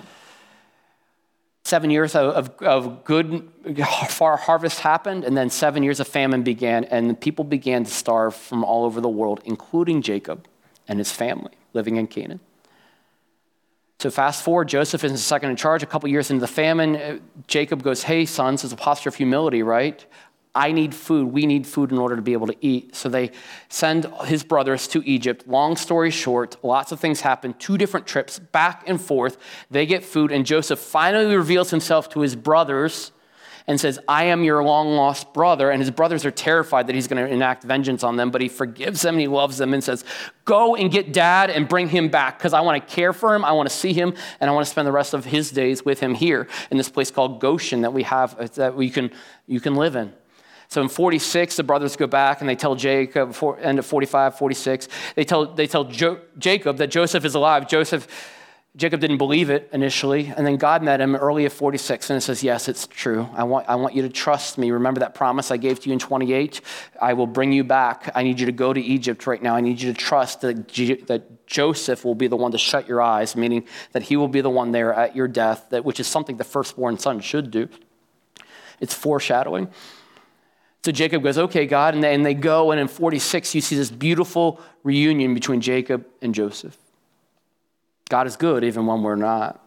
Seven 1.66 1.90
years 1.90 2.14
of, 2.14 2.48
of, 2.62 3.02
good 3.02 3.50
far 4.08 4.36
harvest 4.36 4.78
happened, 4.78 5.24
and 5.24 5.36
then 5.36 5.50
seven 5.50 5.82
years 5.82 5.98
of 5.98 6.06
famine 6.06 6.44
began, 6.44 6.84
and 6.84 7.20
people 7.20 7.44
began 7.44 7.82
to 7.82 7.90
starve 7.90 8.36
from 8.36 8.62
all 8.62 8.84
over 8.84 9.00
the 9.00 9.08
world, 9.08 9.40
including 9.44 10.00
Jacob 10.00 10.46
and 10.86 11.00
his 11.00 11.10
family 11.10 11.50
living 11.72 11.96
in 11.96 12.06
Canaan. 12.06 12.38
So 13.98 14.12
fast 14.12 14.44
forward, 14.44 14.68
Joseph 14.68 15.02
is 15.02 15.24
second 15.24 15.50
in 15.50 15.56
charge. 15.56 15.82
A 15.82 15.86
couple 15.86 16.08
years 16.08 16.30
into 16.30 16.40
the 16.40 16.46
famine, 16.46 16.94
uh, 16.94 17.18
Jacob 17.48 17.82
goes, 17.82 18.04
"Hey, 18.04 18.26
sons," 18.26 18.62
it's 18.62 18.72
a 18.72 18.76
posture 18.76 19.08
of 19.08 19.16
humility, 19.16 19.64
right? 19.64 20.06
I 20.56 20.72
need 20.72 20.94
food. 20.94 21.32
We 21.32 21.44
need 21.44 21.66
food 21.66 21.92
in 21.92 21.98
order 21.98 22.16
to 22.16 22.22
be 22.22 22.32
able 22.32 22.46
to 22.46 22.56
eat. 22.62 22.96
So 22.96 23.10
they 23.10 23.30
send 23.68 24.06
his 24.24 24.42
brothers 24.42 24.88
to 24.88 25.06
Egypt. 25.06 25.46
Long 25.46 25.76
story 25.76 26.10
short, 26.10 26.56
lots 26.64 26.92
of 26.92 26.98
things 26.98 27.20
happen. 27.20 27.54
Two 27.58 27.76
different 27.76 28.06
trips, 28.06 28.38
back 28.38 28.82
and 28.88 28.98
forth. 28.98 29.36
They 29.70 29.84
get 29.84 30.02
food, 30.02 30.32
and 30.32 30.46
Joseph 30.46 30.78
finally 30.78 31.36
reveals 31.36 31.70
himself 31.70 32.08
to 32.10 32.20
his 32.20 32.34
brothers 32.34 33.12
and 33.66 33.78
says, 33.78 33.98
I 34.08 34.24
am 34.24 34.44
your 34.44 34.62
long 34.62 34.94
lost 34.94 35.34
brother. 35.34 35.70
And 35.70 35.82
his 35.82 35.90
brothers 35.90 36.24
are 36.24 36.30
terrified 36.30 36.86
that 36.86 36.94
he's 36.94 37.08
going 37.08 37.22
to 37.22 37.30
enact 37.30 37.62
vengeance 37.64 38.02
on 38.02 38.16
them, 38.16 38.30
but 38.30 38.40
he 38.40 38.48
forgives 38.48 39.02
them 39.02 39.16
and 39.16 39.20
he 39.20 39.26
loves 39.26 39.58
them 39.58 39.74
and 39.74 39.84
says, 39.84 40.04
Go 40.44 40.76
and 40.76 40.90
get 40.90 41.12
dad 41.12 41.50
and 41.50 41.68
bring 41.68 41.88
him 41.88 42.08
back 42.08 42.38
because 42.38 42.54
I 42.54 42.60
want 42.60 42.88
to 42.88 42.94
care 42.94 43.12
for 43.12 43.34
him. 43.34 43.44
I 43.44 43.52
want 43.52 43.68
to 43.68 43.74
see 43.74 43.92
him 43.92 44.14
and 44.40 44.48
I 44.48 44.54
want 44.54 44.64
to 44.64 44.70
spend 44.70 44.86
the 44.86 44.92
rest 44.92 45.14
of 45.14 45.24
his 45.24 45.50
days 45.50 45.84
with 45.84 46.00
him 46.00 46.14
here 46.14 46.48
in 46.70 46.78
this 46.78 46.88
place 46.88 47.10
called 47.10 47.40
Goshen 47.40 47.82
that 47.82 47.92
we 47.92 48.04
have, 48.04 48.54
that 48.54 48.74
we 48.74 48.88
can, 48.88 49.10
you 49.46 49.60
can 49.60 49.74
live 49.74 49.96
in. 49.96 50.14
So 50.68 50.82
in 50.82 50.88
46, 50.88 51.56
the 51.56 51.62
brothers 51.62 51.96
go 51.96 52.06
back 52.06 52.40
and 52.40 52.48
they 52.48 52.56
tell 52.56 52.74
Jacob, 52.74 53.34
end 53.60 53.78
of 53.78 53.86
45, 53.86 54.38
46, 54.38 54.88
they 55.14 55.24
tell, 55.24 55.46
they 55.54 55.66
tell 55.66 55.84
jo- 55.84 56.20
Jacob 56.38 56.78
that 56.78 56.88
Joseph 56.88 57.24
is 57.24 57.34
alive. 57.34 57.68
Joseph, 57.68 58.08
Jacob 58.76 59.00
didn't 59.00 59.16
believe 59.16 59.48
it 59.48 59.70
initially, 59.72 60.26
and 60.36 60.46
then 60.46 60.56
God 60.56 60.82
met 60.82 61.00
him 61.00 61.16
early 61.16 61.46
of 61.46 61.52
46 61.54 62.10
and 62.10 62.22
says, 62.22 62.42
Yes, 62.42 62.68
it's 62.68 62.86
true. 62.86 63.26
I 63.34 63.44
want, 63.44 63.66
I 63.70 63.76
want 63.76 63.94
you 63.94 64.02
to 64.02 64.10
trust 64.10 64.58
me. 64.58 64.70
Remember 64.70 65.00
that 65.00 65.14
promise 65.14 65.50
I 65.50 65.56
gave 65.56 65.80
to 65.80 65.88
you 65.88 65.94
in 65.94 65.98
28? 65.98 66.60
I 67.00 67.14
will 67.14 67.26
bring 67.26 67.52
you 67.52 67.64
back. 67.64 68.12
I 68.14 68.22
need 68.22 68.38
you 68.38 68.44
to 68.44 68.52
go 68.52 68.74
to 68.74 68.80
Egypt 68.80 69.26
right 69.26 69.42
now. 69.42 69.56
I 69.56 69.62
need 69.62 69.80
you 69.80 69.90
to 69.90 69.98
trust 69.98 70.42
that, 70.42 70.68
G- 70.68 71.02
that 71.06 71.46
Joseph 71.46 72.04
will 72.04 72.14
be 72.14 72.26
the 72.26 72.36
one 72.36 72.52
to 72.52 72.58
shut 72.58 72.86
your 72.86 73.00
eyes, 73.00 73.34
meaning 73.34 73.66
that 73.92 74.02
he 74.02 74.16
will 74.16 74.28
be 74.28 74.42
the 74.42 74.50
one 74.50 74.72
there 74.72 74.92
at 74.92 75.16
your 75.16 75.26
death, 75.26 75.64
that, 75.70 75.86
which 75.86 75.98
is 75.98 76.06
something 76.06 76.36
the 76.36 76.44
firstborn 76.44 76.98
son 76.98 77.20
should 77.20 77.50
do. 77.50 77.70
It's 78.78 78.92
foreshadowing. 78.92 79.70
So 80.84 80.92
Jacob 80.92 81.22
goes, 81.22 81.38
Okay, 81.38 81.66
God. 81.66 81.94
And 81.94 82.02
they, 82.02 82.14
and 82.14 82.24
they 82.24 82.34
go, 82.34 82.70
and 82.70 82.80
in 82.80 82.88
46, 82.88 83.54
you 83.54 83.60
see 83.60 83.76
this 83.76 83.90
beautiful 83.90 84.60
reunion 84.84 85.34
between 85.34 85.60
Jacob 85.60 86.06
and 86.22 86.34
Joseph. 86.34 86.76
God 88.08 88.26
is 88.26 88.36
good 88.36 88.64
even 88.64 88.86
when 88.86 89.02
we're 89.02 89.16
not. 89.16 89.62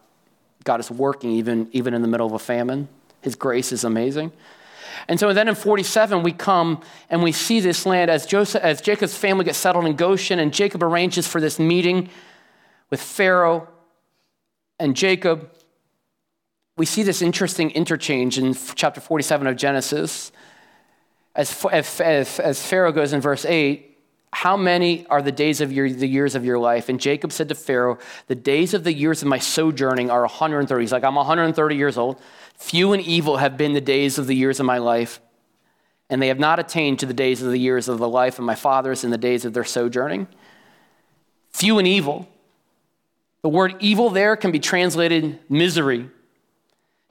God 0.64 0.80
is 0.80 0.90
working 0.90 1.32
even, 1.32 1.68
even 1.72 1.94
in 1.94 2.02
the 2.02 2.08
middle 2.08 2.26
of 2.26 2.32
a 2.32 2.38
famine. 2.38 2.88
His 3.22 3.34
grace 3.34 3.72
is 3.72 3.84
amazing. 3.84 4.32
And 5.08 5.18
so 5.18 5.32
then 5.32 5.48
in 5.48 5.54
47, 5.54 6.22
we 6.22 6.32
come 6.32 6.82
and 7.08 7.22
we 7.22 7.32
see 7.32 7.60
this 7.60 7.86
land 7.86 8.10
as, 8.10 8.26
Joseph, 8.26 8.62
as 8.62 8.80
Jacob's 8.80 9.16
family 9.16 9.44
gets 9.44 9.58
settled 9.58 9.86
in 9.86 9.96
Goshen, 9.96 10.38
and 10.38 10.52
Jacob 10.52 10.82
arranges 10.82 11.26
for 11.26 11.40
this 11.40 11.58
meeting 11.58 12.08
with 12.90 13.00
Pharaoh 13.00 13.68
and 14.78 14.96
Jacob. 14.96 15.50
We 16.76 16.86
see 16.86 17.02
this 17.02 17.22
interesting 17.22 17.70
interchange 17.70 18.38
in 18.38 18.54
chapter 18.74 19.00
47 19.00 19.46
of 19.46 19.56
Genesis 19.56 20.32
as, 21.34 21.64
as, 22.00 22.66
Pharaoh 22.66 22.92
goes 22.92 23.12
in 23.12 23.20
verse 23.20 23.44
8, 23.44 23.86
how 24.32 24.56
many 24.56 25.06
are 25.06 25.22
the 25.22 25.32
days 25.32 25.60
of 25.60 25.72
your, 25.72 25.90
the 25.90 26.06
years 26.06 26.34
of 26.34 26.44
your 26.44 26.58
life? 26.58 26.88
And 26.88 27.00
Jacob 27.00 27.32
said 27.32 27.48
to 27.48 27.54
Pharaoh, 27.54 27.98
The 28.28 28.34
days 28.34 28.74
of 28.74 28.84
the 28.84 28.92
years 28.92 29.22
of 29.22 29.28
my 29.28 29.38
sojourning 29.38 30.10
are 30.10 30.20
130. 30.20 30.82
He's 30.82 30.92
like, 30.92 31.04
I'm 31.04 31.16
130 31.16 31.76
years 31.76 31.98
old. 31.98 32.20
Few 32.56 32.92
and 32.92 33.02
evil 33.02 33.38
have 33.38 33.56
been 33.56 33.72
the 33.72 33.80
days 33.80 34.18
of 34.18 34.26
the 34.26 34.34
years 34.34 34.60
of 34.60 34.66
my 34.66 34.78
life, 34.78 35.20
and 36.08 36.22
they 36.22 36.28
have 36.28 36.38
not 36.38 36.58
attained 36.58 36.98
to 37.00 37.06
the 37.06 37.14
days 37.14 37.42
of 37.42 37.50
the 37.50 37.58
years 37.58 37.88
of 37.88 37.98
the 37.98 38.08
life 38.08 38.38
of 38.38 38.44
my 38.44 38.54
fathers 38.54 39.02
in 39.02 39.10
the 39.10 39.18
days 39.18 39.44
of 39.44 39.52
their 39.52 39.64
sojourning. 39.64 40.28
Few 41.50 41.78
and 41.78 41.88
evil. 41.88 42.28
The 43.42 43.48
word 43.48 43.74
evil 43.80 44.10
there 44.10 44.36
can 44.36 44.52
be 44.52 44.60
translated 44.60 45.38
misery. 45.48 46.08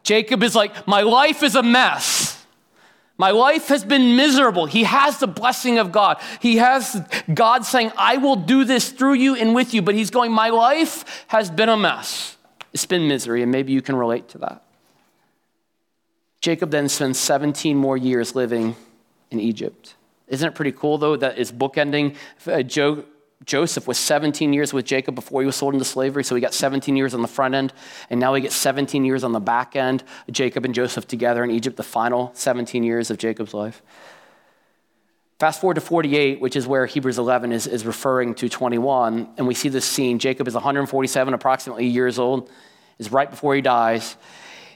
Jacob 0.03 0.43
is 0.43 0.55
like, 0.55 0.87
My 0.87 1.01
life 1.01 1.43
is 1.43 1.55
a 1.55 1.63
mess. 1.63 2.38
My 3.19 3.31
life 3.31 3.67
has 3.67 3.83
been 3.83 4.15
miserable. 4.15 4.65
He 4.65 4.85
has 4.85 5.19
the 5.19 5.27
blessing 5.27 5.77
of 5.77 5.91
God. 5.91 6.21
He 6.41 6.55
has 6.55 7.05
God 7.31 7.65
saying, 7.65 7.91
I 7.97 8.15
will 8.15 8.37
do 8.37 8.63
this 8.63 8.93
through 8.93 9.15
you 9.15 9.35
and 9.35 9.53
with 9.53 9.73
you. 9.73 9.81
But 9.81 9.93
he's 9.93 10.09
going, 10.09 10.31
My 10.31 10.49
life 10.49 11.25
has 11.27 11.51
been 11.51 11.67
a 11.67 11.75
mess. 11.75 12.37
It's 12.73 12.85
been 12.85 13.09
misery, 13.09 13.43
and 13.43 13.51
maybe 13.51 13.73
you 13.73 13.81
can 13.81 13.97
relate 13.97 14.29
to 14.29 14.37
that. 14.37 14.63
Jacob 16.39 16.71
then 16.71 16.87
spends 16.87 17.19
17 17.19 17.75
more 17.75 17.97
years 17.97 18.35
living 18.35 18.77
in 19.31 19.41
Egypt. 19.41 19.95
Isn't 20.29 20.47
it 20.47 20.55
pretty 20.55 20.71
cool, 20.71 20.97
though, 20.97 21.17
that 21.17 21.37
is 21.37 21.51
bookending? 21.51 22.15
Uh, 22.47 22.63
Joseph 23.45 23.87
was 23.87 23.97
17 23.97 24.51
years 24.51 24.73
with 24.73 24.85
Jacob 24.85 25.15
before 25.15 25.41
he 25.41 25.45
was 25.45 25.55
sold 25.55 25.73
into 25.73 25.85
slavery, 25.85 26.23
so 26.23 26.35
he 26.35 26.41
got 26.41 26.53
17 26.53 26.95
years 26.97 27.13
on 27.13 27.21
the 27.21 27.27
front 27.27 27.55
end, 27.55 27.71
and 28.09 28.19
now 28.19 28.33
he 28.33 28.41
gets 28.41 28.55
17 28.55 29.05
years 29.05 29.23
on 29.23 29.31
the 29.31 29.39
back 29.39 29.75
end. 29.75 30.03
Jacob 30.29 30.65
and 30.65 30.75
Joseph 30.75 31.07
together 31.07 31.43
in 31.43 31.51
Egypt, 31.51 31.77
the 31.77 31.83
final 31.83 32.31
17 32.33 32.83
years 32.83 33.09
of 33.09 33.17
Jacob's 33.17 33.53
life. 33.53 33.81
Fast 35.39 35.61
forward 35.61 35.75
to 35.75 35.81
48, 35.81 36.41
which 36.41 36.57
is 36.57 36.67
where 36.67 36.85
Hebrews 36.85 37.17
11 37.17 37.53
is, 37.53 37.65
is 37.65 37.85
referring 37.85 38.35
to 38.35 38.49
21, 38.49 39.29
and 39.37 39.47
we 39.47 39.53
see 39.53 39.69
this 39.69 39.85
scene. 39.85 40.19
Jacob 40.19 40.49
is 40.49 40.53
147, 40.53 41.33
approximately 41.33 41.85
years 41.85 42.19
old, 42.19 42.49
is 42.97 43.09
right 43.09 43.29
before 43.29 43.55
he 43.55 43.61
dies. 43.61 44.17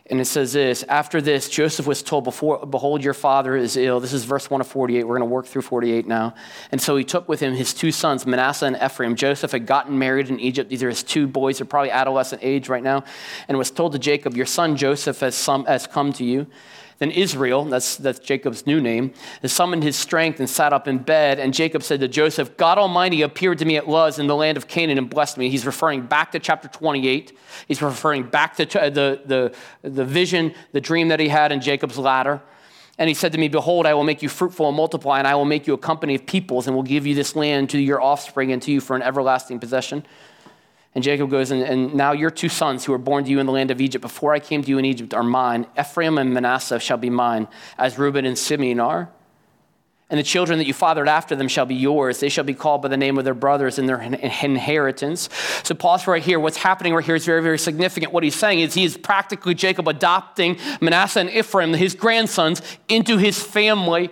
And 0.07 0.19
it 0.19 0.25
says 0.25 0.51
this 0.51 0.83
After 0.83 1.21
this, 1.21 1.47
Joseph 1.47 1.87
was 1.87 2.03
told, 2.03 2.25
Before, 2.25 2.65
Behold, 2.65 3.03
your 3.03 3.13
father 3.13 3.55
is 3.55 3.77
ill. 3.77 3.99
This 3.99 4.11
is 4.11 4.25
verse 4.25 4.49
1 4.49 4.59
of 4.59 4.67
48. 4.67 5.03
We're 5.03 5.17
going 5.17 5.29
to 5.29 5.33
work 5.33 5.45
through 5.45 5.61
48 5.61 6.05
now. 6.07 6.33
And 6.71 6.81
so 6.81 6.97
he 6.97 7.05
took 7.05 7.29
with 7.29 7.39
him 7.39 7.53
his 7.53 7.73
two 7.73 7.91
sons, 7.91 8.25
Manasseh 8.25 8.65
and 8.65 8.77
Ephraim. 8.83 9.15
Joseph 9.15 9.51
had 9.53 9.65
gotten 9.65 9.97
married 9.97 10.29
in 10.29 10.39
Egypt. 10.39 10.69
These 10.69 10.83
are 10.83 10.89
his 10.89 11.03
two 11.03 11.25
boys. 11.25 11.59
They're 11.59 11.65
probably 11.65 11.91
adolescent 11.91 12.43
age 12.43 12.67
right 12.67 12.83
now. 12.83 13.05
And 13.47 13.57
was 13.57 13.71
told 13.71 13.93
to 13.93 13.99
Jacob, 13.99 14.35
Your 14.35 14.45
son 14.45 14.75
Joseph 14.75 15.21
has, 15.21 15.35
some, 15.35 15.65
has 15.65 15.87
come 15.87 16.11
to 16.13 16.25
you. 16.25 16.47
Then 16.99 17.11
Israel, 17.11 17.65
that's, 17.65 17.97
that's 17.97 18.19
Jacob's 18.19 18.65
new 18.65 18.79
name, 18.79 19.13
has 19.41 19.51
summoned 19.51 19.83
his 19.83 19.95
strength 19.95 20.39
and 20.39 20.49
sat 20.49 20.73
up 20.73 20.87
in 20.87 20.99
bed. 20.99 21.39
And 21.39 21.53
Jacob 21.53 21.83
said 21.83 21.99
to 22.01 22.07
Joseph, 22.07 22.55
God 22.57 22.77
Almighty 22.77 23.21
appeared 23.21 23.59
to 23.59 23.65
me 23.65 23.77
at 23.77 23.87
Luz 23.87 24.19
in 24.19 24.27
the 24.27 24.35
land 24.35 24.57
of 24.57 24.67
Canaan 24.67 24.97
and 24.97 25.09
blessed 25.09 25.37
me. 25.37 25.49
He's 25.49 25.65
referring 25.65 26.03
back 26.05 26.31
to 26.33 26.39
chapter 26.39 26.67
28. 26.67 27.37
He's 27.67 27.81
referring 27.81 28.23
back 28.23 28.55
to 28.57 28.81
uh, 28.81 28.89
the, 28.89 29.21
the, 29.25 29.55
the 29.81 30.05
vision, 30.05 30.53
the 30.71 30.81
dream 30.81 31.09
that 31.09 31.19
he 31.19 31.27
had 31.27 31.51
in 31.51 31.61
Jacob's 31.61 31.97
ladder. 31.97 32.41
And 32.97 33.07
he 33.07 33.15
said 33.15 33.31
to 33.31 33.37
me, 33.37 33.47
Behold, 33.47 33.85
I 33.85 33.93
will 33.95 34.03
make 34.03 34.21
you 34.21 34.29
fruitful 34.29 34.67
and 34.67 34.77
multiply, 34.77 35.17
and 35.17 35.27
I 35.27 35.35
will 35.35 35.45
make 35.45 35.65
you 35.65 35.73
a 35.73 35.77
company 35.77 36.15
of 36.15 36.25
peoples, 36.25 36.67
and 36.67 36.75
will 36.75 36.83
give 36.83 37.07
you 37.07 37.15
this 37.15 37.35
land 37.35 37.71
to 37.71 37.79
your 37.79 38.01
offspring 38.01 38.51
and 38.51 38.61
to 38.61 38.71
you 38.71 38.81
for 38.81 38.95
an 38.95 39.01
everlasting 39.01 39.59
possession. 39.59 40.05
And 40.95 41.03
Jacob 41.03 41.31
goes, 41.31 41.49
and, 41.49 41.63
and, 41.63 41.95
now 41.95 42.11
your 42.11 42.29
two 42.29 42.49
sons 42.49 42.85
who 42.85 42.91
were 42.91 42.99
born 42.99 43.23
to 43.23 43.29
you 43.29 43.39
in 43.39 43.47
the 43.47 43.51
land 43.51 43.71
of 43.71 43.81
Egypt 43.81 44.01
before 44.01 44.33
I 44.33 44.39
came 44.39 44.61
to 44.63 44.69
you 44.69 44.77
in 44.77 44.85
Egypt 44.85 45.13
are 45.13 45.23
mine. 45.23 45.65
Ephraim 45.79 46.19
and 46.19 46.33
Manasseh 46.33 46.79
shall 46.79 46.97
be 46.97 47.09
mine, 47.09 47.47
as 47.77 47.97
Reuben 47.97 48.25
and 48.25 48.37
Simeon 48.37 48.79
are. 48.79 49.09
And 50.11 50.19
the 50.19 50.23
children 50.23 50.59
that 50.59 50.67
you 50.67 50.73
fathered 50.75 51.07
after 51.07 51.35
them 51.35 51.47
shall 51.47 51.65
be 51.65 51.73
yours. 51.73 52.19
They 52.19 52.29
shall 52.29 52.43
be 52.43 52.53
called 52.53 52.83
by 52.83 52.89
the 52.89 52.97
name 52.97 53.17
of 53.17 53.25
their 53.25 53.33
brothers 53.33 53.79
in 53.79 53.87
their 53.87 53.99
inheritance. 53.99 55.29
So 55.63 55.73
pause 55.73 56.05
right 56.05 56.21
here. 56.21 56.39
What's 56.39 56.57
happening 56.57 56.93
right 56.93 57.03
here 57.03 57.15
is 57.15 57.25
very, 57.25 57.41
very 57.41 57.57
significant. 57.57 58.13
What 58.13 58.23
he's 58.23 58.35
saying 58.35 58.59
is 58.59 58.75
he 58.75 58.83
is 58.83 58.95
practically 58.95 59.55
Jacob 59.55 59.87
adopting 59.87 60.59
Manasseh 60.81 61.21
and 61.21 61.29
Ephraim, 61.31 61.73
his 61.73 61.95
grandsons, 61.95 62.61
into 62.87 63.17
his 63.17 63.41
family 63.41 64.11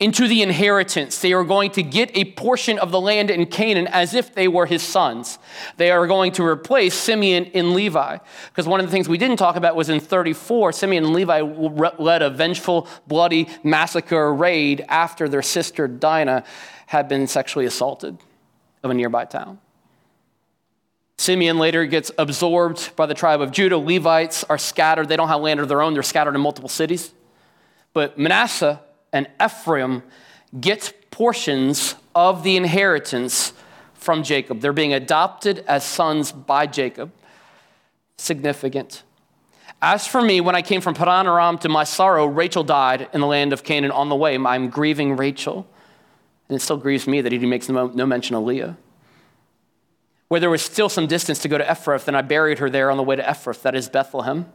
into 0.00 0.26
the 0.26 0.40
inheritance. 0.40 1.20
They 1.20 1.34
are 1.34 1.44
going 1.44 1.70
to 1.72 1.82
get 1.82 2.10
a 2.16 2.24
portion 2.32 2.78
of 2.78 2.90
the 2.90 3.00
land 3.00 3.30
in 3.30 3.44
Canaan 3.46 3.86
as 3.86 4.14
if 4.14 4.34
they 4.34 4.48
were 4.48 4.64
his 4.64 4.82
sons. 4.82 5.38
They 5.76 5.90
are 5.90 6.06
going 6.06 6.32
to 6.32 6.44
replace 6.44 6.94
Simeon 6.94 7.50
and 7.52 7.74
Levi. 7.74 8.16
Because 8.48 8.66
one 8.66 8.80
of 8.80 8.86
the 8.86 8.92
things 8.92 9.08
we 9.08 9.18
didn't 9.18 9.36
talk 9.36 9.56
about 9.56 9.76
was 9.76 9.90
in 9.90 10.00
34, 10.00 10.72
Simeon 10.72 11.04
and 11.04 11.14
Levi 11.14 11.42
led 11.42 12.22
a 12.22 12.30
vengeful, 12.30 12.88
bloody 13.06 13.46
massacre 13.62 14.34
raid 14.34 14.84
after 14.88 15.28
their 15.28 15.42
sister 15.42 15.86
Dinah 15.86 16.44
had 16.86 17.06
been 17.06 17.26
sexually 17.26 17.66
assaulted 17.66 18.16
of 18.82 18.90
a 18.90 18.94
nearby 18.94 19.26
town. 19.26 19.60
Simeon 21.18 21.58
later 21.58 21.84
gets 21.84 22.10
absorbed 22.16 22.96
by 22.96 23.04
the 23.04 23.12
tribe 23.12 23.42
of 23.42 23.50
Judah. 23.50 23.76
Levites 23.76 24.42
are 24.44 24.56
scattered. 24.56 25.08
They 25.08 25.16
don't 25.16 25.28
have 25.28 25.42
land 25.42 25.60
of 25.60 25.68
their 25.68 25.82
own, 25.82 25.92
they're 25.92 26.02
scattered 26.02 26.34
in 26.34 26.40
multiple 26.40 26.70
cities. 26.70 27.12
But 27.92 28.18
Manasseh 28.18 28.80
and 29.12 29.28
Ephraim 29.42 30.02
get 30.58 31.10
portions 31.10 31.94
of 32.14 32.42
the 32.42 32.56
inheritance 32.56 33.52
from 33.94 34.22
Jacob. 34.22 34.60
They're 34.60 34.72
being 34.72 34.94
adopted 34.94 35.64
as 35.68 35.84
sons 35.84 36.32
by 36.32 36.66
Jacob. 36.66 37.12
Significant. 38.16 39.02
As 39.82 40.06
for 40.06 40.20
me, 40.20 40.40
when 40.40 40.54
I 40.54 40.62
came 40.62 40.80
from 40.80 40.94
Padan 40.94 41.26
Aram 41.26 41.58
to 41.58 41.68
my 41.68 41.84
sorrow, 41.84 42.26
Rachel 42.26 42.64
died 42.64 43.08
in 43.12 43.20
the 43.20 43.26
land 43.26 43.52
of 43.52 43.64
Canaan 43.64 43.90
on 43.90 44.08
the 44.08 44.16
way. 44.16 44.36
I'm 44.36 44.68
grieving 44.68 45.16
Rachel. 45.16 45.66
And 46.48 46.56
it 46.56 46.60
still 46.60 46.76
grieves 46.76 47.06
me 47.06 47.20
that 47.20 47.32
he 47.32 47.38
makes 47.38 47.68
no, 47.68 47.86
no 47.86 48.04
mention 48.04 48.36
of 48.36 48.42
Leah. 48.42 48.76
Where 50.28 50.40
there 50.40 50.50
was 50.50 50.62
still 50.62 50.88
some 50.88 51.06
distance 51.06 51.38
to 51.40 51.48
go 51.48 51.58
to 51.58 51.64
Ephrath, 51.64 52.08
and 52.08 52.16
I 52.16 52.22
buried 52.22 52.58
her 52.58 52.68
there 52.68 52.90
on 52.90 52.96
the 52.96 53.02
way 53.02 53.16
to 53.16 53.22
Ephrath, 53.22 53.62
that 53.62 53.74
is 53.74 53.88
Bethlehem. 53.88 54.46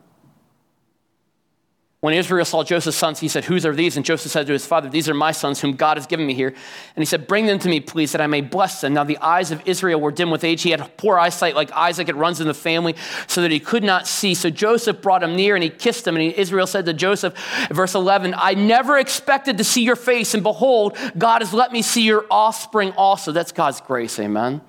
When 2.06 2.14
Israel 2.14 2.46
saw 2.46 2.64
Joseph's 2.64 2.98
sons, 2.98 3.20
he 3.20 3.28
said, 3.28 3.46
Whose 3.46 3.66
are 3.66 3.74
these? 3.74 3.98
And 3.98 4.06
Joseph 4.06 4.32
said 4.32 4.46
to 4.46 4.54
his 4.54 4.64
father, 4.64 4.88
These 4.88 5.10
are 5.10 5.16
my 5.16 5.32
sons, 5.32 5.60
whom 5.60 5.76
God 5.76 5.98
has 5.98 6.06
given 6.06 6.28
me 6.28 6.36
here. 6.36 6.50
And 6.50 7.02
he 7.02 7.06
said, 7.06 7.26
Bring 7.26 7.48
them 7.48 7.58
to 7.58 7.68
me, 7.68 7.80
please, 7.80 8.12
that 8.12 8.22
I 8.22 8.28
may 8.28 8.42
bless 8.42 8.82
them. 8.82 8.94
Now 8.94 9.04
the 9.04 9.18
eyes 9.18 9.50
of 9.50 9.60
Israel 9.66 10.00
were 10.00 10.12
dim 10.12 10.30
with 10.30 10.44
age. 10.44 10.62
He 10.62 10.70
had 10.70 10.98
poor 10.98 11.18
eyesight 11.18 11.56
like 11.56 11.72
Isaac. 11.72 12.08
It 12.08 12.16
runs 12.16 12.40
in 12.40 12.46
the 12.46 12.54
family, 12.54 12.96
so 13.26 13.42
that 13.42 13.50
he 13.50 13.60
could 13.60 13.84
not 13.84 14.06
see. 14.06 14.36
So 14.36 14.52
Joseph 14.52 15.02
brought 15.02 15.24
him 15.24 15.36
near 15.36 15.56
and 15.56 15.64
he 15.64 15.72
kissed 15.72 16.06
him. 16.06 16.16
And 16.16 16.32
Israel 16.34 16.68
said 16.68 16.86
to 16.86 16.94
Joseph, 16.94 17.34
verse 17.72 17.96
11, 17.96 18.36
I 18.38 18.54
never 18.54 19.00
expected 19.00 19.58
to 19.58 19.64
see 19.64 19.84
your 19.84 19.96
face, 19.96 20.36
and 20.36 20.44
behold, 20.44 20.96
God 21.18 21.42
has 21.42 21.54
let 21.54 21.72
me 21.72 21.82
see 21.82 22.04
your 22.04 22.28
offspring 22.30 22.92
also. 22.92 23.32
That's 23.32 23.52
God's 23.52 23.82
grace, 23.82 24.20
amen. 24.20 24.62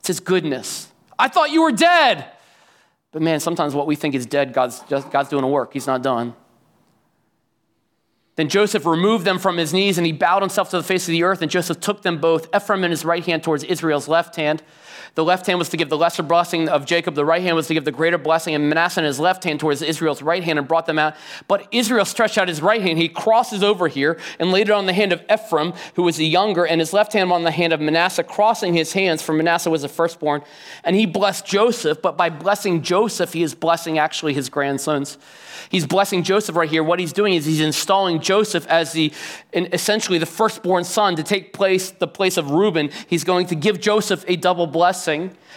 It's 0.00 0.08
his 0.08 0.18
goodness. 0.18 0.88
I 1.16 1.28
thought 1.28 1.52
you 1.52 1.62
were 1.62 1.70
dead. 1.70 2.32
But 3.12 3.22
man, 3.22 3.38
sometimes 3.38 3.76
what 3.76 3.86
we 3.86 3.94
think 3.94 4.16
is 4.16 4.26
dead, 4.26 4.52
God's, 4.52 4.80
just, 4.88 5.08
God's 5.12 5.28
doing 5.28 5.44
a 5.44 5.48
work. 5.48 5.72
He's 5.72 5.86
not 5.86 6.02
done. 6.02 6.34
Then 8.36 8.48
Joseph 8.48 8.84
removed 8.84 9.24
them 9.24 9.38
from 9.38 9.58
his 9.58 9.72
knees 9.72 9.96
and 9.96 10.06
he 10.06 10.12
bowed 10.12 10.42
himself 10.42 10.70
to 10.70 10.76
the 10.76 10.82
face 10.82 11.06
of 11.06 11.12
the 11.12 11.22
earth. 11.22 11.40
And 11.40 11.50
Joseph 11.50 11.80
took 11.80 12.02
them 12.02 12.18
both, 12.18 12.48
Ephraim 12.54 12.84
in 12.84 12.90
his 12.90 13.04
right 13.04 13.24
hand 13.24 13.42
towards 13.42 13.62
Israel's 13.64 14.08
left 14.08 14.36
hand. 14.36 14.62
The 15.14 15.24
left 15.24 15.46
hand 15.46 15.60
was 15.60 15.68
to 15.68 15.76
give 15.76 15.90
the 15.90 15.96
lesser 15.96 16.24
blessing 16.24 16.68
of 16.68 16.86
Jacob, 16.86 17.14
the 17.14 17.24
right 17.24 17.42
hand 17.42 17.54
was 17.54 17.68
to 17.68 17.74
give 17.74 17.84
the 17.84 17.92
greater 17.92 18.18
blessing, 18.18 18.54
and 18.54 18.68
Manasseh 18.68 19.00
in 19.00 19.06
his 19.06 19.20
left 19.20 19.44
hand 19.44 19.60
towards 19.60 19.80
Israel's 19.80 20.22
right 20.22 20.42
hand 20.42 20.58
and 20.58 20.66
brought 20.66 20.86
them 20.86 20.98
out. 20.98 21.14
But 21.46 21.68
Israel 21.70 22.04
stretched 22.04 22.36
out 22.36 22.48
his 22.48 22.60
right 22.60 22.82
hand. 22.82 22.98
He 22.98 23.08
crosses 23.08 23.62
over 23.62 23.86
here 23.86 24.18
and 24.40 24.50
laid 24.50 24.68
it 24.68 24.72
on 24.72 24.86
the 24.86 24.92
hand 24.92 25.12
of 25.12 25.22
Ephraim, 25.32 25.72
who 25.94 26.02
was 26.02 26.16
the 26.16 26.26
younger, 26.26 26.66
and 26.66 26.80
his 26.80 26.92
left 26.92 27.12
hand 27.12 27.30
on 27.30 27.44
the 27.44 27.52
hand 27.52 27.72
of 27.72 27.80
Manasseh, 27.80 28.24
crossing 28.24 28.74
his 28.74 28.92
hands, 28.92 29.22
for 29.22 29.32
Manasseh 29.32 29.70
was 29.70 29.82
the 29.82 29.88
firstborn. 29.88 30.42
And 30.82 30.96
he 30.96 31.06
blessed 31.06 31.46
Joseph, 31.46 32.02
but 32.02 32.16
by 32.16 32.28
blessing 32.28 32.82
Joseph, 32.82 33.32
he 33.32 33.44
is 33.44 33.54
blessing 33.54 33.98
actually 33.98 34.34
his 34.34 34.48
grandsons. 34.48 35.16
He's 35.68 35.86
blessing 35.86 36.22
Joseph 36.22 36.56
right 36.56 36.68
here. 36.68 36.82
What 36.82 36.98
he's 36.98 37.12
doing 37.12 37.34
is 37.34 37.46
he's 37.46 37.60
installing 37.60 38.20
Joseph 38.20 38.66
as 38.68 38.92
the 38.92 39.12
essentially 39.52 40.18
the 40.18 40.26
firstborn 40.26 40.84
son 40.84 41.16
to 41.16 41.22
take 41.22 41.52
place 41.52 41.90
the 41.90 42.08
place 42.08 42.36
of 42.36 42.50
Reuben. 42.50 42.90
He's 43.08 43.24
going 43.24 43.46
to 43.46 43.54
give 43.54 43.80
Joseph 43.80 44.24
a 44.28 44.36
double 44.36 44.66
blessing, 44.66 45.03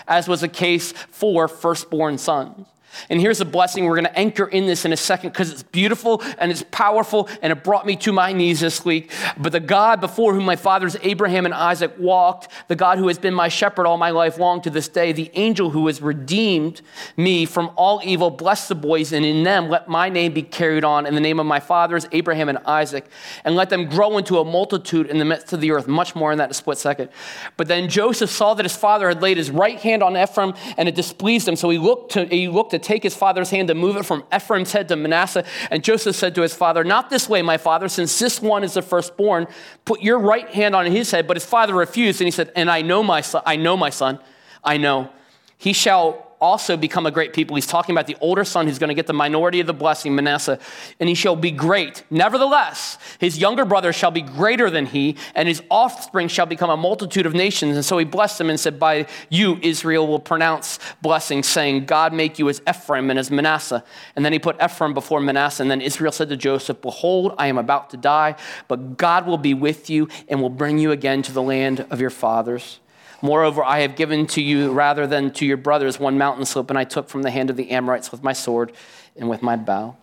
as 0.07 0.27
was 0.27 0.41
the 0.41 0.47
case 0.47 0.91
for 0.91 1.47
firstborn 1.47 2.17
sons. 2.17 2.65
And 3.09 3.21
here's 3.21 3.41
a 3.41 3.45
blessing. 3.45 3.85
We're 3.85 3.95
going 3.95 4.05
to 4.05 4.19
anchor 4.19 4.45
in 4.45 4.65
this 4.65 4.85
in 4.85 4.93
a 4.93 4.97
second 4.97 5.31
because 5.31 5.51
it's 5.51 5.63
beautiful 5.63 6.21
and 6.37 6.51
it's 6.51 6.63
powerful 6.71 7.29
and 7.41 7.51
it 7.51 7.63
brought 7.63 7.85
me 7.85 7.95
to 7.97 8.11
my 8.11 8.33
knees 8.33 8.59
this 8.59 8.83
week. 8.83 9.11
But 9.37 9.51
the 9.51 9.59
God 9.59 10.01
before 10.01 10.33
whom 10.33 10.45
my 10.45 10.55
fathers 10.55 10.95
Abraham 11.01 11.45
and 11.45 11.53
Isaac 11.53 11.93
walked, 11.97 12.49
the 12.67 12.75
God 12.75 12.97
who 12.97 13.07
has 13.07 13.17
been 13.17 13.33
my 13.33 13.47
shepherd 13.47 13.85
all 13.85 13.97
my 13.97 14.09
life 14.09 14.37
long 14.37 14.61
to 14.61 14.69
this 14.69 14.87
day, 14.87 15.11
the 15.11 15.31
angel 15.33 15.69
who 15.69 15.87
has 15.87 16.01
redeemed 16.01 16.81
me 17.15 17.45
from 17.45 17.71
all 17.75 18.01
evil, 18.03 18.29
bless 18.29 18.67
the 18.67 18.75
boys, 18.75 19.13
and 19.13 19.25
in 19.25 19.43
them 19.43 19.69
let 19.69 19.87
my 19.87 20.09
name 20.09 20.33
be 20.33 20.43
carried 20.43 20.83
on 20.83 21.05
in 21.05 21.15
the 21.15 21.21
name 21.21 21.39
of 21.39 21.45
my 21.45 21.59
fathers 21.59 22.07
Abraham 22.11 22.49
and 22.49 22.57
Isaac, 22.59 23.05
and 23.43 23.55
let 23.55 23.69
them 23.69 23.89
grow 23.89 24.17
into 24.17 24.39
a 24.39 24.45
multitude 24.45 25.07
in 25.07 25.17
the 25.17 25.25
midst 25.25 25.53
of 25.53 25.61
the 25.61 25.71
earth. 25.71 25.87
Much 25.87 26.15
more 26.15 26.31
in 26.31 26.37
that 26.37 26.55
split 26.55 26.77
second. 26.77 27.09
But 27.55 27.67
then 27.67 27.89
Joseph 27.89 28.29
saw 28.29 28.53
that 28.53 28.63
his 28.63 28.75
father 28.75 29.07
had 29.07 29.21
laid 29.21 29.37
his 29.37 29.51
right 29.51 29.79
hand 29.79 30.03
on 30.03 30.17
Ephraim 30.17 30.53
and 30.77 30.87
it 30.87 30.95
displeased 30.95 31.47
him. 31.47 31.55
So 31.55 31.69
he 31.69 31.77
looked 31.77 32.11
to, 32.13 32.25
he 32.25 32.47
looked 32.47 32.73
to 32.77 32.85
take 32.85 33.03
his 33.03 33.15
father's 33.15 33.49
hand 33.49 33.67
to 33.69 33.75
move 33.75 33.95
it 33.97 34.05
from 34.05 34.23
Ephraim's 34.33 34.71
head 34.71 34.87
to 34.89 34.95
Manasseh. 34.95 35.45
And 35.71 35.83
Joseph 35.83 36.15
said 36.15 36.35
to 36.35 36.41
his 36.41 36.53
father, 36.53 36.83
Not 36.83 37.09
this 37.09 37.27
way, 37.27 37.41
my 37.41 37.57
father, 37.57 37.87
since 37.87 38.17
this 38.19 38.41
one 38.41 38.63
is 38.63 38.73
the 38.73 38.81
firstborn, 38.81 39.47
put 39.85 40.01
your 40.01 40.19
right 40.19 40.49
hand 40.49 40.75
on 40.75 40.85
his 40.85 41.11
head. 41.11 41.27
But 41.27 41.37
his 41.37 41.45
father 41.45 41.73
refused, 41.73 42.21
and 42.21 42.27
he 42.27 42.31
said, 42.31 42.51
And 42.55 42.69
I 42.69 42.81
know 42.81 43.03
my 43.03 43.21
son, 43.21 43.41
I 43.45 43.55
know 43.55 43.77
my 43.77 43.89
son, 43.89 44.19
I 44.63 44.77
know. 44.77 45.09
He 45.57 45.73
shall 45.73 46.26
also 46.39 46.77
become 46.77 47.05
a 47.05 47.11
great 47.11 47.33
people. 47.33 47.55
He's 47.55 47.67
talking 47.67 47.93
about 47.93 48.07
the 48.07 48.17
older 48.21 48.43
son 48.43 48.67
who's 48.67 48.79
going 48.79 48.89
to 48.89 48.93
get 48.93 49.07
the 49.07 49.13
minority 49.13 49.59
of 49.59 49.67
the 49.67 49.73
blessing, 49.73 50.15
Manasseh, 50.15 50.59
and 50.99 51.09
he 51.09 51.15
shall 51.15 51.35
be 51.35 51.51
great. 51.51 52.03
Nevertheless, 52.09 52.97
his 53.19 53.37
younger 53.37 53.65
brother 53.65 53.91
shall 53.93 54.11
be 54.11 54.21
greater 54.21 54.69
than 54.69 54.85
he, 54.85 55.15
and 55.35 55.47
his 55.47 55.61
offspring 55.69 56.27
shall 56.27 56.45
become 56.45 56.69
a 56.69 56.77
multitude 56.77 57.25
of 57.25 57.33
nations. 57.33 57.75
And 57.75 57.85
so 57.85 57.97
he 57.97 58.05
blessed 58.05 58.39
him 58.39 58.49
and 58.49 58.59
said, 58.59 58.79
By 58.79 59.07
you, 59.29 59.59
Israel 59.61 60.07
will 60.07 60.19
pronounce 60.19 60.79
blessing, 61.01 61.43
saying, 61.43 61.85
God 61.85 62.13
make 62.13 62.39
you 62.39 62.49
as 62.49 62.61
Ephraim 62.67 63.09
and 63.09 63.17
as 63.17 63.31
Manasseh. 63.31 63.83
And 64.15 64.23
then 64.23 64.33
he 64.33 64.39
put 64.39 64.61
Ephraim 64.61 64.93
before 64.93 65.19
Manasseh. 65.19 65.63
And 65.63 65.71
then 65.71 65.81
Israel 65.81 66.11
said 66.11 66.29
to 66.29 66.37
Joseph, 66.37 66.81
Behold, 66.81 67.33
I 67.37 67.47
am 67.47 67.57
about 67.57 67.89
to 67.91 67.97
die, 67.97 68.35
but 68.67 68.97
God 68.97 69.25
will 69.25 69.37
be 69.37 69.53
with 69.53 69.89
you 69.89 70.07
and 70.27 70.41
will 70.41 70.49
bring 70.49 70.77
you 70.77 70.91
again 70.91 71.21
to 71.23 71.31
the 71.31 71.41
land 71.41 71.85
of 71.89 71.99
your 71.99 72.09
fathers. 72.09 72.79
Moreover, 73.21 73.63
I 73.63 73.79
have 73.79 73.95
given 73.95 74.27
to 74.27 74.41
you 74.41 74.71
rather 74.71 75.07
than 75.07 75.31
to 75.33 75.45
your 75.45 75.57
brothers 75.57 75.99
one 75.99 76.17
mountain 76.17 76.45
slope, 76.45 76.69
and 76.69 76.77
I 76.77 76.83
took 76.83 77.09
from 77.09 77.23
the 77.23 77.31
hand 77.31 77.49
of 77.49 77.57
the 77.57 77.71
Amorites 77.71 78.11
with 78.11 78.23
my 78.23 78.33
sword 78.33 78.73
and 79.15 79.29
with 79.29 79.41
my 79.41 79.55
bow. 79.55 79.95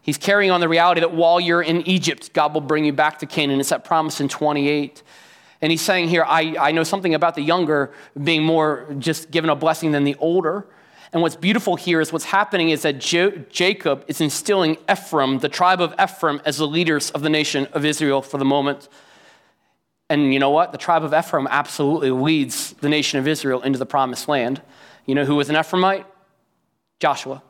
He's 0.00 0.18
carrying 0.18 0.50
on 0.50 0.60
the 0.60 0.68
reality 0.68 1.00
that 1.00 1.12
while 1.12 1.40
you're 1.40 1.62
in 1.62 1.86
Egypt, 1.86 2.32
God 2.32 2.54
will 2.54 2.60
bring 2.60 2.84
you 2.84 2.92
back 2.92 3.18
to 3.18 3.26
Canaan. 3.26 3.58
It's 3.60 3.70
that 3.70 3.84
promise 3.84 4.20
in 4.20 4.28
28. 4.28 5.02
And 5.60 5.70
he's 5.70 5.82
saying 5.82 6.08
here, 6.08 6.24
I, 6.26 6.56
I 6.58 6.72
know 6.72 6.84
something 6.84 7.14
about 7.14 7.34
the 7.34 7.42
younger 7.42 7.92
being 8.22 8.44
more 8.44 8.86
just 8.98 9.30
given 9.30 9.50
a 9.50 9.56
blessing 9.56 9.92
than 9.92 10.04
the 10.04 10.14
older. 10.16 10.66
And 11.12 11.22
what's 11.22 11.36
beautiful 11.36 11.76
here 11.76 12.00
is 12.00 12.12
what's 12.12 12.26
happening 12.26 12.70
is 12.70 12.82
that 12.82 13.00
jo- 13.00 13.32
Jacob 13.50 14.04
is 14.06 14.20
instilling 14.20 14.76
Ephraim, 14.90 15.38
the 15.38 15.48
tribe 15.48 15.80
of 15.80 15.94
Ephraim, 16.00 16.40
as 16.44 16.58
the 16.58 16.66
leaders 16.66 17.10
of 17.10 17.22
the 17.22 17.30
nation 17.30 17.66
of 17.72 17.84
Israel 17.84 18.22
for 18.22 18.38
the 18.38 18.44
moment. 18.44 18.88
And 20.08 20.32
you 20.32 20.38
know 20.38 20.50
what? 20.50 20.72
The 20.72 20.78
tribe 20.78 21.02
of 21.02 21.12
Ephraim 21.12 21.48
absolutely 21.50 22.10
leads 22.10 22.72
the 22.74 22.88
nation 22.88 23.18
of 23.18 23.26
Israel 23.26 23.62
into 23.62 23.78
the 23.78 23.86
promised 23.86 24.28
land. 24.28 24.62
You 25.04 25.14
know 25.14 25.24
who 25.24 25.36
was 25.36 25.48
an 25.50 25.56
Ephraimite? 25.56 26.04
Joshua. 27.00 27.42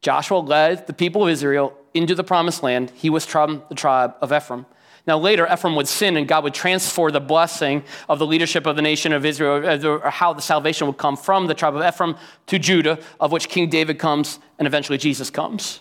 Joshua 0.00 0.38
led 0.38 0.86
the 0.86 0.92
people 0.92 1.24
of 1.24 1.28
Israel 1.28 1.76
into 1.92 2.14
the 2.14 2.24
promised 2.24 2.62
land. 2.62 2.90
He 2.94 3.10
was 3.10 3.26
from 3.26 3.62
the 3.68 3.74
tribe 3.74 4.14
of 4.20 4.32
Ephraim. 4.32 4.66
Now, 5.06 5.18
later, 5.18 5.48
Ephraim 5.50 5.74
would 5.76 5.88
sin 5.88 6.16
and 6.16 6.28
God 6.28 6.44
would 6.44 6.54
transfer 6.54 7.10
the 7.10 7.20
blessing 7.20 7.84
of 8.08 8.18
the 8.18 8.26
leadership 8.26 8.66
of 8.66 8.76
the 8.76 8.82
nation 8.82 9.12
of 9.12 9.24
Israel, 9.24 9.66
uh, 9.66 9.88
or 9.88 10.10
how 10.10 10.32
the 10.32 10.42
salvation 10.42 10.86
would 10.86 10.98
come 10.98 11.16
from 11.16 11.46
the 11.46 11.54
tribe 11.54 11.74
of 11.74 11.82
Ephraim 11.82 12.16
to 12.46 12.58
Judah, 12.58 12.98
of 13.18 13.32
which 13.32 13.48
King 13.48 13.68
David 13.68 13.98
comes 13.98 14.38
and 14.58 14.66
eventually 14.66 14.98
Jesus 14.98 15.30
comes. 15.30 15.80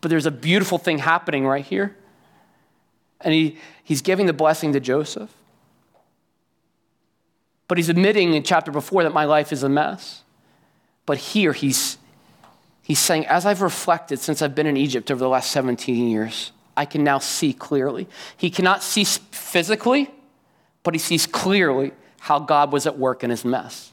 But 0.00 0.08
there's 0.08 0.26
a 0.26 0.30
beautiful 0.30 0.78
thing 0.78 0.98
happening 0.98 1.46
right 1.46 1.64
here. 1.64 1.96
And 3.20 3.32
he, 3.32 3.58
he's 3.82 4.02
giving 4.02 4.26
the 4.26 4.32
blessing 4.32 4.72
to 4.72 4.80
Joseph. 4.80 5.30
But 7.68 7.78
he's 7.78 7.88
admitting 7.88 8.34
in 8.34 8.42
chapter 8.42 8.70
before 8.70 9.02
that 9.02 9.12
my 9.12 9.24
life 9.24 9.52
is 9.52 9.62
a 9.62 9.68
mess. 9.68 10.22
But 11.04 11.18
here 11.18 11.52
he's, 11.52 11.98
he's 12.82 12.98
saying, 12.98 13.26
as 13.26 13.46
I've 13.46 13.62
reflected 13.62 14.20
since 14.20 14.42
I've 14.42 14.54
been 14.54 14.66
in 14.66 14.76
Egypt 14.76 15.10
over 15.10 15.18
the 15.18 15.28
last 15.28 15.50
17 15.50 16.08
years, 16.08 16.52
I 16.76 16.84
can 16.84 17.02
now 17.02 17.18
see 17.18 17.52
clearly. 17.52 18.06
He 18.36 18.50
cannot 18.50 18.82
see 18.82 19.04
physically, 19.04 20.10
but 20.82 20.94
he 20.94 20.98
sees 20.98 21.26
clearly 21.26 21.92
how 22.20 22.38
God 22.38 22.72
was 22.72 22.86
at 22.86 22.98
work 22.98 23.24
in 23.24 23.30
his 23.30 23.44
mess. 23.44 23.92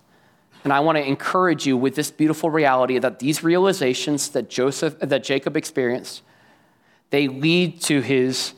And 0.63 0.71
I 0.71 0.79
want 0.79 0.97
to 0.97 1.05
encourage 1.05 1.65
you 1.65 1.75
with 1.75 1.95
this 1.95 2.09
beautiful 2.09 2.49
reality 2.49 2.97
that 2.97 3.19
these 3.19 3.43
realizations 3.43 4.29
that 4.29 4.49
Joseph 4.49 4.97
that 4.99 5.23
Jacob 5.23 5.57
experienced, 5.57 6.21
they 7.09 7.27
lead 7.27 7.81
to 7.81 8.01
his 8.01 8.53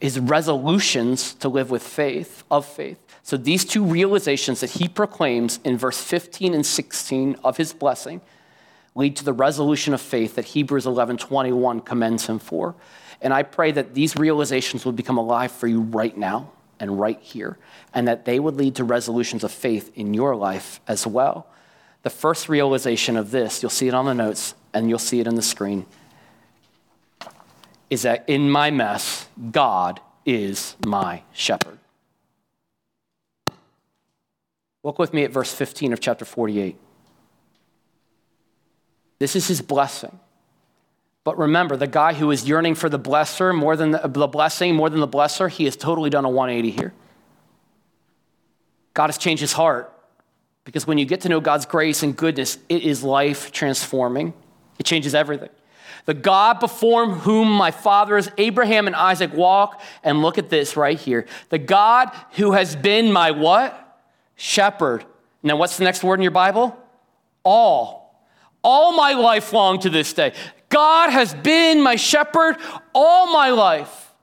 his 0.00 0.18
resolutions 0.18 1.34
to 1.34 1.48
live 1.48 1.70
with 1.70 1.82
faith, 1.82 2.44
of 2.50 2.64
faith. 2.64 2.98
So 3.22 3.36
these 3.36 3.64
two 3.64 3.84
realizations 3.84 4.60
that 4.60 4.70
he 4.70 4.88
proclaims 4.88 5.60
in 5.64 5.76
verse 5.76 6.02
15 6.02 6.54
and 6.54 6.64
16 6.64 7.36
of 7.44 7.56
his 7.56 7.72
blessing 7.72 8.20
lead 8.94 9.16
to 9.16 9.24
the 9.24 9.32
resolution 9.32 9.94
of 9.94 10.00
faith 10.00 10.34
that 10.34 10.46
Hebrews 10.46 10.86
11:21 10.86 11.80
commends 11.80 12.26
him 12.26 12.38
for. 12.38 12.74
And 13.20 13.34
I 13.34 13.42
pray 13.42 13.72
that 13.72 13.94
these 13.94 14.16
realizations 14.16 14.84
would 14.84 14.96
become 14.96 15.18
alive 15.18 15.52
for 15.52 15.66
you 15.66 15.80
right 15.80 16.16
now 16.16 16.50
and 16.80 16.98
right 17.00 17.18
here, 17.20 17.58
and 17.92 18.06
that 18.06 18.24
they 18.24 18.38
would 18.38 18.56
lead 18.56 18.76
to 18.76 18.84
resolutions 18.84 19.42
of 19.42 19.50
faith 19.50 19.90
in 19.96 20.14
your 20.14 20.36
life 20.36 20.80
as 20.86 21.06
well. 21.06 21.46
The 22.02 22.10
first 22.10 22.48
realization 22.48 23.16
of 23.16 23.32
this, 23.32 23.62
you'll 23.62 23.70
see 23.70 23.88
it 23.88 23.94
on 23.94 24.06
the 24.06 24.14
notes 24.14 24.54
and 24.72 24.88
you'll 24.88 24.98
see 24.98 25.20
it 25.20 25.26
on 25.26 25.34
the 25.34 25.42
screen 25.42 25.86
is 27.90 28.02
that 28.02 28.24
in 28.28 28.50
my 28.50 28.70
mess, 28.70 29.28
God 29.50 30.00
is 30.26 30.76
my 30.86 31.22
shepherd. 31.32 31.78
Look 34.84 34.98
with 34.98 35.12
me 35.12 35.24
at 35.24 35.32
verse 35.32 35.52
15 35.52 35.92
of 35.92 36.00
chapter 36.00 36.24
48. 36.24 36.76
This 39.18 39.34
is 39.34 39.48
his 39.48 39.60
blessing. 39.60 40.18
But 41.24 41.36
remember, 41.36 41.76
the 41.76 41.86
guy 41.86 42.14
who 42.14 42.30
is 42.30 42.48
yearning 42.48 42.74
for 42.74 42.88
the 42.88 42.98
blesser 42.98 43.54
more 43.54 43.76
than 43.76 43.90
the, 43.90 44.06
the 44.06 44.26
blessing, 44.26 44.74
more 44.74 44.88
than 44.88 45.00
the 45.00 45.08
blesser, 45.08 45.50
he 45.50 45.64
has 45.64 45.76
totally 45.76 46.10
done 46.10 46.24
a 46.24 46.30
180 46.30 46.70
here. 46.70 46.92
God 48.94 49.08
has 49.08 49.18
changed 49.18 49.40
his 49.40 49.52
heart 49.52 49.92
because 50.64 50.86
when 50.86 50.98
you 50.98 51.04
get 51.04 51.22
to 51.22 51.28
know 51.28 51.40
God's 51.40 51.66
grace 51.66 52.02
and 52.02 52.16
goodness, 52.16 52.58
it 52.68 52.82
is 52.82 53.02
life 53.02 53.52
transforming. 53.52 54.32
It 54.78 54.86
changes 54.86 55.14
everything 55.14 55.50
the 56.08 56.14
God 56.14 56.58
before 56.58 57.06
whom 57.06 57.52
my 57.52 57.70
fathers 57.70 58.30
Abraham 58.38 58.86
and 58.86 58.96
Isaac 58.96 59.30
walk. 59.34 59.82
And 60.02 60.22
look 60.22 60.38
at 60.38 60.48
this 60.48 60.74
right 60.74 60.98
here. 60.98 61.26
The 61.50 61.58
God 61.58 62.10
who 62.32 62.52
has 62.52 62.74
been 62.74 63.12
my 63.12 63.30
what? 63.30 64.00
Shepherd. 64.34 65.04
Now, 65.42 65.56
what's 65.56 65.76
the 65.76 65.84
next 65.84 66.02
word 66.02 66.14
in 66.14 66.22
your 66.22 66.30
Bible? 66.30 66.74
All. 67.44 68.24
All 68.64 68.96
my 68.96 69.12
life 69.12 69.52
long 69.52 69.80
to 69.80 69.90
this 69.90 70.14
day. 70.14 70.32
God 70.70 71.10
has 71.10 71.34
been 71.34 71.82
my 71.82 71.96
shepherd 71.96 72.56
all 72.94 73.30
my 73.30 73.50
life. 73.50 74.14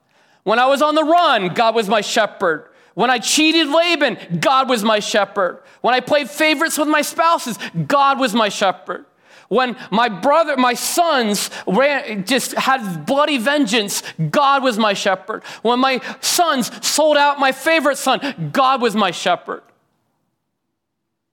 When 0.41 0.57
I 0.57 0.65
was 0.65 0.81
on 0.81 0.95
the 0.95 1.03
run, 1.03 1.49
God 1.49 1.75
was 1.75 1.87
my 1.87 2.01
shepherd. 2.01 2.67
When 2.95 3.11
I 3.11 3.19
cheated 3.19 3.67
Laban, 3.67 4.39
God 4.39 4.69
was 4.69 4.83
my 4.83 4.97
shepherd. 4.97 5.61
When 5.81 5.93
I 5.93 5.99
played 5.99 6.31
favorites 6.31 6.79
with 6.79 6.87
my 6.87 7.03
spouses, 7.03 7.59
God 7.87 8.19
was 8.19 8.33
my 8.33 8.49
shepherd. 8.49 9.05
When 9.47 9.77
my 9.91 10.09
brother, 10.09 10.57
my 10.57 10.73
sons 10.73 11.49
ran, 11.67 12.25
just 12.25 12.53
had 12.53 13.05
bloody 13.05 13.37
vengeance, 13.37 14.01
God 14.31 14.63
was 14.63 14.77
my 14.77 14.93
shepherd. 14.93 15.43
When 15.61 15.79
my 15.79 16.01
sons 16.21 16.71
sold 16.85 17.17
out 17.17 17.39
my 17.39 17.51
favorite 17.51 17.97
son, 17.97 18.51
God 18.51 18.81
was 18.81 18.95
my 18.95 19.11
shepherd. 19.11 19.61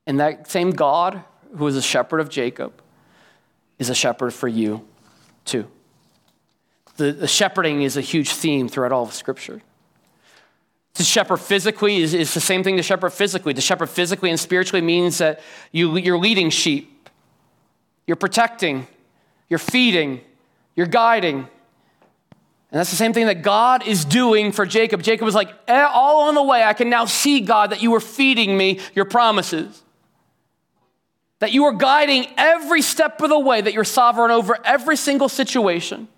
And 0.07 0.21
that 0.21 0.51
same 0.51 0.71
God 0.71 1.23
who 1.57 1.67
is 1.67 1.77
a 1.77 1.83
shepherd 1.83 2.21
of 2.21 2.29
Jacob 2.29 2.73
is 3.79 3.89
a 3.89 3.95
shepherd 3.95 4.33
for 4.33 4.49
you 4.49 4.87
too. 5.45 5.67
The, 6.97 7.13
the 7.13 7.29
shepherding 7.29 7.83
is 7.83 7.97
a 7.97 8.01
huge 8.01 8.31
theme 8.31 8.69
throughout 8.69 8.93
all 8.93 9.05
of 9.05 9.13
Scripture. 9.13 9.63
To 10.95 11.03
shepherd 11.03 11.39
physically 11.39 12.03
is, 12.03 12.13
is 12.13 12.35
the 12.35 12.41
same 12.41 12.63
thing 12.63 12.77
to 12.77 12.83
shepherd 12.83 13.11
physically. 13.11 13.55
To 13.55 13.61
shepherd 13.61 13.89
physically 13.89 14.29
and 14.29 14.39
spiritually 14.39 14.83
means 14.83 15.19
that 15.19 15.41
you, 15.73 15.97
you're 15.97 16.19
leading 16.19 16.51
sheep, 16.51 16.92
you're 18.07 18.17
protecting, 18.17 18.87
you're 19.49 19.59
feeding, 19.59 20.21
you're 20.75 20.87
guiding. 20.87 21.37
And 21.37 22.79
that's 22.79 22.91
the 22.91 22.97
same 22.97 23.13
thing 23.13 23.27
that 23.27 23.43
God 23.43 23.87
is 23.87 24.05
doing 24.05 24.53
for 24.53 24.65
Jacob. 24.65 25.03
Jacob 25.03 25.25
was 25.25 25.35
like, 25.35 25.53
eh, 25.69 25.89
all 25.93 26.29
on 26.29 26.35
the 26.35 26.43
way, 26.43 26.63
I 26.63 26.73
can 26.73 26.89
now 26.89 27.05
see, 27.05 27.41
God, 27.41 27.71
that 27.71 27.83
you 27.83 27.91
were 27.91 28.01
feeding 28.01 28.57
me 28.57 28.81
your 28.95 29.05
promises. 29.05 29.83
That 31.41 31.53
you 31.53 31.65
were 31.65 31.73
guiding 31.73 32.27
every 32.37 32.83
step 32.83 33.21
of 33.21 33.29
the 33.29 33.39
way, 33.39 33.61
that 33.61 33.75
you're 33.75 33.85
sovereign 33.85 34.31
over 34.31 34.59
every 34.65 34.97
single 34.97 35.29
situation. 35.29 36.09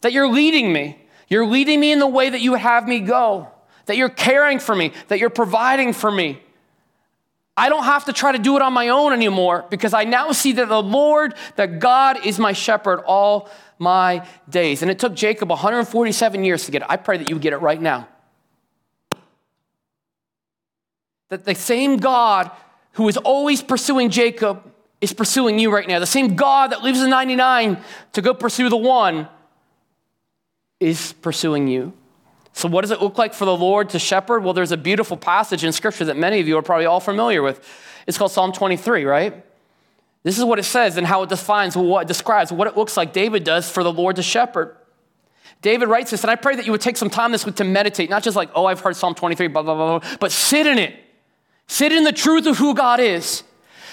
That 0.00 0.12
you're 0.12 0.28
leading 0.28 0.72
me. 0.72 0.98
You're 1.28 1.46
leading 1.46 1.80
me 1.80 1.92
in 1.92 1.98
the 1.98 2.06
way 2.06 2.30
that 2.30 2.40
you 2.40 2.54
have 2.54 2.86
me 2.88 3.00
go 3.00 3.48
that 3.86 3.96
you're 3.96 4.08
caring 4.08 4.58
for 4.58 4.74
me, 4.74 4.92
that 5.08 5.18
you're 5.18 5.30
providing 5.30 5.92
for 5.92 6.10
me. 6.10 6.40
I 7.56 7.68
don't 7.68 7.84
have 7.84 8.06
to 8.06 8.12
try 8.12 8.32
to 8.32 8.38
do 8.38 8.56
it 8.56 8.62
on 8.62 8.72
my 8.72 8.88
own 8.88 9.12
anymore 9.12 9.64
because 9.70 9.94
I 9.94 10.04
now 10.04 10.32
see 10.32 10.52
that 10.52 10.68
the 10.68 10.82
Lord, 10.82 11.34
that 11.56 11.78
God 11.78 12.26
is 12.26 12.38
my 12.38 12.52
shepherd 12.52 13.00
all 13.06 13.48
my 13.78 14.26
days. 14.48 14.82
And 14.82 14.90
it 14.90 14.98
took 14.98 15.14
Jacob 15.14 15.50
147 15.50 16.44
years 16.44 16.64
to 16.66 16.72
get 16.72 16.82
it. 16.82 16.88
I 16.90 16.96
pray 16.96 17.18
that 17.18 17.30
you 17.30 17.38
get 17.38 17.52
it 17.52 17.58
right 17.58 17.80
now. 17.80 18.08
That 21.28 21.44
the 21.44 21.54
same 21.54 21.98
God 21.98 22.50
who 22.92 23.08
is 23.08 23.16
always 23.16 23.62
pursuing 23.62 24.10
Jacob 24.10 24.62
is 25.00 25.12
pursuing 25.12 25.58
you 25.58 25.72
right 25.72 25.86
now. 25.86 26.00
The 26.00 26.06
same 26.06 26.34
God 26.34 26.72
that 26.72 26.82
leaves 26.82 27.00
the 27.00 27.08
99 27.08 27.78
to 28.14 28.22
go 28.22 28.34
pursue 28.34 28.68
the 28.68 28.76
one 28.76 29.28
is 30.80 31.12
pursuing 31.14 31.68
you. 31.68 31.92
So, 32.54 32.68
what 32.68 32.82
does 32.82 32.92
it 32.92 33.02
look 33.02 33.18
like 33.18 33.34
for 33.34 33.44
the 33.44 33.56
Lord 33.56 33.90
to 33.90 33.98
shepherd? 33.98 34.44
Well, 34.44 34.54
there's 34.54 34.70
a 34.70 34.76
beautiful 34.76 35.16
passage 35.16 35.64
in 35.64 35.72
Scripture 35.72 36.04
that 36.06 36.16
many 36.16 36.38
of 36.38 36.46
you 36.46 36.56
are 36.56 36.62
probably 36.62 36.86
all 36.86 37.00
familiar 37.00 37.42
with. 37.42 37.60
It's 38.06 38.16
called 38.16 38.30
Psalm 38.30 38.52
23, 38.52 39.04
right? 39.04 39.44
This 40.22 40.38
is 40.38 40.44
what 40.44 40.60
it 40.60 40.62
says 40.62 40.96
and 40.96 41.06
how 41.06 41.24
it 41.24 41.28
defines 41.28 41.76
what 41.76 42.02
it 42.02 42.08
describes 42.08 42.52
what 42.52 42.68
it 42.68 42.76
looks 42.76 42.96
like 42.96 43.12
David 43.12 43.42
does 43.42 43.68
for 43.68 43.82
the 43.82 43.92
Lord 43.92 44.16
to 44.16 44.22
shepherd. 44.22 44.76
David 45.62 45.88
writes 45.88 46.12
this, 46.12 46.22
and 46.22 46.30
I 46.30 46.36
pray 46.36 46.54
that 46.54 46.64
you 46.64 46.72
would 46.72 46.80
take 46.80 46.96
some 46.96 47.10
time 47.10 47.32
this 47.32 47.44
week 47.44 47.56
to 47.56 47.64
meditate, 47.64 48.08
not 48.08 48.22
just 48.22 48.36
like, 48.36 48.50
oh, 48.54 48.66
I've 48.66 48.80
heard 48.80 48.96
Psalm 48.96 49.14
23, 49.14 49.48
blah, 49.48 49.62
blah, 49.62 49.74
blah, 49.74 49.98
blah, 49.98 50.16
but 50.20 50.30
sit 50.30 50.66
in 50.66 50.78
it. 50.78 50.94
Sit 51.66 51.90
in 51.90 52.04
the 52.04 52.12
truth 52.12 52.46
of 52.46 52.58
who 52.58 52.74
God 52.74 53.00
is. 53.00 53.42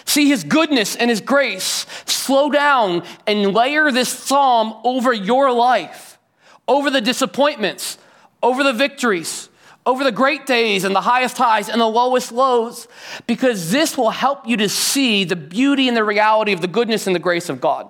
See 0.05 0.28
his 0.28 0.43
goodness 0.43 0.95
and 0.95 1.09
his 1.09 1.22
grace. 1.22 1.86
Slow 2.05 2.51
down 2.51 3.03
and 3.26 3.53
layer 3.53 3.91
this 3.91 4.09
psalm 4.09 4.76
over 4.84 5.14
your 5.14 5.51
life, 5.51 6.20
over 6.68 6.89
the 6.89 7.01
disappointments, 7.01 7.97
over 8.44 8.64
the 8.64 8.74
victories, 8.74 9.50
over 9.86 10.04
the 10.04 10.12
great 10.12 10.46
days 10.46 10.84
and 10.84 10.96
the 10.96 11.02
highest 11.02 11.38
highs 11.38 11.70
and 11.70 11.82
the 11.82 11.88
lowest 11.88 12.32
lows, 12.32 12.88
because 13.28 13.72
this 13.72 13.98
will 13.98 14.12
help 14.12 14.48
you 14.48 14.58
to 14.58 14.70
see 14.70 15.24
the 15.24 15.36
beauty 15.36 15.88
and 15.88 15.98
the 15.98 16.04
reality 16.04 16.54
of 16.54 16.62
the 16.62 16.68
goodness 16.68 17.08
and 17.08 17.16
the 17.16 17.20
grace 17.20 17.50
of 17.50 17.60
God. 17.60 17.89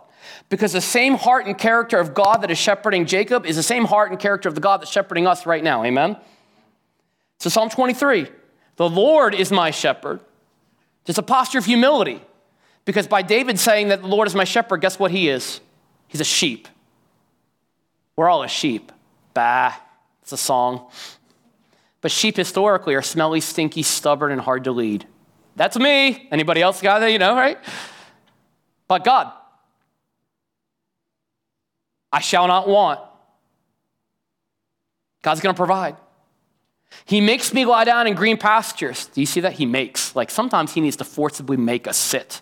Because 0.49 0.74
the 0.74 0.82
same 0.82 1.16
heart 1.16 1.45
and 1.45 1.58
character 1.58 1.99
of 1.99 2.14
God 2.14 2.41
that 2.41 2.52
is 2.52 2.58
shepherding 2.58 3.06
Jacob 3.06 3.45
is 3.45 3.56
the 3.56 3.64
same 3.64 3.86
heart 3.86 4.12
and 4.12 4.20
character 4.20 4.49
of 4.49 4.56
the 4.56 4.62
God 4.62 4.82
that's 4.82 4.91
shepherding 4.91 5.26
us 5.26 5.45
right 5.45 5.64
now. 5.64 5.84
Amen? 5.84 6.18
So, 7.39 7.49
Psalm 7.49 7.70
23 7.70 8.28
The 8.76 8.89
Lord 8.89 9.34
is 9.34 9.52
my 9.52 9.72
shepherd. 9.72 10.20
It's 11.08 11.18
a 11.18 11.24
posture 11.24 11.58
of 11.58 11.66
humility. 11.66 12.22
Because 12.86 13.08
by 13.08 13.22
David 13.22 13.60
saying 13.60 13.89
that 13.89 14.02
the 14.02 14.08
Lord 14.08 14.28
is 14.28 14.36
my 14.36 14.43
shepherd, 14.43 14.82
guess 14.82 14.97
what 14.97 15.12
he 15.12 15.30
is? 15.30 15.62
He's 16.08 16.22
a 16.22 16.26
sheep. 16.26 16.68
We're 18.16 18.30
all 18.30 18.43
a 18.43 18.47
sheep. 18.47 18.91
Bah. 19.34 19.74
It's 20.32 20.41
a 20.41 20.45
song. 20.45 20.89
But 21.99 22.09
sheep 22.09 22.38
historically 22.38 22.95
are 22.95 23.01
smelly, 23.01 23.41
stinky, 23.41 23.84
stubborn, 23.84 24.32
and 24.32 24.39
hard 24.39 24.63
to 24.63 24.71
lead. 24.71 25.05
That's 25.57 25.77
me. 25.77 26.29
Anybody 26.32 26.61
else 26.61 26.82
got 26.82 26.99
that? 26.99 27.11
You 27.11 27.19
know, 27.19 27.36
right? 27.36 27.57
But 28.88 29.03
God, 29.03 29.34
I 32.13 32.21
shall 32.21 32.47
not 32.47 32.69
want. 32.69 33.01
God's 35.21 35.41
going 35.41 35.53
to 35.53 35.57
provide. 35.57 35.97
He 37.03 37.19
makes 37.19 37.53
me 37.53 37.65
lie 37.65 37.84
down 37.84 38.07
in 38.07 38.15
green 38.15 38.38
pastures. 38.38 39.07
Do 39.07 39.19
you 39.19 39.27
see 39.27 39.41
that? 39.41 39.53
He 39.53 39.65
makes. 39.65 40.15
Like 40.15 40.32
sometimes 40.32 40.73
he 40.73 40.79
needs 40.79 40.95
to 40.97 41.03
forcibly 41.03 41.57
make 41.57 41.89
us 41.89 41.97
sit. 41.97 42.39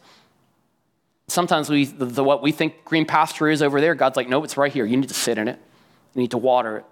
Sometimes 1.25 1.71
we, 1.71 1.85
the, 1.85 2.05
the, 2.05 2.23
what 2.23 2.43
we 2.43 2.51
think 2.51 2.85
green 2.85 3.07
pasture 3.07 3.49
is 3.49 3.63
over 3.63 3.81
there, 3.81 3.95
God's 3.95 4.15
like, 4.15 4.29
no, 4.29 4.43
it's 4.43 4.57
right 4.57 4.71
here. 4.71 4.85
You 4.85 4.95
need 4.95 5.09
to 5.09 5.15
sit 5.15 5.39
in 5.39 5.47
it. 5.47 5.59
You 6.13 6.21
need 6.21 6.31
to 6.31 6.37
water 6.37 6.77
it 6.77 6.85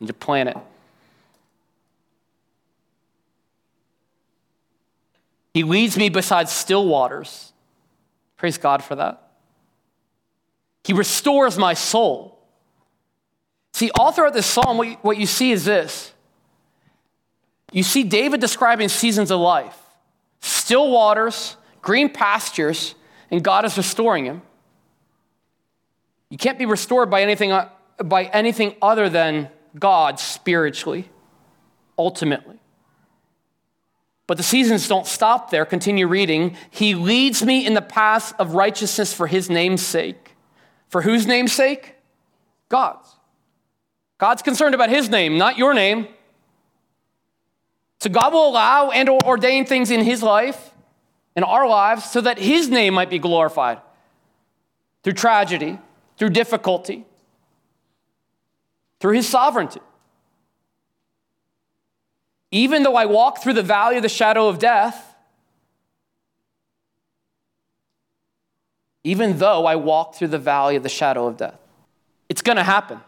and 0.00 0.08
to 0.08 0.14
plant 0.14 0.48
it. 0.48 0.56
He 5.54 5.62
leads 5.62 5.96
me 5.96 6.08
beside 6.08 6.48
still 6.48 6.86
waters. 6.86 7.52
Praise 8.36 8.58
God 8.58 8.82
for 8.82 8.94
that. 8.96 9.30
He 10.84 10.92
restores 10.92 11.58
my 11.58 11.74
soul. 11.74 12.38
See, 13.72 13.90
all 13.98 14.12
throughout 14.12 14.32
this 14.32 14.46
psalm, 14.46 14.78
what 14.78 14.88
you, 14.88 14.94
what 15.02 15.16
you 15.18 15.26
see 15.26 15.52
is 15.52 15.64
this. 15.64 16.12
You 17.72 17.82
see 17.82 18.02
David 18.02 18.40
describing 18.40 18.88
seasons 18.88 19.30
of 19.30 19.40
life 19.40 19.76
still 20.40 20.90
waters, 20.90 21.56
green 21.82 22.08
pastures, 22.08 22.94
and 23.30 23.42
God 23.44 23.64
is 23.64 23.76
restoring 23.76 24.24
him. 24.24 24.42
You 26.30 26.38
can't 26.38 26.58
be 26.58 26.64
restored 26.64 27.10
by 27.10 27.22
anything, 27.22 27.52
uh, 27.52 27.68
by 28.02 28.24
anything 28.24 28.76
other 28.80 29.08
than 29.08 29.50
God 29.78 30.18
spiritually, 30.18 31.10
ultimately. 31.98 32.60
But 34.26 34.36
the 34.36 34.42
seasons 34.44 34.86
don't 34.86 35.06
stop 35.06 35.50
there. 35.50 35.64
Continue 35.64 36.06
reading. 36.06 36.56
He 36.70 36.94
leads 36.94 37.44
me 37.44 37.66
in 37.66 37.74
the 37.74 37.82
path 37.82 38.32
of 38.38 38.54
righteousness 38.54 39.12
for 39.12 39.26
his 39.26 39.50
name's 39.50 39.84
sake. 39.84 40.36
For 40.88 41.02
whose 41.02 41.26
name's 41.26 41.52
sake? 41.52 41.96
God's. 42.68 43.16
God's 44.18 44.42
concerned 44.42 44.74
about 44.74 44.90
his 44.90 45.08
name, 45.08 45.38
not 45.38 45.58
your 45.58 45.74
name. 45.74 46.06
So 48.00 48.08
God 48.08 48.32
will 48.32 48.48
allow 48.48 48.90
and 48.90 49.08
ordain 49.08 49.66
things 49.66 49.90
in 49.90 50.04
his 50.04 50.22
life, 50.22 50.70
in 51.34 51.42
our 51.42 51.66
lives, 51.66 52.04
so 52.10 52.20
that 52.20 52.38
his 52.38 52.68
name 52.68 52.94
might 52.94 53.10
be 53.10 53.18
glorified 53.18 53.80
through 55.02 55.14
tragedy, 55.14 55.78
through 56.16 56.30
difficulty, 56.30 57.04
through 59.00 59.14
his 59.14 59.28
sovereignty. 59.28 59.80
Even 62.52 62.82
though 62.82 62.96
I 62.96 63.06
walk 63.06 63.42
through 63.42 63.54
the 63.54 63.62
valley 63.62 63.96
of 63.96 64.02
the 64.02 64.08
shadow 64.08 64.48
of 64.48 64.58
death, 64.58 65.14
even 69.02 69.38
though 69.38 69.66
I 69.66 69.76
walk 69.76 70.14
through 70.14 70.28
the 70.28 70.38
valley 70.38 70.76
of 70.76 70.82
the 70.82 70.88
shadow 70.88 71.26
of 71.26 71.36
death, 71.36 71.58
it's 72.28 72.42
going 72.42 72.56
to 72.56 72.62
happen. 72.62 73.00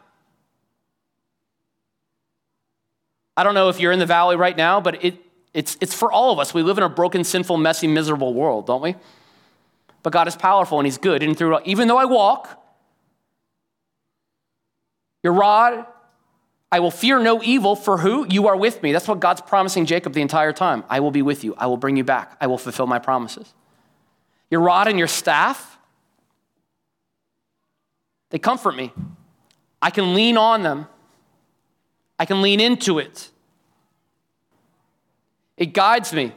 I 3.36 3.44
don't 3.44 3.54
know 3.54 3.68
if 3.68 3.80
you're 3.80 3.92
in 3.92 3.98
the 3.98 4.06
valley 4.06 4.36
right 4.36 4.56
now, 4.56 4.80
but 4.80 5.04
it, 5.04 5.18
it's, 5.54 5.76
it's 5.80 5.94
for 5.94 6.10
all 6.10 6.32
of 6.32 6.38
us. 6.38 6.54
We 6.54 6.62
live 6.62 6.78
in 6.78 6.84
a 6.84 6.88
broken, 6.88 7.24
sinful, 7.24 7.56
messy, 7.56 7.86
miserable 7.86 8.34
world, 8.34 8.66
don't 8.66 8.82
we? 8.82 8.94
But 10.02 10.12
God 10.12 10.28
is 10.28 10.36
powerful 10.36 10.78
and 10.78 10.86
He's 10.86 10.98
good. 10.98 11.22
And 11.22 11.36
through, 11.36 11.58
even 11.64 11.88
though 11.88 11.98
I 11.98 12.04
walk, 12.04 12.61
your 15.22 15.32
rod, 15.32 15.86
I 16.70 16.80
will 16.80 16.90
fear 16.90 17.18
no 17.18 17.42
evil, 17.42 17.76
for 17.76 17.98
who? 17.98 18.26
You 18.28 18.48
are 18.48 18.56
with 18.56 18.82
me. 18.82 18.92
That's 18.92 19.06
what 19.06 19.20
God's 19.20 19.42
promising 19.42 19.86
Jacob 19.86 20.14
the 20.14 20.22
entire 20.22 20.52
time. 20.52 20.84
I 20.88 21.00
will 21.00 21.10
be 21.10 21.22
with 21.22 21.44
you. 21.44 21.54
I 21.56 21.66
will 21.66 21.76
bring 21.76 21.96
you 21.96 22.04
back. 22.04 22.36
I 22.40 22.46
will 22.46 22.58
fulfill 22.58 22.86
my 22.86 22.98
promises. 22.98 23.52
Your 24.50 24.60
rod 24.60 24.88
and 24.88 24.98
your 24.98 25.08
staff, 25.08 25.78
they 28.30 28.38
comfort 28.38 28.74
me. 28.74 28.92
I 29.80 29.90
can 29.90 30.14
lean 30.14 30.36
on 30.36 30.62
them, 30.62 30.86
I 32.18 32.24
can 32.24 32.40
lean 32.40 32.60
into 32.60 32.98
it. 32.98 33.30
It 35.56 35.74
guides 35.74 36.12
me. 36.12 36.32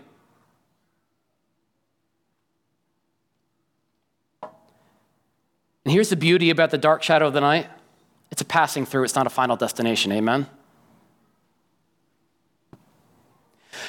And 4.42 5.94
here's 5.94 6.10
the 6.10 6.16
beauty 6.16 6.50
about 6.50 6.72
the 6.72 6.78
dark 6.78 7.04
shadow 7.04 7.28
of 7.28 7.34
the 7.34 7.42
night 7.42 7.70
it's 8.32 8.42
a 8.42 8.46
passing 8.46 8.86
through, 8.86 9.04
it's 9.04 9.16
not 9.16 9.28
a 9.28 9.30
final 9.30 9.56
destination. 9.56 10.12
Amen? 10.12 10.48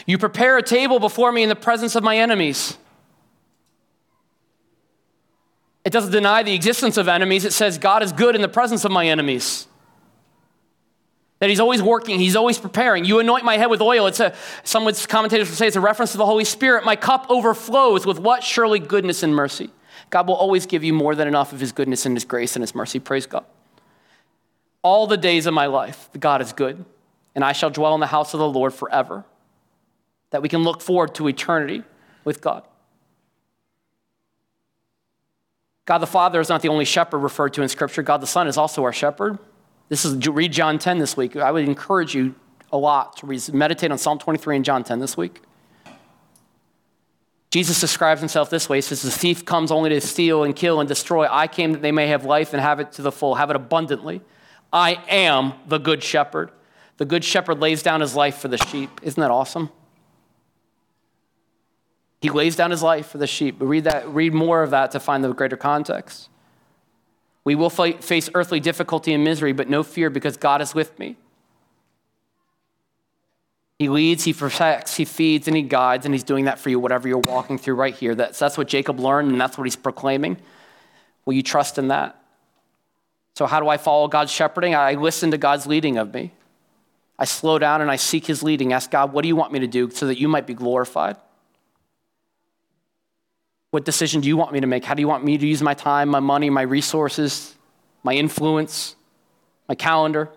You 0.07 0.19
prepare 0.19 0.59
a 0.59 0.63
table 0.63 0.99
before 0.99 1.33
me 1.33 1.43
in 1.43 1.49
the 1.49 1.57
presence 1.57 1.95
of 1.97 2.03
my 2.03 2.17
enemies. 2.19 2.77
It 5.85 5.93
doesn't 5.93 6.13
deny 6.13 6.43
the 6.43 6.55
existence 6.55 6.97
of 6.97 7.09
enemies. 7.09 7.45
It 7.45 7.53
says 7.53 7.79
God 7.79 8.03
is 8.03 8.13
good 8.13 8.35
in 8.35 8.43
the 8.43 8.49
presence 8.49 8.85
of 8.85 8.91
my 8.91 9.07
enemies. 9.07 9.69
That 11.39 11.51
he's 11.51 11.61
always 11.61 11.83
working, 11.83 12.19
he's 12.19 12.35
always 12.35 12.59
preparing. 12.59 13.05
You 13.05 13.21
anoint 13.21 13.45
my 13.45 13.57
head 13.57 13.67
with 13.67 13.81
oil. 13.81 14.07
It's 14.07 14.21
a, 14.21 14.35
some 14.65 14.91
commentators 15.09 15.49
would 15.49 15.57
say 15.57 15.67
it's 15.67 15.77
a 15.77 15.81
reference 15.81 16.13
to 16.13 16.19
the 16.19 16.27
Holy 16.27 16.45
Spirit. 16.45 16.85
My 16.85 16.97
cup 16.97 17.27
overflows 17.29 18.07
with 18.07 18.19
what? 18.19 18.43
Surely 18.43 18.81
goodness 18.81 19.23
and 19.23 19.35
mercy. 19.35 19.71
God 20.11 20.29
will 20.29 20.35
always 20.35 20.67
give 20.67 20.83
you 20.83 20.93
more 20.93 21.15
than 21.15 21.29
enough 21.29 21.53
of 21.53 21.61
his 21.61 21.73
goodness 21.73 22.07
and 22.07 22.17
his 22.17 22.25
grace 22.25 22.57
and 22.57 22.63
his 22.63 22.75
mercy. 22.75 22.99
Praise 22.99 23.27
God 23.27 23.45
all 24.87 25.09
the 25.09 25.17
days 25.17 25.47
of 25.47 25.53
my 25.53 25.67
life, 25.67 26.09
God 26.19 26.41
is 26.41 26.53
good. 26.53 26.85
and 27.35 27.45
I 27.45 27.53
shall 27.53 27.71
dwell 27.71 27.93
in 27.95 28.01
the 28.01 28.07
house 28.07 28.33
of 28.35 28.39
the 28.39 28.49
Lord 28.49 28.73
forever. 28.73 29.25
That 30.31 30.43
we 30.43 30.49
can 30.49 30.63
look 30.63 30.81
forward 30.81 31.15
to 31.17 31.29
eternity 31.29 31.83
with 32.25 32.41
God. 32.41 32.63
God 35.87 35.99
the 35.99 36.07
Father 36.07 36.41
is 36.41 36.49
not 36.49 36.63
the 36.63 36.69
only 36.69 36.85
shepherd 36.85 37.19
referred 37.19 37.53
to 37.55 37.63
in 37.63 37.69
Scripture. 37.69 38.03
God 38.03 38.21
the 38.23 38.29
Son 38.29 38.47
is 38.47 38.57
also 38.57 38.85
our 38.85 38.93
shepherd. 38.93 39.39
This 39.89 40.05
is 40.05 40.27
read 40.29 40.53
John 40.53 40.79
10 40.79 40.99
this 40.99 41.17
week. 41.17 41.35
I 41.37 41.51
would 41.51 41.69
encourage 41.69 42.15
you 42.15 42.37
a 42.73 42.79
lot 42.79 43.17
to 43.19 43.53
meditate 43.53 43.91
on 43.91 43.99
Psalm 43.99 44.19
23 44.21 44.57
and 44.57 44.65
John 44.65 44.85
10 44.85 45.01
this 45.01 45.17
week. 45.17 45.43
Jesus 47.51 47.81
describes 47.81 48.21
himself 48.21 48.51
this 48.51 48.69
way. 48.69 48.79
He 48.79 48.83
says, 48.83 49.03
The 49.03 49.11
thief 49.11 49.45
comes 49.45 49.73
only 49.73 49.91
to 49.91 50.01
steal 50.01 50.45
and 50.45 50.55
kill 50.55 50.79
and 50.79 50.89
destroy. 50.89 51.27
I 51.29 51.49
came 51.49 51.73
that 51.73 51.83
they 51.83 51.93
may 51.93 52.07
have 52.07 52.25
life 52.25 52.53
and 52.53 52.63
have 52.63 52.81
it 52.81 52.93
to 52.93 53.03
the 53.03 53.13
full, 53.13 53.35
have 53.35 53.51
it 53.51 53.57
abundantly. 53.57 54.21
I 54.77 55.03
am 55.09 55.55
the 55.67 55.79
good 55.79 56.03
shepherd. 56.03 56.51
The 56.99 57.07
good 57.07 57.25
shepherd 57.25 57.61
lays 57.61 57.83
down 57.83 58.03
his 58.03 58.15
life 58.15 58.37
for 58.37 58.49
the 58.49 58.59
sheep. 58.59 59.01
Isn't 59.03 59.19
that 59.19 59.31
awesome? 59.31 59.71
He 62.21 62.29
lays 62.29 62.57
down 62.57 62.73
his 62.73 62.83
life 62.83 63.07
for 63.07 63.17
the 63.17 63.27
sheep. 63.27 63.57
Read, 63.59 63.85
that, 63.85 64.07
read 64.07 64.35
more 64.35 64.63
of 64.63 64.73
that 64.73 64.91
to 64.91 65.01
find 65.01 65.25
the 65.25 65.33
greater 65.33 65.57
context. 65.57 66.29
We 67.43 67.55
will 67.55 67.71
face 67.71 68.29
earthly 68.35 68.61
difficulty 68.61 69.15
and 69.15 69.25
misery, 69.25 69.55
but 69.55 69.71
no 69.71 69.83
fear 69.83 70.11
because 70.11 70.37
God 70.37 70.61
is 70.61 70.75
with 70.75 70.99
me. 70.99 71.17
He 73.79 73.89
leads, 73.89 74.25
he 74.25 74.35
protects, 74.35 74.97
he 74.97 75.07
feeds, 75.07 75.49
and 75.49 75.57
he 75.57 75.63
guides, 75.63 76.05
and 76.05 76.15
he's 76.15 76.23
doing 76.23 76.45
that 76.47 76.59
for 76.59 76.69
you, 76.69 76.79
whatever 76.79 77.09
you're 77.09 77.19
walking 77.19 77.57
through 77.57 77.77
right 77.77 77.95
here. 77.95 78.15
That's, 78.15 78.39
that's 78.39 78.59
what 78.59 78.69
Jacob 78.69 79.01
learned, 79.01 79.31
and 79.31 79.41
that's 79.41 79.57
what 79.57 79.65
he's 79.65 79.77
proclaiming. 79.77 80.37
Will 81.25 81.33
you 81.33 81.43
trust 81.43 81.79
in 81.79 81.89
that? 81.89 82.21
So, 83.37 83.45
how 83.45 83.61
do 83.61 83.69
I 83.69 83.77
follow 83.77 84.09
God's 84.09 84.33
shepherding? 84.33 84.75
I 84.75 84.95
listen 84.95 85.31
to 85.33 85.37
God's 85.37 85.67
leading 85.67 85.99
of 85.99 86.15
me. 86.15 86.33
I 87.19 87.27
slow 87.27 87.59
down 87.59 87.83
and 87.83 87.91
I 87.91 87.97
seek 87.97 88.25
his 88.25 88.43
leading. 88.43 88.73
Ask 88.73 88.91
God, 88.91 89.13
what 89.13 89.23
do 89.23 89.29
you 89.29 89.37
want 89.37 89.53
me 89.53 89.59
to 89.59 89.67
do 89.67 89.91
so 89.91 90.07
that 90.07 90.19
you 90.19 90.27
might 90.27 90.47
be 90.47 90.55
glorified? 90.55 91.19
What 93.73 93.85
decision 93.85 94.23
do 94.23 94.29
you 94.29 94.39
want 94.39 94.55
me 94.55 94.61
to 94.61 94.67
make? 94.67 94.87
How 94.87 94.95
do 94.95 95.03
you 95.03 95.09
want 95.09 95.23
me 95.23 95.37
to 95.37 95.47
use 95.47 95.61
my 95.61 95.75
time, 95.75 96.09
my 96.09 96.21
money, 96.21 96.49
my 96.49 96.63
resources, 96.63 97.55
my 98.03 98.15
influence, 98.15 98.97
my 99.69 99.75
calendar? 99.75 100.31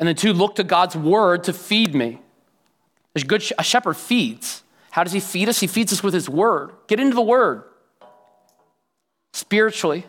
And 0.00 0.08
then, 0.08 0.16
two, 0.16 0.32
look 0.32 0.56
to 0.56 0.64
God's 0.64 0.96
word 0.96 1.44
to 1.44 1.52
feed 1.52 1.94
me. 1.94 2.20
A 3.14 3.20
good 3.20 3.48
a 3.56 3.62
shepherd 3.62 3.96
feeds. 3.96 4.64
How 4.90 5.04
does 5.04 5.12
he 5.12 5.20
feed 5.20 5.48
us? 5.48 5.60
He 5.60 5.68
feeds 5.68 5.92
us 5.92 6.02
with 6.02 6.12
his 6.12 6.28
word. 6.28 6.72
Get 6.88 6.98
into 6.98 7.14
the 7.14 7.22
word. 7.22 7.62
Spiritually. 9.32 10.06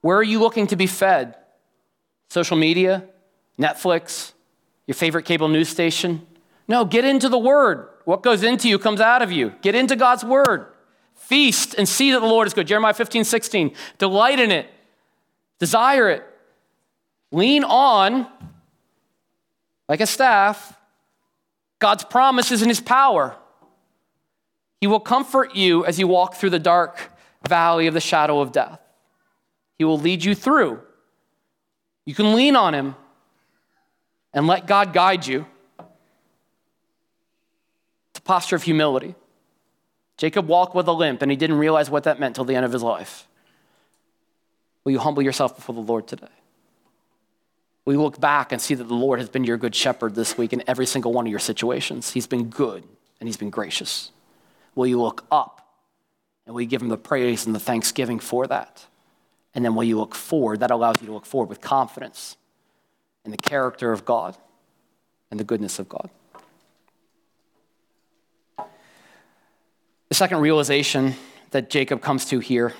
Where 0.00 0.16
are 0.16 0.22
you 0.22 0.38
looking 0.40 0.66
to 0.68 0.76
be 0.76 0.86
fed? 0.86 1.36
Social 2.28 2.56
media? 2.56 3.04
Netflix? 3.58 4.32
Your 4.86 4.94
favorite 4.94 5.24
cable 5.24 5.48
news 5.48 5.68
station? 5.68 6.26
No, 6.66 6.84
get 6.84 7.04
into 7.04 7.28
the 7.28 7.38
word. 7.38 7.88
What 8.04 8.22
goes 8.22 8.42
into 8.42 8.68
you 8.68 8.78
comes 8.78 9.00
out 9.00 9.22
of 9.22 9.30
you. 9.30 9.54
Get 9.60 9.74
into 9.74 9.96
God's 9.96 10.24
word. 10.24 10.66
Feast 11.14 11.74
and 11.74 11.88
see 11.88 12.12
that 12.12 12.20
the 12.20 12.26
Lord 12.26 12.46
is 12.46 12.54
good. 12.54 12.66
Jeremiah 12.66 12.94
15, 12.94 13.24
16. 13.24 13.72
Delight 13.98 14.40
in 14.40 14.50
it. 14.50 14.68
Desire 15.58 16.08
it. 16.08 16.24
Lean 17.32 17.62
on, 17.62 18.26
like 19.88 20.00
a 20.00 20.06
staff, 20.06 20.76
God's 21.78 22.04
promises 22.04 22.62
and 22.62 22.70
his 22.70 22.80
power. 22.80 23.36
He 24.80 24.86
will 24.86 25.00
comfort 25.00 25.54
you 25.54 25.84
as 25.84 25.98
you 25.98 26.08
walk 26.08 26.34
through 26.34 26.50
the 26.50 26.58
dark 26.58 27.12
valley 27.46 27.86
of 27.86 27.94
the 27.94 28.00
shadow 28.00 28.40
of 28.40 28.52
death. 28.52 28.80
He 29.80 29.84
will 29.84 29.98
lead 29.98 30.22
you 30.22 30.34
through. 30.34 30.78
You 32.04 32.14
can 32.14 32.34
lean 32.34 32.54
on 32.54 32.74
him 32.74 32.96
and 34.34 34.46
let 34.46 34.66
God 34.66 34.92
guide 34.92 35.26
you. 35.26 35.46
A 35.78 35.86
posture 38.20 38.56
of 38.56 38.62
humility. 38.62 39.14
Jacob 40.18 40.46
walked 40.46 40.74
with 40.74 40.86
a 40.86 40.92
limp, 40.92 41.22
and 41.22 41.30
he 41.30 41.36
didn't 41.38 41.56
realize 41.56 41.88
what 41.88 42.04
that 42.04 42.20
meant 42.20 42.34
till 42.34 42.44
the 42.44 42.54
end 42.54 42.66
of 42.66 42.72
his 42.74 42.82
life. 42.82 43.26
Will 44.84 44.92
you 44.92 44.98
humble 44.98 45.22
yourself 45.22 45.56
before 45.56 45.74
the 45.74 45.80
Lord 45.80 46.06
today? 46.06 46.26
We 47.86 47.96
look 47.96 48.20
back 48.20 48.52
and 48.52 48.60
see 48.60 48.74
that 48.74 48.84
the 48.84 48.92
Lord 48.92 49.18
has 49.18 49.30
been 49.30 49.44
your 49.44 49.56
good 49.56 49.74
shepherd 49.74 50.14
this 50.14 50.36
week 50.36 50.52
in 50.52 50.62
every 50.66 50.84
single 50.84 51.14
one 51.14 51.26
of 51.26 51.30
your 51.30 51.40
situations. 51.40 52.12
He's 52.12 52.26
been 52.26 52.50
good 52.50 52.84
and 53.18 53.26
he's 53.26 53.38
been 53.38 53.48
gracious. 53.48 54.10
Will 54.74 54.86
you 54.86 55.00
look 55.00 55.24
up 55.30 55.66
and 56.44 56.54
will 56.54 56.60
you 56.60 56.68
give 56.68 56.82
him 56.82 56.90
the 56.90 56.98
praise 56.98 57.46
and 57.46 57.54
the 57.54 57.58
thanksgiving 57.58 58.18
for 58.18 58.46
that? 58.46 58.84
And 59.54 59.64
then 59.64 59.74
will 59.74 59.84
you 59.84 59.98
look 59.98 60.14
forward? 60.14 60.60
That 60.60 60.70
allows 60.70 61.00
you 61.00 61.06
to 61.06 61.12
look 61.12 61.26
forward 61.26 61.48
with 61.48 61.60
confidence 61.60 62.36
in 63.24 63.30
the 63.30 63.36
character 63.36 63.92
of 63.92 64.04
God 64.04 64.36
and 65.30 65.38
the 65.38 65.44
goodness 65.44 65.78
of 65.78 65.88
God. 65.88 66.10
The 70.08 70.14
second 70.14 70.38
realization 70.38 71.14
that 71.50 71.70
Jacob 71.70 72.00
comes 72.00 72.24
to 72.26 72.40
here 72.40 72.74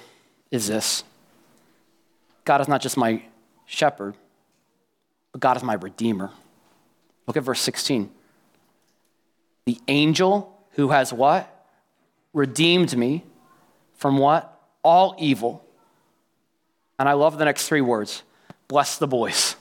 is 0.51 0.67
this 0.67 1.05
God 2.45 2.61
is 2.61 2.69
not 2.69 2.81
just 2.81 2.97
my 2.97 3.23
shepherd, 3.67 4.17
but 5.33 5.41
God 5.41 5.57
is 5.57 5.63
my 5.63 5.75
redeemer. 5.75 6.31
Look 7.27 7.37
at 7.37 7.45
verse 7.45 7.61
16. 7.61 8.11
The 9.67 9.79
angel 9.87 10.59
who 10.73 10.89
has 10.89 11.13
what? 11.13 11.69
Redeemed 12.33 12.97
me 12.97 13.25
from 13.95 14.19
what? 14.19 14.61
All 14.83 15.15
evil. 15.19 15.65
And 17.01 17.09
I 17.09 17.15
love 17.15 17.39
the 17.39 17.47
next 17.47 17.67
three 17.67 17.81
words 17.81 18.23
bless 18.69 18.99
the 18.99 19.07
boys. 19.07 19.57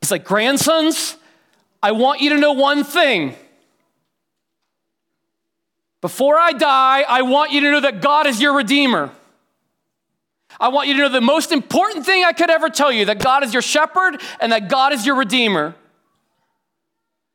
He's 0.00 0.10
like, 0.10 0.24
grandsons, 0.24 1.16
I 1.82 1.92
want 1.92 2.20
you 2.20 2.30
to 2.30 2.36
know 2.36 2.52
one 2.52 2.84
thing. 2.84 3.34
Before 6.02 6.36
I 6.36 6.52
die, 6.52 7.02
I 7.08 7.22
want 7.22 7.50
you 7.50 7.62
to 7.62 7.70
know 7.72 7.80
that 7.80 8.02
God 8.02 8.26
is 8.26 8.40
your 8.40 8.54
Redeemer. 8.54 9.10
I 10.60 10.68
want 10.68 10.86
you 10.86 10.94
to 10.94 11.00
know 11.00 11.08
the 11.08 11.20
most 11.22 11.50
important 11.50 12.04
thing 12.04 12.22
I 12.22 12.32
could 12.32 12.50
ever 12.50 12.68
tell 12.68 12.92
you 12.92 13.06
that 13.06 13.18
God 13.18 13.42
is 13.42 13.54
your 13.54 13.62
shepherd 13.62 14.20
and 14.38 14.52
that 14.52 14.68
God 14.68 14.92
is 14.92 15.06
your 15.06 15.16
Redeemer. 15.16 15.74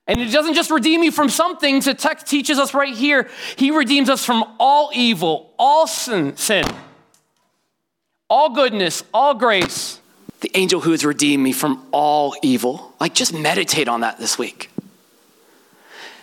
And 0.06 0.20
He 0.20 0.32
doesn't 0.32 0.54
just 0.54 0.70
redeem 0.70 1.02
you 1.02 1.12
from 1.12 1.30
some 1.30 1.58
things, 1.58 1.86
the 1.86 1.96
text 1.96 2.28
teaches 2.28 2.60
us 2.60 2.76
right 2.76 2.94
here. 2.94 3.28
He 3.58 3.72
redeems 3.72 4.08
us 4.08 4.24
from 4.24 4.46
all 4.60 4.92
evil, 4.94 5.52
all 5.58 5.88
sin, 5.88 6.38
sin 6.38 6.64
all 8.32 8.50
goodness, 8.50 9.04
all 9.14 9.34
grace. 9.34 10.00
The 10.40 10.50
angel 10.56 10.80
who 10.80 10.92
has 10.92 11.04
redeemed 11.04 11.44
me 11.44 11.52
from 11.52 11.86
all 11.92 12.34
evil. 12.42 12.96
Like, 13.00 13.14
just 13.14 13.34
meditate 13.34 13.90
on 13.90 14.02
that 14.02 14.18
this 14.20 14.40
week. 14.40 14.72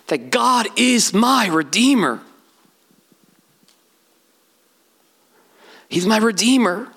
That 0.07 0.31
God 0.31 0.67
is 0.77 1.13
my 1.13 1.47
Redeemer. 1.47 2.21
He's 5.91 6.07
my 6.07 6.17
Redeemer. 6.17 6.89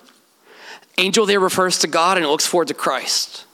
Angel 0.97 1.25
there 1.25 1.41
refers 1.41 1.79
to 1.79 1.87
God 1.87 2.17
and 2.17 2.25
it 2.25 2.29
looks 2.29 2.47
forward 2.47 2.69
to 2.69 2.73
Christ. 2.73 3.45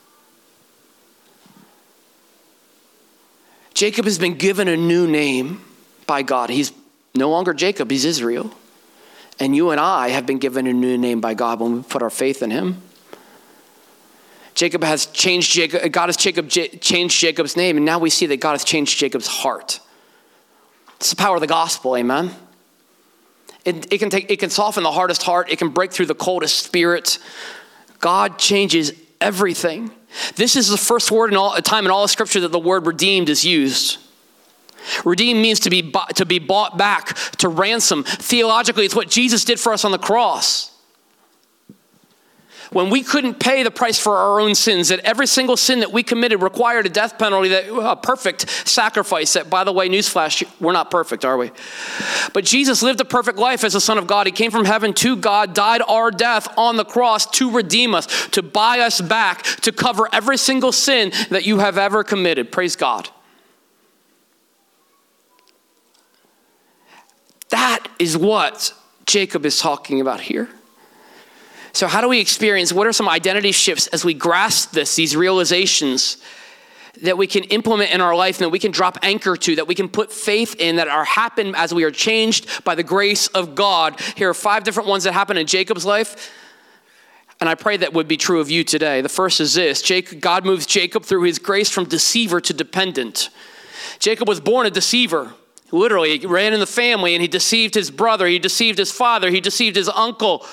Jacob 3.73 4.05
has 4.05 4.19
been 4.19 4.35
given 4.35 4.67
a 4.67 4.77
new 4.77 5.07
name 5.07 5.61
by 6.05 6.21
God. 6.21 6.51
He's 6.51 6.71
no 7.15 7.31
longer 7.31 7.53
Jacob, 7.53 7.89
he's 7.89 8.05
Israel. 8.05 8.53
And 9.39 9.55
you 9.55 9.69
and 9.71 9.79
I 9.79 10.09
have 10.09 10.25
been 10.25 10.39
given 10.39 10.67
a 10.67 10.73
new 10.73 10.97
name 10.97 11.21
by 11.21 11.33
God 11.33 11.59
when 11.59 11.75
we 11.75 11.83
put 11.83 12.01
our 12.01 12.09
faith 12.09 12.41
in 12.41 12.51
him. 12.51 12.81
Jacob 14.55 14.83
has 14.83 15.05
changed 15.07 15.51
Jacob, 15.53 15.81
uh, 15.83 15.87
God 15.87 16.07
has 16.07 16.17
Jacob, 16.17 16.49
changed 16.49 17.19
Jacob's 17.19 17.55
name, 17.55 17.77
and 17.77 17.85
now 17.85 17.99
we 17.99 18.09
see 18.09 18.25
that 18.25 18.37
God 18.37 18.53
has 18.53 18.63
changed 18.63 18.97
Jacob's 18.97 19.27
heart. 19.27 19.79
It's 20.95 21.11
the 21.11 21.15
power 21.15 21.35
of 21.35 21.41
the 21.41 21.47
gospel, 21.47 21.95
amen. 21.95 22.31
It, 23.63 23.93
it, 23.93 23.99
can 23.99 24.09
take, 24.09 24.31
it 24.31 24.39
can 24.39 24.49
soften 24.49 24.81
the 24.81 24.91
hardest 24.91 25.21
heart, 25.21 25.51
it 25.51 25.59
can 25.59 25.69
break 25.69 25.91
through 25.91 26.07
the 26.07 26.15
coldest 26.15 26.63
spirit. 26.63 27.19
God 27.99 28.39
changes 28.39 28.93
everything. 29.21 29.91
This 30.35 30.55
is 30.55 30.69
the 30.69 30.77
first 30.77 31.11
word 31.11 31.31
in 31.31 31.37
all 31.37 31.55
time 31.57 31.85
in 31.85 31.91
all 31.91 32.03
of 32.03 32.09
Scripture 32.09 32.39
that 32.39 32.51
the 32.51 32.57
word 32.57 32.87
redeemed 32.87 33.29
is 33.29 33.45
used. 33.45 33.99
Redeemed 35.05 35.41
means 35.41 35.59
to 35.61 35.69
be, 35.69 35.93
to 36.15 36.25
be 36.25 36.39
bought 36.39 36.77
back, 36.77 37.15
to 37.37 37.49
ransom. 37.49 38.03
Theologically, 38.03 38.85
it's 38.85 38.95
what 38.95 39.09
Jesus 39.09 39.43
did 39.43 39.59
for 39.59 39.73
us 39.73 39.85
on 39.85 39.91
the 39.91 39.97
cross. 39.97 40.71
When 42.71 42.89
we 42.89 43.01
couldn't 43.01 43.39
pay 43.39 43.63
the 43.63 43.71
price 43.71 43.97
for 43.97 44.17
our 44.17 44.41
own 44.41 44.53
sins, 44.53 44.89
that 44.89 44.99
every 44.99 45.25
single 45.25 45.55
sin 45.55 45.79
that 45.79 45.93
we 45.93 46.03
committed 46.03 46.41
required 46.41 46.85
a 46.85 46.89
death 46.89 47.17
penalty, 47.17 47.49
that 47.49 47.69
a 47.69 47.95
perfect 47.95 48.49
sacrifice. 48.67 49.33
That, 49.33 49.49
by 49.49 49.63
the 49.63 49.71
way, 49.71 49.87
newsflash, 49.87 50.45
we're 50.59 50.73
not 50.73 50.91
perfect, 50.91 51.23
are 51.23 51.37
we? 51.37 51.51
But 52.33 52.43
Jesus 52.43 52.83
lived 52.83 52.99
a 52.99 53.05
perfect 53.05 53.37
life 53.37 53.63
as 53.63 53.73
the 53.73 53.81
Son 53.81 53.97
of 53.97 54.05
God. 54.05 54.27
He 54.27 54.33
came 54.33 54.51
from 54.51 54.65
heaven 54.65 54.93
to 54.95 55.15
God, 55.15 55.53
died 55.53 55.81
our 55.87 56.11
death 56.11 56.47
on 56.57 56.75
the 56.75 56.85
cross 56.85 57.25
to 57.31 57.49
redeem 57.51 57.95
us, 57.95 58.05
to 58.29 58.41
buy 58.41 58.79
us 58.79 58.99
back, 58.99 59.43
to 59.61 59.71
cover 59.71 60.09
every 60.11 60.37
single 60.37 60.73
sin 60.73 61.11
that 61.29 61.45
you 61.45 61.59
have 61.59 61.77
ever 61.77 62.03
committed. 62.03 62.51
Praise 62.51 62.75
God. 62.75 63.09
That 67.49 67.87
is 67.99 68.17
what 68.17 68.73
Jacob 69.05 69.45
is 69.45 69.59
talking 69.59 70.01
about 70.01 70.21
here. 70.21 70.49
So, 71.73 71.87
how 71.87 72.01
do 72.01 72.09
we 72.09 72.19
experience? 72.19 72.73
What 72.73 72.87
are 72.87 72.93
some 72.93 73.07
identity 73.07 73.51
shifts 73.51 73.87
as 73.87 74.03
we 74.03 74.13
grasp 74.13 74.71
this, 74.71 74.95
these 74.95 75.15
realizations 75.15 76.17
that 77.03 77.17
we 77.17 77.27
can 77.27 77.43
implement 77.45 77.91
in 77.91 78.01
our 78.01 78.15
life 78.15 78.37
and 78.37 78.45
that 78.45 78.49
we 78.49 78.59
can 78.59 78.71
drop 78.71 78.97
anchor 79.03 79.37
to, 79.37 79.55
that 79.57 79.67
we 79.67 79.75
can 79.75 79.87
put 79.87 80.11
faith 80.11 80.55
in, 80.57 80.77
that 80.77 80.87
are 80.87 81.05
happen 81.05 81.53
as 81.55 81.73
we 81.73 81.83
are 81.83 81.91
changed 81.91 82.63
by 82.63 82.73
the 82.73 82.83
grace 82.83 83.27
of 83.27 83.53
God? 83.53 83.99
Here 84.15 84.29
are 84.29 84.33
five 84.33 84.63
different 84.63 84.89
ones 84.89 85.03
that 85.03 85.13
happen 85.13 85.37
in 85.37 85.45
Jacob's 85.45 85.85
life. 85.85 86.33
And 87.39 87.47
I 87.47 87.53
pray 87.53 87.77
that 87.77 87.93
would 87.93 88.07
be 88.07 88.17
true 88.17 88.39
of 88.39 88.49
you 88.49 88.63
today. 88.63 89.01
The 89.01 89.09
first 89.09 89.39
is 89.39 89.53
this 89.53 89.81
Jacob, 89.81 90.19
God 90.19 90.45
moves 90.45 90.65
Jacob 90.65 91.05
through 91.05 91.23
his 91.23 91.37
grace 91.37 91.69
from 91.69 91.85
deceiver 91.85 92.41
to 92.41 92.53
dependent. 92.53 93.29
Jacob 93.99 94.27
was 94.27 94.39
born 94.39 94.65
a 94.65 94.71
deceiver. 94.71 95.33
Literally, 95.71 96.17
he 96.17 96.25
ran 96.25 96.53
in 96.53 96.59
the 96.59 96.65
family 96.65 97.13
and 97.13 97.21
he 97.21 97.27
deceived 97.27 97.75
his 97.75 97.91
brother, 97.91 98.27
he 98.27 98.39
deceived 98.39 98.77
his 98.77 98.91
father, 98.91 99.29
he 99.29 99.41
deceived 99.41 99.75
his 99.75 99.89
uncle. 99.89 100.45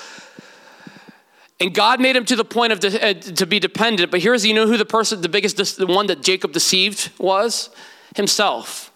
And 1.59 1.73
God 1.73 2.01
made 2.01 2.17
him 2.17 2.25
to 2.25 2.35
the 2.35 2.43
point 2.43 2.73
of 2.73 2.81
de- 2.81 3.09
uh, 3.09 3.13
to 3.13 3.45
be 3.45 3.59
dependent. 3.59 4.11
But 4.11 4.21
here's 4.21 4.45
you 4.45 4.53
know 4.53 4.67
who 4.67 4.75
the 4.75 4.85
person, 4.85 5.21
the 5.21 5.29
biggest, 5.29 5.77
the 5.77 5.87
one 5.87 6.07
that 6.07 6.21
Jacob 6.21 6.51
deceived 6.51 7.11
was 7.17 7.69
himself. 8.15 8.91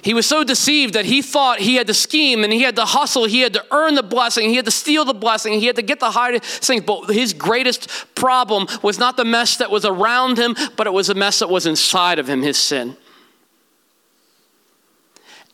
He 0.00 0.12
was 0.12 0.26
so 0.26 0.44
deceived 0.44 0.94
that 0.94 1.06
he 1.06 1.22
thought 1.22 1.60
he 1.60 1.76
had 1.76 1.86
to 1.86 1.94
scheme 1.94 2.44
and 2.44 2.52
he 2.52 2.60
had 2.60 2.76
to 2.76 2.84
hustle, 2.84 3.24
he 3.24 3.40
had 3.40 3.54
to 3.54 3.64
earn 3.70 3.94
the 3.94 4.02
blessing, 4.02 4.50
he 4.50 4.56
had 4.56 4.66
to 4.66 4.70
steal 4.70 5.06
the 5.06 5.14
blessing, 5.14 5.54
he 5.54 5.66
had 5.66 5.76
to 5.76 5.82
get 5.82 5.98
the 5.98 6.10
highest 6.10 6.44
things. 6.62 6.84
But 6.84 7.06
his 7.06 7.32
greatest 7.32 7.88
problem 8.14 8.66
was 8.82 8.98
not 8.98 9.16
the 9.16 9.24
mess 9.24 9.56
that 9.56 9.70
was 9.70 9.86
around 9.86 10.38
him, 10.38 10.56
but 10.76 10.86
it 10.86 10.92
was 10.92 11.06
the 11.06 11.14
mess 11.14 11.38
that 11.38 11.48
was 11.48 11.64
inside 11.64 12.18
of 12.18 12.28
him, 12.28 12.42
his 12.42 12.58
sin. 12.58 12.98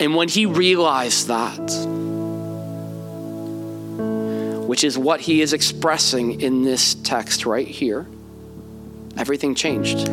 And 0.00 0.14
when 0.14 0.28
he 0.28 0.46
realized 0.46 1.28
that, 1.28 1.60
which 4.66 4.82
is 4.82 4.96
what 4.96 5.20
he 5.20 5.42
is 5.42 5.52
expressing 5.52 6.40
in 6.40 6.62
this 6.62 6.94
text 6.94 7.44
right 7.44 7.68
here, 7.68 8.06
everything 9.18 9.54
changed. 9.54 10.08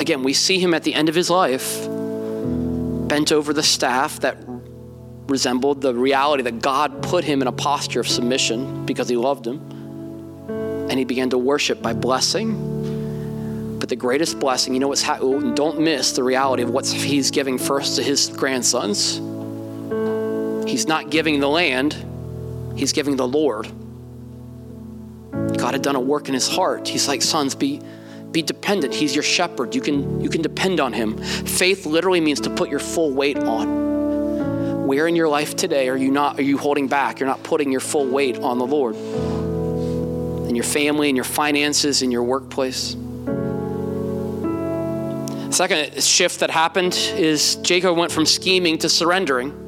Again, 0.00 0.22
we 0.22 0.32
see 0.32 0.58
him 0.58 0.72
at 0.72 0.82
the 0.82 0.94
end 0.94 1.10
of 1.10 1.14
his 1.14 1.28
life, 1.28 1.86
bent 3.06 3.32
over 3.32 3.52
the 3.52 3.62
staff 3.62 4.20
that 4.20 4.38
resembled 5.26 5.82
the 5.82 5.94
reality 5.94 6.42
that 6.44 6.62
God 6.62 7.02
put 7.02 7.24
him 7.24 7.42
in 7.42 7.48
a 7.48 7.52
posture 7.52 8.00
of 8.00 8.08
submission 8.08 8.86
because 8.86 9.10
he 9.10 9.16
loved 9.16 9.46
him. 9.46 9.60
And 10.88 10.98
he 10.98 11.04
began 11.04 11.28
to 11.30 11.38
worship 11.38 11.82
by 11.82 11.92
blessing 11.92 12.82
the 13.92 13.96
greatest 13.96 14.40
blessing, 14.40 14.72
you 14.72 14.80
know 14.80 14.88
what's 14.88 15.02
ha- 15.02 15.18
don't 15.18 15.78
miss 15.78 16.12
the 16.12 16.22
reality 16.22 16.62
of 16.62 16.70
what 16.70 16.86
he's 16.86 17.30
giving 17.30 17.58
first 17.58 17.96
to 17.96 18.02
his 18.02 18.28
grandsons. 18.28 19.16
He's 20.66 20.86
not 20.86 21.10
giving 21.10 21.40
the 21.40 21.48
land, 21.48 21.94
he's 22.74 22.94
giving 22.94 23.16
the 23.16 23.28
Lord. 23.28 23.66
God 25.58 25.74
had 25.74 25.82
done 25.82 25.94
a 25.94 26.00
work 26.00 26.28
in 26.28 26.32
his 26.32 26.48
heart. 26.48 26.88
He's 26.88 27.06
like, 27.06 27.20
sons, 27.20 27.54
be 27.54 27.82
be 28.30 28.40
dependent. 28.40 28.94
He's 28.94 29.14
your 29.14 29.22
shepherd. 29.22 29.74
You 29.74 29.82
can 29.82 30.22
you 30.22 30.30
can 30.30 30.40
depend 30.40 30.80
on 30.80 30.94
him. 30.94 31.18
Faith 31.18 31.84
literally 31.84 32.22
means 32.22 32.40
to 32.40 32.48
put 32.48 32.70
your 32.70 32.80
full 32.80 33.12
weight 33.12 33.36
on. 33.36 34.86
Where 34.86 35.06
in 35.06 35.16
your 35.16 35.28
life 35.28 35.54
today 35.54 35.90
are 35.90 35.98
you 35.98 36.10
not 36.10 36.38
are 36.38 36.42
you 36.42 36.56
holding 36.56 36.88
back? 36.88 37.20
You're 37.20 37.28
not 37.28 37.42
putting 37.42 37.70
your 37.70 37.82
full 37.82 38.06
weight 38.06 38.38
on 38.38 38.56
the 38.56 38.66
Lord. 38.66 38.96
In 40.48 40.56
your 40.56 40.64
family, 40.64 41.10
in 41.10 41.14
your 41.14 41.26
finances, 41.26 42.00
in 42.00 42.10
your 42.10 42.22
workplace. 42.22 42.96
Second 45.52 46.02
shift 46.02 46.40
that 46.40 46.50
happened 46.50 46.94
is 46.94 47.56
Jacob 47.56 47.96
went 47.96 48.10
from 48.10 48.24
scheming 48.24 48.78
to 48.78 48.88
surrendering. 48.88 49.58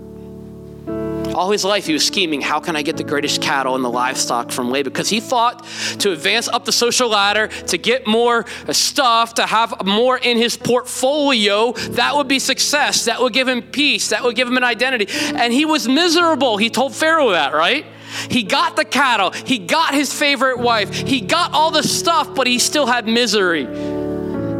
All 1.34 1.50
his 1.50 1.64
life, 1.64 1.86
he 1.86 1.92
was 1.92 2.06
scheming, 2.06 2.40
how 2.40 2.58
can 2.60 2.74
I 2.74 2.82
get 2.82 2.96
the 2.96 3.04
greatest 3.04 3.42
cattle 3.42 3.74
and 3.74 3.84
the 3.84 3.90
livestock 3.90 4.50
from 4.50 4.70
Laban? 4.70 4.92
Because 4.92 5.10
he 5.10 5.20
thought 5.20 5.66
to 5.98 6.12
advance 6.12 6.48
up 6.48 6.64
the 6.64 6.72
social 6.72 7.08
ladder, 7.08 7.48
to 7.48 7.76
get 7.76 8.06
more 8.06 8.46
stuff, 8.70 9.34
to 9.34 9.44
have 9.44 9.84
more 9.84 10.16
in 10.16 10.38
his 10.38 10.56
portfolio, 10.56 11.72
that 11.72 12.16
would 12.16 12.28
be 12.28 12.38
success. 12.38 13.04
That 13.04 13.20
would 13.20 13.32
give 13.32 13.48
him 13.48 13.62
peace. 13.62 14.08
That 14.08 14.22
would 14.22 14.36
give 14.36 14.48
him 14.48 14.56
an 14.56 14.64
identity. 14.64 15.08
And 15.34 15.52
he 15.52 15.64
was 15.64 15.86
miserable. 15.88 16.56
He 16.56 16.70
told 16.70 16.94
Pharaoh 16.94 17.32
that, 17.32 17.52
right? 17.52 17.84
He 18.30 18.44
got 18.44 18.76
the 18.76 18.84
cattle, 18.84 19.32
he 19.32 19.58
got 19.58 19.92
his 19.92 20.12
favorite 20.12 20.60
wife, 20.60 20.94
he 20.94 21.20
got 21.20 21.52
all 21.52 21.72
the 21.72 21.82
stuff, 21.82 22.32
but 22.32 22.46
he 22.46 22.60
still 22.60 22.86
had 22.86 23.08
misery. 23.08 23.66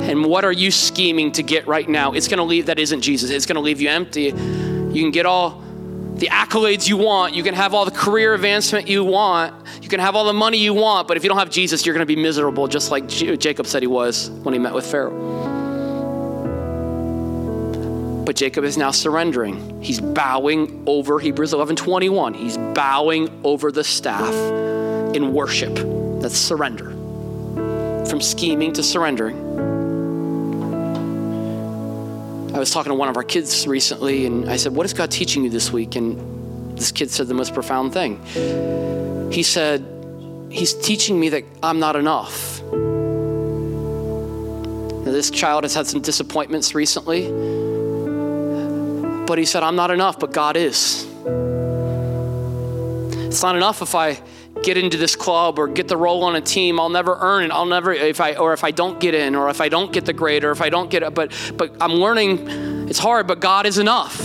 And 0.05 0.25
what 0.25 0.45
are 0.45 0.53
you 0.53 0.71
scheming 0.71 1.33
to 1.33 1.43
get 1.43 1.67
right 1.67 1.89
now? 1.89 2.13
It's 2.13 2.29
going 2.29 2.39
to 2.39 2.45
leave, 2.45 2.67
that 2.67 2.79
isn't 2.79 3.01
Jesus. 3.01 3.31
It's 3.31 3.47
going 3.47 3.57
to 3.57 3.63
leave 3.63 3.81
you 3.81 3.89
empty. 3.89 4.25
You 4.25 5.03
can 5.03 5.11
get 5.11 5.25
all 5.25 5.63
the 6.17 6.29
accolades 6.29 6.89
you 6.89 6.97
want. 6.97 7.35
You 7.35 7.43
can 7.43 7.55
have 7.55 7.75
all 7.75 7.85
the 7.85 7.91
career 7.91 8.35
advancement 8.35 8.87
you 8.87 9.03
want. 9.03 9.67
You 9.83 9.89
can 9.89 10.01
have 10.01 10.15
all 10.15 10.25
the 10.25 10.33
money 10.33 10.59
you 10.59 10.75
want. 10.75 11.09
But 11.09 11.17
if 11.17 11.25
you 11.25 11.29
don't 11.29 11.39
have 11.39 11.51
Jesus, 11.51 11.85
you're 11.85 11.95
going 11.95 12.07
to 12.07 12.15
be 12.15 12.21
miserable, 12.21 12.69
just 12.69 12.91
like 12.91 13.09
Jacob 13.09 13.67
said 13.67 13.83
he 13.83 13.89
was 13.89 14.31
when 14.31 14.53
he 14.53 14.61
met 14.61 14.75
with 14.75 14.87
Pharaoh. 14.87 15.63
But 18.25 18.37
Jacob 18.37 18.65
is 18.65 18.79
now 18.79 18.91
surrendering. 18.91 19.83
He's 19.83 20.01
bowing 20.01 20.85
over 20.87 21.19
Hebrews 21.19 21.53
11 21.53 21.77
21. 21.77 22.35
He's 22.35 22.57
bowing 22.57 23.41
over 23.45 23.71
the 23.73 23.85
staff 23.85 24.33
in 25.15 25.33
worship. 25.33 25.75
That's 26.21 26.37
surrender. 26.37 26.91
From 28.07 28.21
scheming 28.21 28.73
to 28.75 28.83
surrendering. 28.83 29.44
I 32.55 32.59
was 32.59 32.71
talking 32.71 32.91
to 32.91 32.95
one 32.95 33.09
of 33.09 33.17
our 33.17 33.25
kids 33.25 33.67
recently, 33.67 34.27
and 34.27 34.49
I 34.49 34.55
said, 34.55 34.77
What 34.77 34.87
is 34.87 34.93
God 34.93 35.11
teaching 35.11 35.43
you 35.43 35.51
this 35.51 35.73
week? 35.73 35.97
And 35.97 36.79
this 36.79 36.93
kid 36.93 37.11
said 37.11 37.27
the 37.27 37.35
most 37.35 37.53
profound 37.53 37.93
thing. 37.93 38.25
He 39.33 39.43
said, 39.43 39.85
He's 40.51 40.73
teaching 40.73 41.19
me 41.19 41.31
that 41.31 41.43
I'm 41.65 41.81
not 41.81 41.97
enough. 41.97 42.63
Now, 45.03 45.11
this 45.11 45.31
child 45.33 45.65
has 45.65 45.75
had 45.75 45.89
some 45.89 46.01
disappointments 46.01 46.77
recently, 46.77 47.23
but 49.27 49.37
he 49.37 49.45
said, 49.47 49.65
I'm 49.65 49.75
not 49.75 49.91
enough, 49.91 50.21
but 50.21 50.33
God 50.33 50.57
is. 50.57 51.09
It's 53.27 53.43
not 53.43 53.57
enough 53.57 53.83
if 53.83 53.97
I 53.97 54.23
get 54.63 54.77
into 54.77 54.97
this 54.97 55.17
club 55.17 55.59
or 55.59 55.69
get 55.69 55.89
the 55.89 55.97
role 55.97 56.25
on 56.25 56.37
a 56.37 56.41
team, 56.41 56.79
I'll 56.81 56.89
never 56.89 57.17
earn 57.21 57.45
it. 57.45 57.51
I'll 57.51 57.67
never 57.67 57.93
if 57.93 58.21
I 58.21 58.35
or 58.35 58.53
if 58.53 58.65
I 58.65 58.71
don't 58.71 59.01
get 59.01 59.15
in 59.15 59.35
or 59.35 59.49
if 59.51 59.61
I 59.61 59.69
don't 59.69 59.93
get 59.93 60.05
the 60.07 60.13
grade 60.13 60.45
or 60.45 60.51
if 60.51 60.61
I 60.61 60.71
don't 60.71 60.91
get 60.91 61.03
it. 61.03 61.15
But 61.15 61.33
but 61.57 61.73
I'm 61.81 61.95
learning 61.95 62.89
it's 62.89 62.99
hard, 62.99 63.27
but 63.27 63.41
God 63.41 63.67
is 63.67 63.79
enough. 63.79 64.19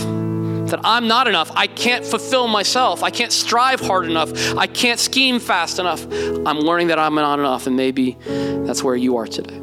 That 0.70 0.80
I'm 0.84 1.08
not 1.08 1.26
enough. 1.26 1.50
I 1.56 1.66
can't 1.66 2.04
fulfill 2.04 2.46
myself. 2.46 3.02
I 3.02 3.10
can't 3.10 3.32
strive 3.32 3.80
hard 3.80 4.04
enough. 4.04 4.56
I 4.56 4.68
can't 4.68 5.00
scheme 5.00 5.40
fast 5.40 5.80
enough. 5.80 6.04
I'm 6.04 6.60
learning 6.60 6.88
that 6.88 6.98
I'm 6.98 7.16
not 7.16 7.40
enough, 7.40 7.66
and 7.66 7.76
maybe 7.76 8.16
that's 8.24 8.82
where 8.82 8.94
you 8.94 9.16
are 9.16 9.26
today. 9.26 9.58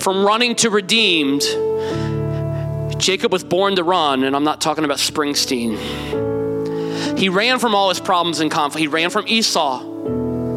From 0.00 0.22
running 0.22 0.54
to 0.56 0.68
redeemed, 0.68 1.42
Jacob 3.00 3.32
was 3.32 3.42
born 3.42 3.76
to 3.76 3.84
run, 3.84 4.24
and 4.24 4.36
I'm 4.36 4.44
not 4.44 4.60
talking 4.60 4.84
about 4.84 4.98
Springsteen. 4.98 6.33
He 7.16 7.28
ran 7.28 7.58
from 7.58 7.74
all 7.74 7.88
his 7.88 8.00
problems 8.00 8.40
and 8.40 8.50
conflict. 8.50 8.80
He 8.80 8.88
ran 8.88 9.10
from 9.10 9.26
Esau. 9.28 9.92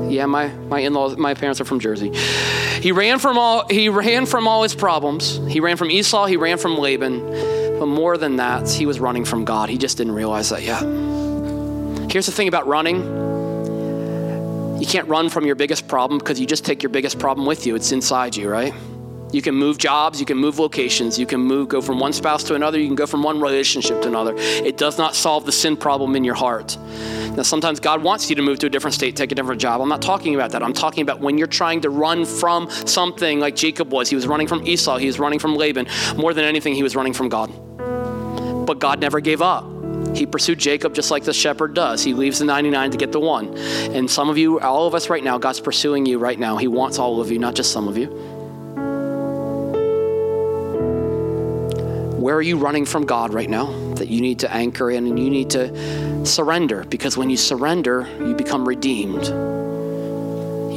Yeah, 0.10 0.26
my, 0.26 0.48
my 0.48 0.80
in-laws, 0.80 1.18
my 1.18 1.34
parents 1.34 1.62
are 1.62 1.66
from 1.66 1.80
Jersey. 1.80 2.12
He 2.82 2.92
ran 2.92 3.20
from 3.20 3.38
all 3.38 3.68
he 3.68 3.90
ran 3.90 4.26
from 4.26 4.48
all 4.48 4.64
his 4.64 4.76
problems. 4.76 5.38
He 5.48 5.60
ran 5.60 5.78
from 5.78 5.92
Esau, 5.92 6.26
he 6.26 6.38
ran 6.38 6.58
from 6.58 6.78
Laban. 6.78 7.78
But 7.80 7.88
more 7.88 8.18
than 8.18 8.38
that, 8.38 8.70
he 8.70 8.86
was 8.86 9.00
running 9.00 9.26
from 9.26 9.46
God. 9.46 9.70
He 9.70 9.78
just 9.78 9.98
didn't 9.98 10.14
realize 10.14 10.50
that 10.50 10.64
yet. 10.64 10.82
Here's 12.12 12.26
the 12.26 12.32
thing 12.32 12.48
about 12.48 12.68
running. 12.68 13.02
You 14.80 14.88
can't 14.88 15.08
run 15.08 15.30
from 15.30 15.46
your 15.46 15.56
biggest 15.56 15.88
problem 15.88 16.20
because 16.20 16.40
you 16.40 16.46
just 16.46 16.66
take 16.66 16.82
your 16.82 16.90
biggest 16.90 17.20
problem 17.20 17.46
with 17.46 17.68
you. 17.68 17.76
It's 17.76 17.92
inside 17.92 18.36
you, 18.36 18.50
right? 18.50 18.74
You 19.32 19.42
can 19.42 19.56
move 19.56 19.78
jobs, 19.78 20.20
you 20.20 20.26
can 20.26 20.38
move 20.38 20.58
locations, 20.58 21.20
you 21.20 21.26
can 21.26 21.42
move 21.42 21.68
go 21.68 21.82
from 21.82 22.00
one 22.00 22.14
spouse 22.14 22.44
to 22.46 22.56
another, 22.56 22.80
you 22.80 22.88
can 22.88 22.96
go 22.96 23.06
from 23.06 23.24
one 23.24 23.42
relationship 23.42 24.02
to 24.04 24.08
another. 24.08 24.34
It 24.38 24.78
does 24.78 24.98
not 24.98 25.16
solve 25.16 25.46
the 25.46 25.52
sin 25.52 25.76
problem 25.76 26.16
in 26.16 26.24
your 26.24 26.36
heart. 26.36 26.78
Now 27.36 27.44
sometimes 27.44 27.80
God 27.82 28.02
wants 28.02 28.30
you 28.30 28.38
to 28.38 28.42
move 28.42 28.60
to 28.60 28.68
a 28.68 28.70
different 28.70 28.94
state, 28.94 29.16
take 29.16 29.32
a 29.32 29.36
different 29.36 29.60
job. 29.60 29.82
I'm 29.82 29.90
not 29.90 30.02
talking 30.02 30.34
about 30.34 30.52
that. 30.52 30.64
I'm 30.64 30.74
talking 30.74 31.02
about 31.02 31.20
when 31.20 31.38
you're 31.38 31.48
trying 31.48 31.82
to 31.82 31.90
run 31.90 32.24
from 32.24 32.70
something 32.70 33.40
like 33.40 33.56
Jacob 33.56 33.92
was. 33.92 34.10
He 34.10 34.16
was 34.16 34.28
running 34.28 34.48
from 34.48 34.66
Esau, 34.66 34.98
he 34.98 35.08
was 35.08 35.20
running 35.20 35.40
from 35.40 35.56
Laban. 35.56 35.88
More 36.16 36.34
than 36.34 36.46
anything, 36.46 36.74
he 36.74 36.84
was 36.84 36.96
running 36.96 37.14
from 37.14 37.28
God. 37.28 37.52
But 38.66 38.80
God 38.80 39.00
never 39.00 39.20
gave 39.20 39.42
up. 39.42 39.66
He 40.16 40.26
pursued 40.26 40.58
Jacob 40.58 40.96
just 40.96 41.12
like 41.12 41.24
the 41.24 41.34
shepherd 41.34 41.74
does. 41.74 42.04
He 42.04 42.14
leaves 42.14 42.40
the 42.40 42.46
99 42.46 42.92
to 42.92 42.98
get 42.98 43.12
the 43.12 43.20
one. 43.20 43.56
And 43.58 44.10
some 44.10 44.30
of 44.30 44.38
you, 44.38 44.60
all 44.60 44.88
of 44.88 44.96
us 44.96 45.10
right 45.10 45.24
now, 45.24 45.38
God's 45.38 45.60
pursuing 45.60 46.06
you 46.06 46.18
right 46.18 46.40
now. 46.40 46.58
He 46.58 46.68
wants 46.68 46.98
all 46.98 47.22
of 47.22 47.30
you, 47.30 47.40
not 47.40 47.56
just 47.56 47.72
some 47.72 47.88
of 47.88 47.98
you. 47.98 48.37
Where 52.28 52.36
are 52.36 52.42
you 52.42 52.58
running 52.58 52.84
from 52.84 53.06
God 53.06 53.34
right 53.34 53.50
now 53.50 53.68
that 53.94 54.10
you 54.10 54.20
need 54.20 54.40
to 54.40 54.54
anchor 54.54 54.92
in 54.92 55.08
and 55.08 55.18
you 55.18 55.30
need 55.30 55.50
to 55.52 56.26
surrender? 56.26 56.84
Because 56.84 57.16
when 57.16 57.30
you 57.30 57.38
surrender, 57.38 58.06
you 58.20 58.36
become 58.36 58.68
redeemed. 58.68 59.28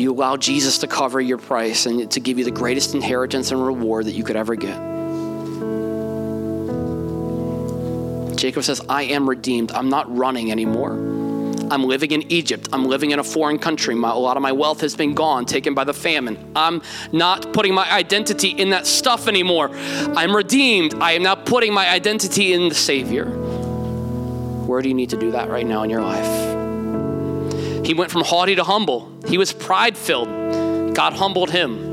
You 0.00 0.12
allow 0.12 0.36
Jesus 0.36 0.78
to 0.78 0.86
cover 0.86 1.20
your 1.20 1.38
price 1.38 1.86
and 1.86 2.08
to 2.08 2.20
give 2.20 2.38
you 2.38 2.44
the 2.44 2.52
greatest 2.52 2.94
inheritance 2.94 3.50
and 3.50 3.66
reward 3.66 4.06
that 4.06 4.12
you 4.12 4.22
could 4.22 4.36
ever 4.36 4.54
get. 4.54 4.76
Jacob 8.36 8.62
says, 8.62 8.80
I 8.88 9.02
am 9.02 9.28
redeemed. 9.28 9.72
I'm 9.72 9.88
not 9.88 10.16
running 10.16 10.52
anymore. 10.52 10.94
I'm 11.70 11.84
living 11.84 12.10
in 12.10 12.30
Egypt. 12.32 12.68
I'm 12.72 12.84
living 12.84 13.12
in 13.12 13.18
a 13.18 13.24
foreign 13.24 13.58
country. 13.58 13.94
My, 13.94 14.10
a 14.10 14.14
lot 14.14 14.36
of 14.36 14.42
my 14.42 14.52
wealth 14.52 14.80
has 14.80 14.96
been 14.96 15.14
gone, 15.14 15.46
taken 15.46 15.72
by 15.74 15.84
the 15.84 15.94
famine. 15.94 16.52
I'm 16.56 16.82
not 17.12 17.52
putting 17.52 17.74
my 17.74 17.90
identity 17.90 18.48
in 18.50 18.70
that 18.70 18.86
stuff 18.86 19.28
anymore. 19.28 19.70
I'm 19.72 20.34
redeemed. 20.34 20.94
I 20.94 21.12
am 21.12 21.22
now 21.22 21.36
putting 21.36 21.72
my 21.72 21.88
identity 21.88 22.52
in 22.52 22.68
the 22.68 22.74
Savior. 22.74 23.26
Where 23.26 24.82
do 24.82 24.88
you 24.88 24.94
need 24.94 25.10
to 25.10 25.16
do 25.16 25.30
that 25.32 25.48
right 25.48 25.66
now 25.66 25.82
in 25.82 25.90
your 25.90 26.02
life? 26.02 27.86
He 27.86 27.94
went 27.94 28.10
from 28.10 28.22
haughty 28.22 28.56
to 28.56 28.64
humble. 28.64 29.10
He 29.26 29.38
was 29.38 29.52
pride 29.52 29.96
filled. 29.96 30.28
God 30.94 31.12
humbled 31.12 31.50
him. 31.50 31.88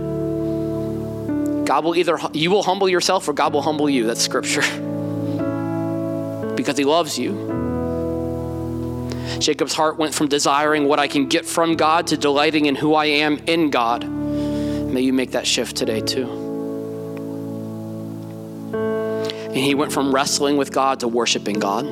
God 1.66 1.84
will 1.84 1.96
either, 1.96 2.18
you 2.34 2.50
will 2.50 2.64
humble 2.64 2.90
yourself 2.90 3.28
or 3.28 3.34
God 3.34 3.54
will 3.54 3.62
humble 3.62 3.90
you. 3.90 4.06
That's 4.06 4.22
scripture. 4.22 4.62
because 6.56 6.78
he 6.78 6.84
loves 6.84 7.18
you. 7.18 7.57
Jacob's 9.40 9.74
heart 9.74 9.98
went 9.98 10.14
from 10.14 10.28
desiring 10.28 10.88
what 10.88 11.00
I 11.00 11.08
can 11.08 11.28
get 11.28 11.46
from 11.46 11.76
God 11.76 12.08
to 12.08 12.18
delighting 12.18 12.66
in 12.66 12.76
who 12.76 12.94
I 12.94 13.06
am 13.06 13.38
in 13.48 13.70
God. 13.70 14.08
May 14.08 15.02
you 15.02 15.14
make 15.14 15.32
that 15.32 15.46
shift 15.46 15.76
today, 15.76 16.02
too. 16.02 16.46
And 18.74 19.58
he 19.58 19.76
went 19.76 19.92
from 19.92 20.14
wrestling 20.14 20.58
with 20.58 20.72
God 20.72 21.02
to 21.02 21.08
worshiping 21.08 21.60
God. 21.60 21.86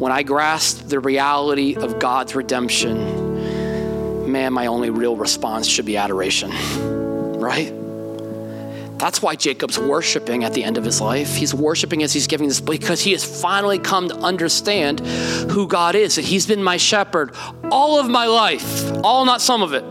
When 0.00 0.12
I 0.12 0.22
grasped 0.22 0.88
the 0.88 1.00
reality 1.00 1.76
of 1.76 1.98
God's 1.98 2.34
redemption, 2.34 4.30
man, 4.30 4.52
my 4.52 4.66
only 4.66 4.90
real 4.90 5.16
response 5.16 5.66
should 5.66 5.86
be 5.86 5.96
adoration, 5.96 6.50
right? 7.40 7.77
That's 8.98 9.22
why 9.22 9.36
Jacob's 9.36 9.78
worshiping 9.78 10.44
at 10.44 10.54
the 10.54 10.64
end 10.64 10.76
of 10.76 10.84
his 10.84 11.00
life. 11.00 11.36
He's 11.36 11.54
worshiping 11.54 12.02
as 12.02 12.12
he's 12.12 12.26
giving 12.26 12.48
this 12.48 12.60
because 12.60 13.00
he 13.00 13.12
has 13.12 13.24
finally 13.24 13.78
come 13.78 14.08
to 14.08 14.16
understand 14.16 15.00
who 15.50 15.68
God 15.68 15.94
is. 15.94 16.16
That 16.16 16.24
he's 16.24 16.46
been 16.46 16.62
my 16.62 16.76
shepherd 16.76 17.34
all 17.70 18.00
of 18.00 18.08
my 18.08 18.26
life, 18.26 18.90
all, 19.04 19.24
not 19.24 19.40
some 19.40 19.62
of 19.62 19.72
it. 19.72 19.84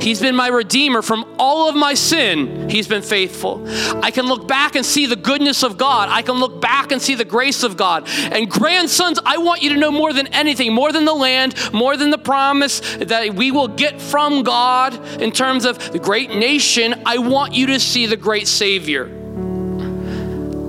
He's 0.00 0.20
been 0.20 0.36
my 0.36 0.48
redeemer 0.48 1.02
from 1.02 1.24
all 1.38 1.68
of 1.68 1.74
my 1.74 1.94
sin. 1.94 2.68
He's 2.68 2.88
been 2.88 3.02
faithful. 3.02 3.62
I 4.02 4.10
can 4.10 4.26
look 4.26 4.48
back 4.48 4.74
and 4.74 4.84
see 4.84 5.06
the 5.06 5.16
goodness 5.16 5.62
of 5.62 5.78
God. 5.78 6.08
I 6.08 6.22
can 6.22 6.36
look 6.36 6.60
back 6.60 6.92
and 6.92 7.00
see 7.00 7.14
the 7.14 7.24
grace 7.24 7.62
of 7.62 7.76
God. 7.76 8.08
And 8.08 8.50
grandsons, 8.50 9.18
I 9.24 9.38
want 9.38 9.62
you 9.62 9.70
to 9.70 9.76
know 9.76 9.90
more 9.90 10.12
than 10.12 10.28
anything, 10.28 10.72
more 10.72 10.92
than 10.92 11.04
the 11.04 11.14
land, 11.14 11.54
more 11.72 11.96
than 11.96 12.10
the 12.10 12.18
promise 12.18 12.80
that 12.96 13.34
we 13.34 13.50
will 13.50 13.68
get 13.68 14.00
from 14.00 14.42
God 14.42 14.94
in 15.20 15.32
terms 15.32 15.64
of 15.64 15.92
the 15.92 15.98
great 15.98 16.30
nation. 16.30 17.02
I 17.06 17.18
want 17.18 17.54
you 17.54 17.66
to 17.68 17.80
see 17.80 18.06
the 18.06 18.16
great 18.16 18.48
Savior. 18.48 19.06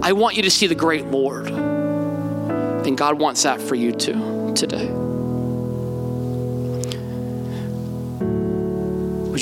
I 0.01 0.11
want 0.11 0.35
you 0.35 0.43
to 0.43 0.51
see 0.51 0.67
the 0.67 0.75
great 0.75 1.05
Lord. 1.05 1.47
And 1.47 2.97
God 2.97 3.19
wants 3.19 3.43
that 3.43 3.61
for 3.61 3.75
you 3.75 3.93
too 3.93 4.53
today. 4.53 5.02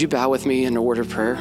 You 0.02 0.08
bow 0.08 0.30
with 0.30 0.48
me 0.48 0.66
in 0.66 0.76
a 0.76 0.82
word 0.82 0.98
of 0.98 1.10
prayer? 1.10 1.36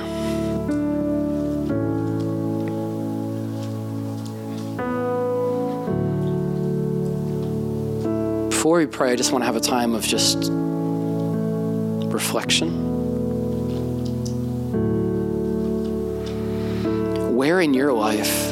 Before 8.50 8.76
we 8.76 8.86
pray, 8.86 9.12
I 9.12 9.16
just 9.16 9.32
want 9.32 9.42
to 9.42 9.46
have 9.46 9.56
a 9.56 9.61
time 9.61 9.94
of 9.94 10.02
just 10.02 10.50
reflection. 12.12 12.68
Where 17.34 17.62
in 17.62 17.72
your 17.72 17.94
life 17.94 18.50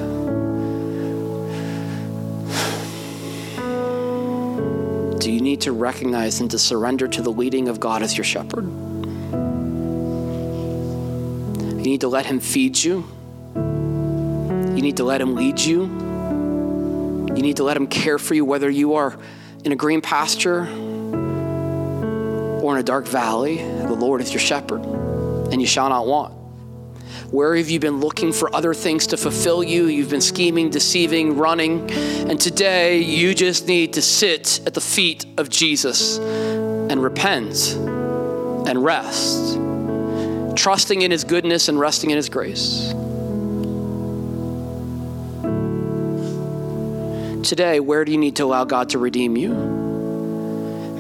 do 5.20 5.30
you 5.30 5.42
need 5.42 5.60
to 5.60 5.72
recognize 5.72 6.40
and 6.40 6.50
to 6.50 6.58
surrender 6.58 7.06
to 7.08 7.20
the 7.20 7.30
leading 7.30 7.68
of 7.68 7.78
God 7.78 8.02
as 8.02 8.16
your 8.16 8.24
shepherd? 8.24 8.87
You 11.88 11.92
need 11.92 12.02
to 12.02 12.08
let 12.08 12.26
Him 12.26 12.38
feed 12.38 12.76
you. 12.76 13.02
You 13.56 14.82
need 14.82 14.98
to 14.98 15.04
let 15.04 15.22
Him 15.22 15.34
lead 15.34 15.58
you. 15.58 15.84
You 17.34 17.42
need 17.42 17.56
to 17.56 17.64
let 17.64 17.78
Him 17.78 17.86
care 17.86 18.18
for 18.18 18.34
you, 18.34 18.44
whether 18.44 18.68
you 18.68 18.96
are 18.96 19.16
in 19.64 19.72
a 19.72 19.74
green 19.74 20.02
pasture 20.02 20.64
or 22.60 22.74
in 22.74 22.78
a 22.78 22.82
dark 22.82 23.06
valley. 23.06 23.56
The 23.56 23.94
Lord 23.94 24.20
is 24.20 24.34
your 24.34 24.40
shepherd, 24.40 24.84
and 24.84 25.62
you 25.62 25.66
shall 25.66 25.88
not 25.88 26.06
want. 26.06 26.34
Where 27.30 27.56
have 27.56 27.70
you 27.70 27.80
been 27.80 28.00
looking 28.00 28.34
for 28.34 28.54
other 28.54 28.74
things 28.74 29.06
to 29.06 29.16
fulfill 29.16 29.64
you? 29.64 29.86
You've 29.86 30.10
been 30.10 30.20
scheming, 30.20 30.68
deceiving, 30.68 31.38
running. 31.38 31.90
And 31.90 32.38
today 32.38 32.98
you 32.98 33.34
just 33.34 33.66
need 33.66 33.94
to 33.94 34.02
sit 34.02 34.60
at 34.66 34.74
the 34.74 34.82
feet 34.82 35.24
of 35.38 35.48
Jesus 35.48 36.18
and 36.18 37.02
repent 37.02 37.72
and 38.68 38.84
rest 38.84 39.58
trusting 40.58 41.02
in 41.02 41.10
His 41.10 41.24
goodness 41.24 41.68
and 41.68 41.78
resting 41.78 42.10
in 42.10 42.16
His 42.16 42.28
grace. 42.28 42.92
Today, 47.48 47.80
where 47.80 48.04
do 48.04 48.12
you 48.12 48.18
need 48.18 48.36
to 48.36 48.44
allow 48.44 48.64
God 48.64 48.90
to 48.90 48.98
redeem 48.98 49.36
you? 49.36 49.54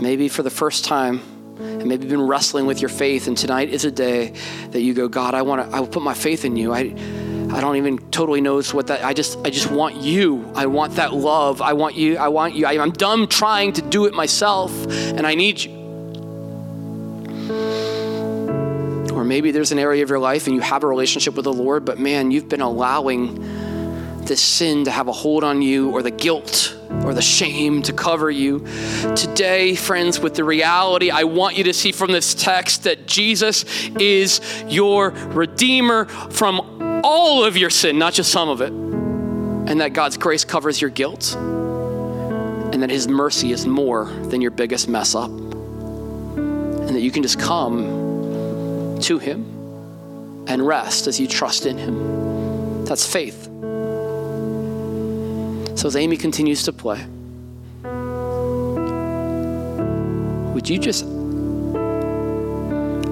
Maybe 0.00 0.28
for 0.28 0.44
the 0.44 0.50
first 0.50 0.84
time, 0.84 1.20
and 1.58 1.86
maybe 1.86 2.04
you've 2.04 2.10
been 2.10 2.22
wrestling 2.22 2.66
with 2.66 2.80
your 2.80 2.88
faith, 2.88 3.26
and 3.26 3.36
tonight 3.36 3.68
is 3.70 3.84
a 3.84 3.90
day 3.90 4.32
that 4.70 4.80
you 4.80 4.94
go, 4.94 5.08
God, 5.08 5.34
I 5.34 5.42
want 5.42 5.68
to, 5.68 5.76
I 5.76 5.80
will 5.80 5.88
put 5.88 6.02
my 6.02 6.14
faith 6.14 6.44
in 6.44 6.56
you. 6.56 6.72
I, 6.72 6.94
I 7.50 7.60
don't 7.60 7.76
even 7.76 7.98
totally 8.10 8.40
know 8.40 8.62
what 8.62 8.86
that. 8.86 9.04
I 9.04 9.12
just, 9.12 9.38
I 9.44 9.50
just 9.50 9.70
want 9.70 9.96
you. 9.96 10.50
I 10.54 10.66
want 10.66 10.94
that 10.94 11.14
love. 11.14 11.60
I 11.60 11.72
want 11.72 11.96
you. 11.96 12.16
I 12.16 12.28
want 12.28 12.54
you. 12.54 12.64
I, 12.64 12.80
I'm 12.80 12.92
done 12.92 13.26
trying 13.26 13.72
to 13.72 13.82
do 13.82 14.06
it 14.06 14.14
myself, 14.14 14.72
and 14.88 15.26
I 15.26 15.34
need 15.34 15.64
you. 15.64 15.77
Maybe 19.28 19.50
there's 19.50 19.72
an 19.72 19.78
area 19.78 20.02
of 20.02 20.08
your 20.08 20.18
life 20.18 20.46
and 20.46 20.56
you 20.56 20.62
have 20.62 20.82
a 20.82 20.86
relationship 20.86 21.34
with 21.34 21.44
the 21.44 21.52
Lord, 21.52 21.84
but 21.84 21.98
man, 21.98 22.30
you've 22.30 22.48
been 22.48 22.62
allowing 22.62 23.36
this 24.24 24.40
sin 24.40 24.84
to 24.84 24.90
have 24.90 25.08
a 25.08 25.12
hold 25.12 25.44
on 25.44 25.62
you 25.62 25.90
or 25.90 26.02
the 26.02 26.10
guilt 26.10 26.76
or 27.04 27.14
the 27.14 27.22
shame 27.22 27.82
to 27.82 27.92
cover 27.92 28.30
you. 28.30 28.60
Today, 29.16 29.74
friends, 29.74 30.20
with 30.20 30.34
the 30.34 30.44
reality 30.44 31.10
I 31.10 31.24
want 31.24 31.56
you 31.56 31.64
to 31.64 31.72
see 31.72 31.92
from 31.92 32.12
this 32.12 32.34
text 32.34 32.84
that 32.84 33.06
Jesus 33.06 33.64
is 33.98 34.40
your 34.66 35.10
Redeemer 35.10 36.06
from 36.30 37.02
all 37.04 37.44
of 37.44 37.56
your 37.56 37.70
sin, 37.70 37.98
not 37.98 38.12
just 38.12 38.30
some 38.30 38.48
of 38.48 38.60
it, 38.60 38.72
and 38.72 39.80
that 39.80 39.92
God's 39.92 40.16
grace 40.16 40.44
covers 40.44 40.80
your 40.80 40.90
guilt, 40.90 41.34
and 41.34 42.82
that 42.82 42.90
His 42.90 43.08
mercy 43.08 43.52
is 43.52 43.66
more 43.66 44.06
than 44.06 44.40
your 44.40 44.50
biggest 44.50 44.88
mess 44.88 45.14
up, 45.14 45.30
and 45.30 46.88
that 46.88 47.00
you 47.00 47.10
can 47.10 47.22
just 47.22 47.38
come 47.38 48.07
to 49.02 49.18
Him 49.18 49.44
and 50.48 50.66
rest 50.66 51.06
as 51.06 51.20
you 51.20 51.26
trust 51.26 51.66
in 51.66 51.76
Him. 51.78 52.84
That's 52.84 53.06
faith. 53.06 53.44
So 55.78 55.86
as 55.86 55.94
Amy 55.94 56.16
continues 56.16 56.64
to 56.64 56.72
play, 56.72 57.04
would 60.52 60.68
you 60.68 60.78
just 60.78 61.04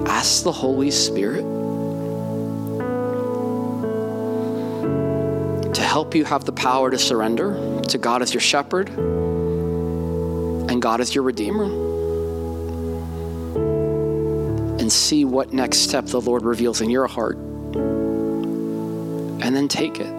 ask 0.09 0.43
the 0.43 0.51
Holy 0.51 0.91
Spirit 0.91 1.43
to 5.73 5.81
help 5.81 6.13
you 6.13 6.25
have 6.25 6.43
the 6.43 6.51
power 6.51 6.91
to 6.91 6.97
surrender 6.97 7.81
to 7.83 7.97
God 7.97 8.21
as 8.21 8.33
your 8.33 8.41
shepherd 8.41 8.89
and 8.89 10.81
God 10.81 10.99
as 10.99 11.15
your 11.15 11.23
redeemer? 11.23 11.86
And 14.87 14.91
see 14.93 15.25
what 15.25 15.51
next 15.51 15.79
step 15.79 16.05
the 16.05 16.21
Lord 16.21 16.43
reveals 16.43 16.79
in 16.79 16.89
your 16.89 17.07
heart. 17.07 17.35
And 19.43 19.53
then 19.53 19.67
take 19.67 19.99
it. 19.99 20.16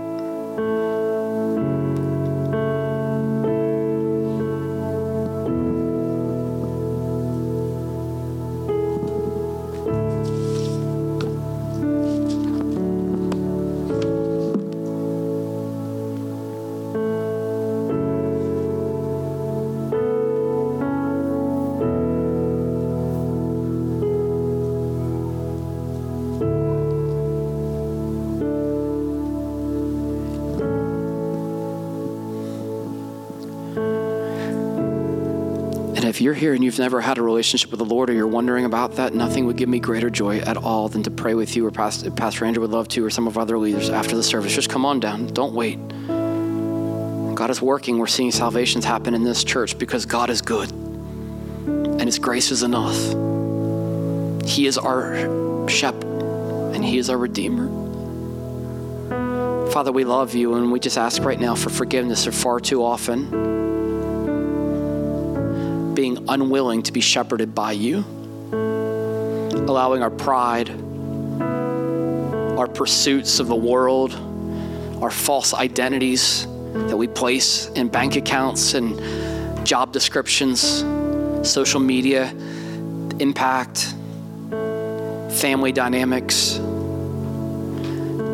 You're 36.28 36.34
here 36.34 36.52
and 36.52 36.62
you've 36.62 36.78
never 36.78 37.00
had 37.00 37.16
a 37.16 37.22
relationship 37.22 37.70
with 37.70 37.78
the 37.78 37.86
Lord 37.86 38.10
or 38.10 38.12
you're 38.12 38.26
wondering 38.26 38.66
about 38.66 38.96
that, 38.96 39.14
nothing 39.14 39.46
would 39.46 39.56
give 39.56 39.70
me 39.70 39.80
greater 39.80 40.10
joy 40.10 40.40
at 40.40 40.58
all 40.58 40.86
than 40.86 41.02
to 41.04 41.10
pray 41.10 41.32
with 41.32 41.56
you 41.56 41.64
or 41.64 41.70
Pastor, 41.70 42.10
Pastor 42.10 42.44
Andrew 42.44 42.60
would 42.60 42.70
love 42.70 42.86
to 42.88 43.02
or 43.02 43.08
some 43.08 43.26
of 43.26 43.38
our 43.38 43.44
other 43.44 43.56
leaders 43.58 43.88
after 43.88 44.14
the 44.14 44.22
service. 44.22 44.54
Just 44.54 44.68
come 44.68 44.84
on 44.84 45.00
down. 45.00 45.28
Don't 45.28 45.54
wait. 45.54 45.78
God 47.34 47.48
is 47.48 47.62
working. 47.62 47.96
We're 47.96 48.08
seeing 48.08 48.30
salvations 48.30 48.84
happen 48.84 49.14
in 49.14 49.24
this 49.24 49.42
church 49.42 49.78
because 49.78 50.04
God 50.04 50.28
is 50.28 50.42
good 50.42 50.70
and 50.70 52.02
His 52.02 52.18
grace 52.18 52.50
is 52.50 52.62
enough. 52.62 52.98
He 54.46 54.66
is 54.66 54.76
our 54.76 55.66
shepherd 55.66 56.04
and 56.74 56.84
He 56.84 56.98
is 56.98 57.08
our 57.08 57.16
Redeemer. 57.16 57.68
Father, 59.70 59.92
we 59.92 60.04
love 60.04 60.34
you 60.34 60.56
and 60.56 60.70
we 60.70 60.78
just 60.78 60.98
ask 60.98 61.22
right 61.22 61.40
now 61.40 61.54
for 61.54 61.70
forgiveness 61.70 62.26
for 62.26 62.32
far 62.32 62.60
too 62.60 62.84
often 62.84 63.67
being 65.98 66.26
unwilling 66.28 66.80
to 66.80 66.92
be 66.92 67.00
shepherded 67.00 67.56
by 67.56 67.72
you, 67.72 68.04
allowing 69.66 70.00
our 70.00 70.12
pride, 70.12 70.70
our 72.56 72.68
pursuits 72.68 73.40
of 73.40 73.48
the 73.48 73.56
world, 73.56 74.14
our 75.02 75.10
false 75.10 75.52
identities 75.54 76.46
that 76.72 76.96
we 76.96 77.08
place 77.08 77.66
in 77.70 77.88
bank 77.88 78.14
accounts 78.14 78.74
and 78.74 79.66
job 79.66 79.90
descriptions, 79.90 80.84
social 81.42 81.80
media, 81.80 82.32
impact, 83.18 83.92
family 85.40 85.72
dynamics, 85.72 86.58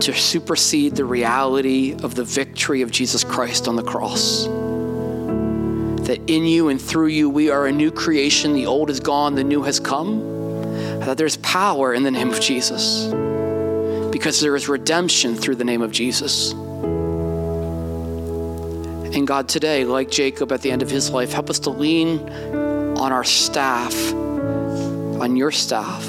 to 0.05 0.13
supersede 0.13 0.97
the 0.97 1.05
reality 1.07 1.95
of 2.03 2.15
the 2.15 2.25
victory 2.25 2.83
of 2.83 2.91
Jesus 2.91 3.25
Christ 3.25 3.69
on 3.69 3.77
the 3.77 3.83
cross 3.83 4.49
that 6.05 6.21
in 6.31 6.45
you 6.45 6.69
and 6.69 6.81
through 6.81 7.07
you 7.07 7.31
we 7.31 7.51
are 7.51 7.67
a 7.67 7.73
new 7.73 7.91
creation. 7.91 8.53
The 8.53 8.67
old 8.67 8.91
is 8.91 9.01
gone, 9.01 9.35
the 9.35 9.45
new 9.45 9.63
has 9.63 9.81
come. 9.81 10.33
That 11.01 11.19
there's 11.19 11.37
power 11.39 11.95
in 11.95 12.03
the 12.03 12.11
name 12.11 12.31
of 12.31 12.41
Jesus 12.41 13.07
because 14.11 14.41
there 14.41 14.55
is 14.55 14.69
redemption 14.69 15.35
through 15.35 15.57
the 15.57 15.65
name 15.65 15.83
of 15.83 15.91
Jesus. 15.93 16.53
And 19.15 19.27
God, 19.27 19.49
today, 19.49 19.85
like 19.85 20.11
Jacob 20.11 20.53
at 20.53 20.63
the 20.63 20.71
end 20.71 20.83
of 20.83 20.91
his 20.91 21.11
life, 21.11 21.33
help 21.33 21.51
us 21.51 21.59
to 21.61 21.71
lean 21.71 22.29
on 22.99 23.13
our 23.13 23.25
staff, 23.25 23.95
on 24.13 25.37
your 25.37 25.51
staff, 25.51 26.07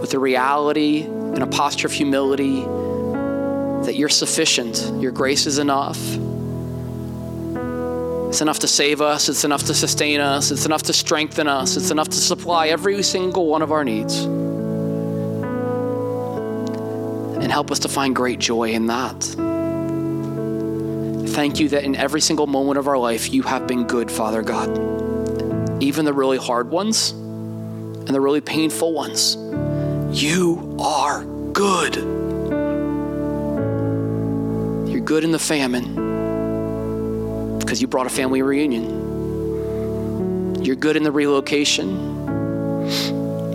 with 0.00 0.14
a 0.14 0.18
reality 0.18 1.02
and 1.02 1.42
a 1.42 1.46
posture 1.46 1.86
of 1.86 1.92
humility 1.92 2.62
that 3.84 3.94
you're 3.96 4.08
sufficient, 4.08 5.02
your 5.02 5.12
grace 5.12 5.46
is 5.46 5.58
enough 5.58 5.98
it's 8.32 8.40
enough 8.40 8.60
to 8.60 8.66
save 8.66 9.02
us, 9.02 9.28
it's 9.28 9.44
enough 9.44 9.64
to 9.64 9.74
sustain 9.74 10.18
us, 10.18 10.50
it's 10.50 10.64
enough 10.64 10.84
to 10.84 10.94
strengthen 10.94 11.46
us, 11.46 11.76
it's 11.76 11.90
enough 11.90 12.08
to 12.08 12.16
supply 12.16 12.68
every 12.68 13.02
single 13.02 13.46
one 13.46 13.60
of 13.60 13.70
our 13.70 13.84
needs. 13.84 14.24
And 17.42 17.52
help 17.52 17.70
us 17.70 17.80
to 17.80 17.90
find 17.90 18.16
great 18.16 18.38
joy 18.38 18.70
in 18.70 18.86
that. 18.86 19.22
Thank 21.34 21.60
you 21.60 21.68
that 21.68 21.84
in 21.84 21.94
every 21.94 22.22
single 22.22 22.46
moment 22.46 22.78
of 22.78 22.88
our 22.88 22.96
life, 22.96 23.30
you 23.30 23.42
have 23.42 23.66
been 23.66 23.86
good, 23.86 24.10
Father 24.10 24.40
God. 24.40 25.82
Even 25.82 26.06
the 26.06 26.14
really 26.14 26.38
hard 26.38 26.70
ones 26.70 27.10
and 27.10 28.08
the 28.08 28.20
really 28.22 28.40
painful 28.40 28.94
ones. 28.94 29.36
You 30.18 30.78
are 30.80 31.22
good. 31.52 31.96
You're 34.90 35.02
good 35.02 35.22
in 35.22 35.32
the 35.32 35.38
famine 35.38 36.01
because 37.72 37.80
you 37.80 37.88
brought 37.88 38.04
a 38.04 38.10
family 38.10 38.42
reunion. 38.42 38.84
You're 40.62 40.76
good 40.76 40.94
in 40.94 41.04
the 41.04 41.10
relocation 41.10 41.96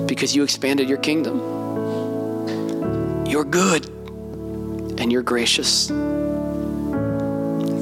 because 0.07 0.35
you 0.35 0.41
expanded 0.41 0.89
your 0.89 0.97
kingdom. 0.97 1.37
You're 3.27 3.43
good 3.43 3.85
and 4.99 5.11
you're 5.11 5.21
gracious. 5.21 5.89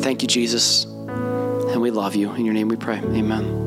Thank 0.04 0.24
you, 0.24 0.28
Jesus. 0.28 0.84
And 0.84 1.82
we 1.82 1.90
love 1.90 2.18
you. 2.18 2.34
In 2.34 2.44
your 2.44 2.54
name 2.54 2.68
we 2.68 2.76
pray. 2.76 2.98
Amen. 2.98 3.65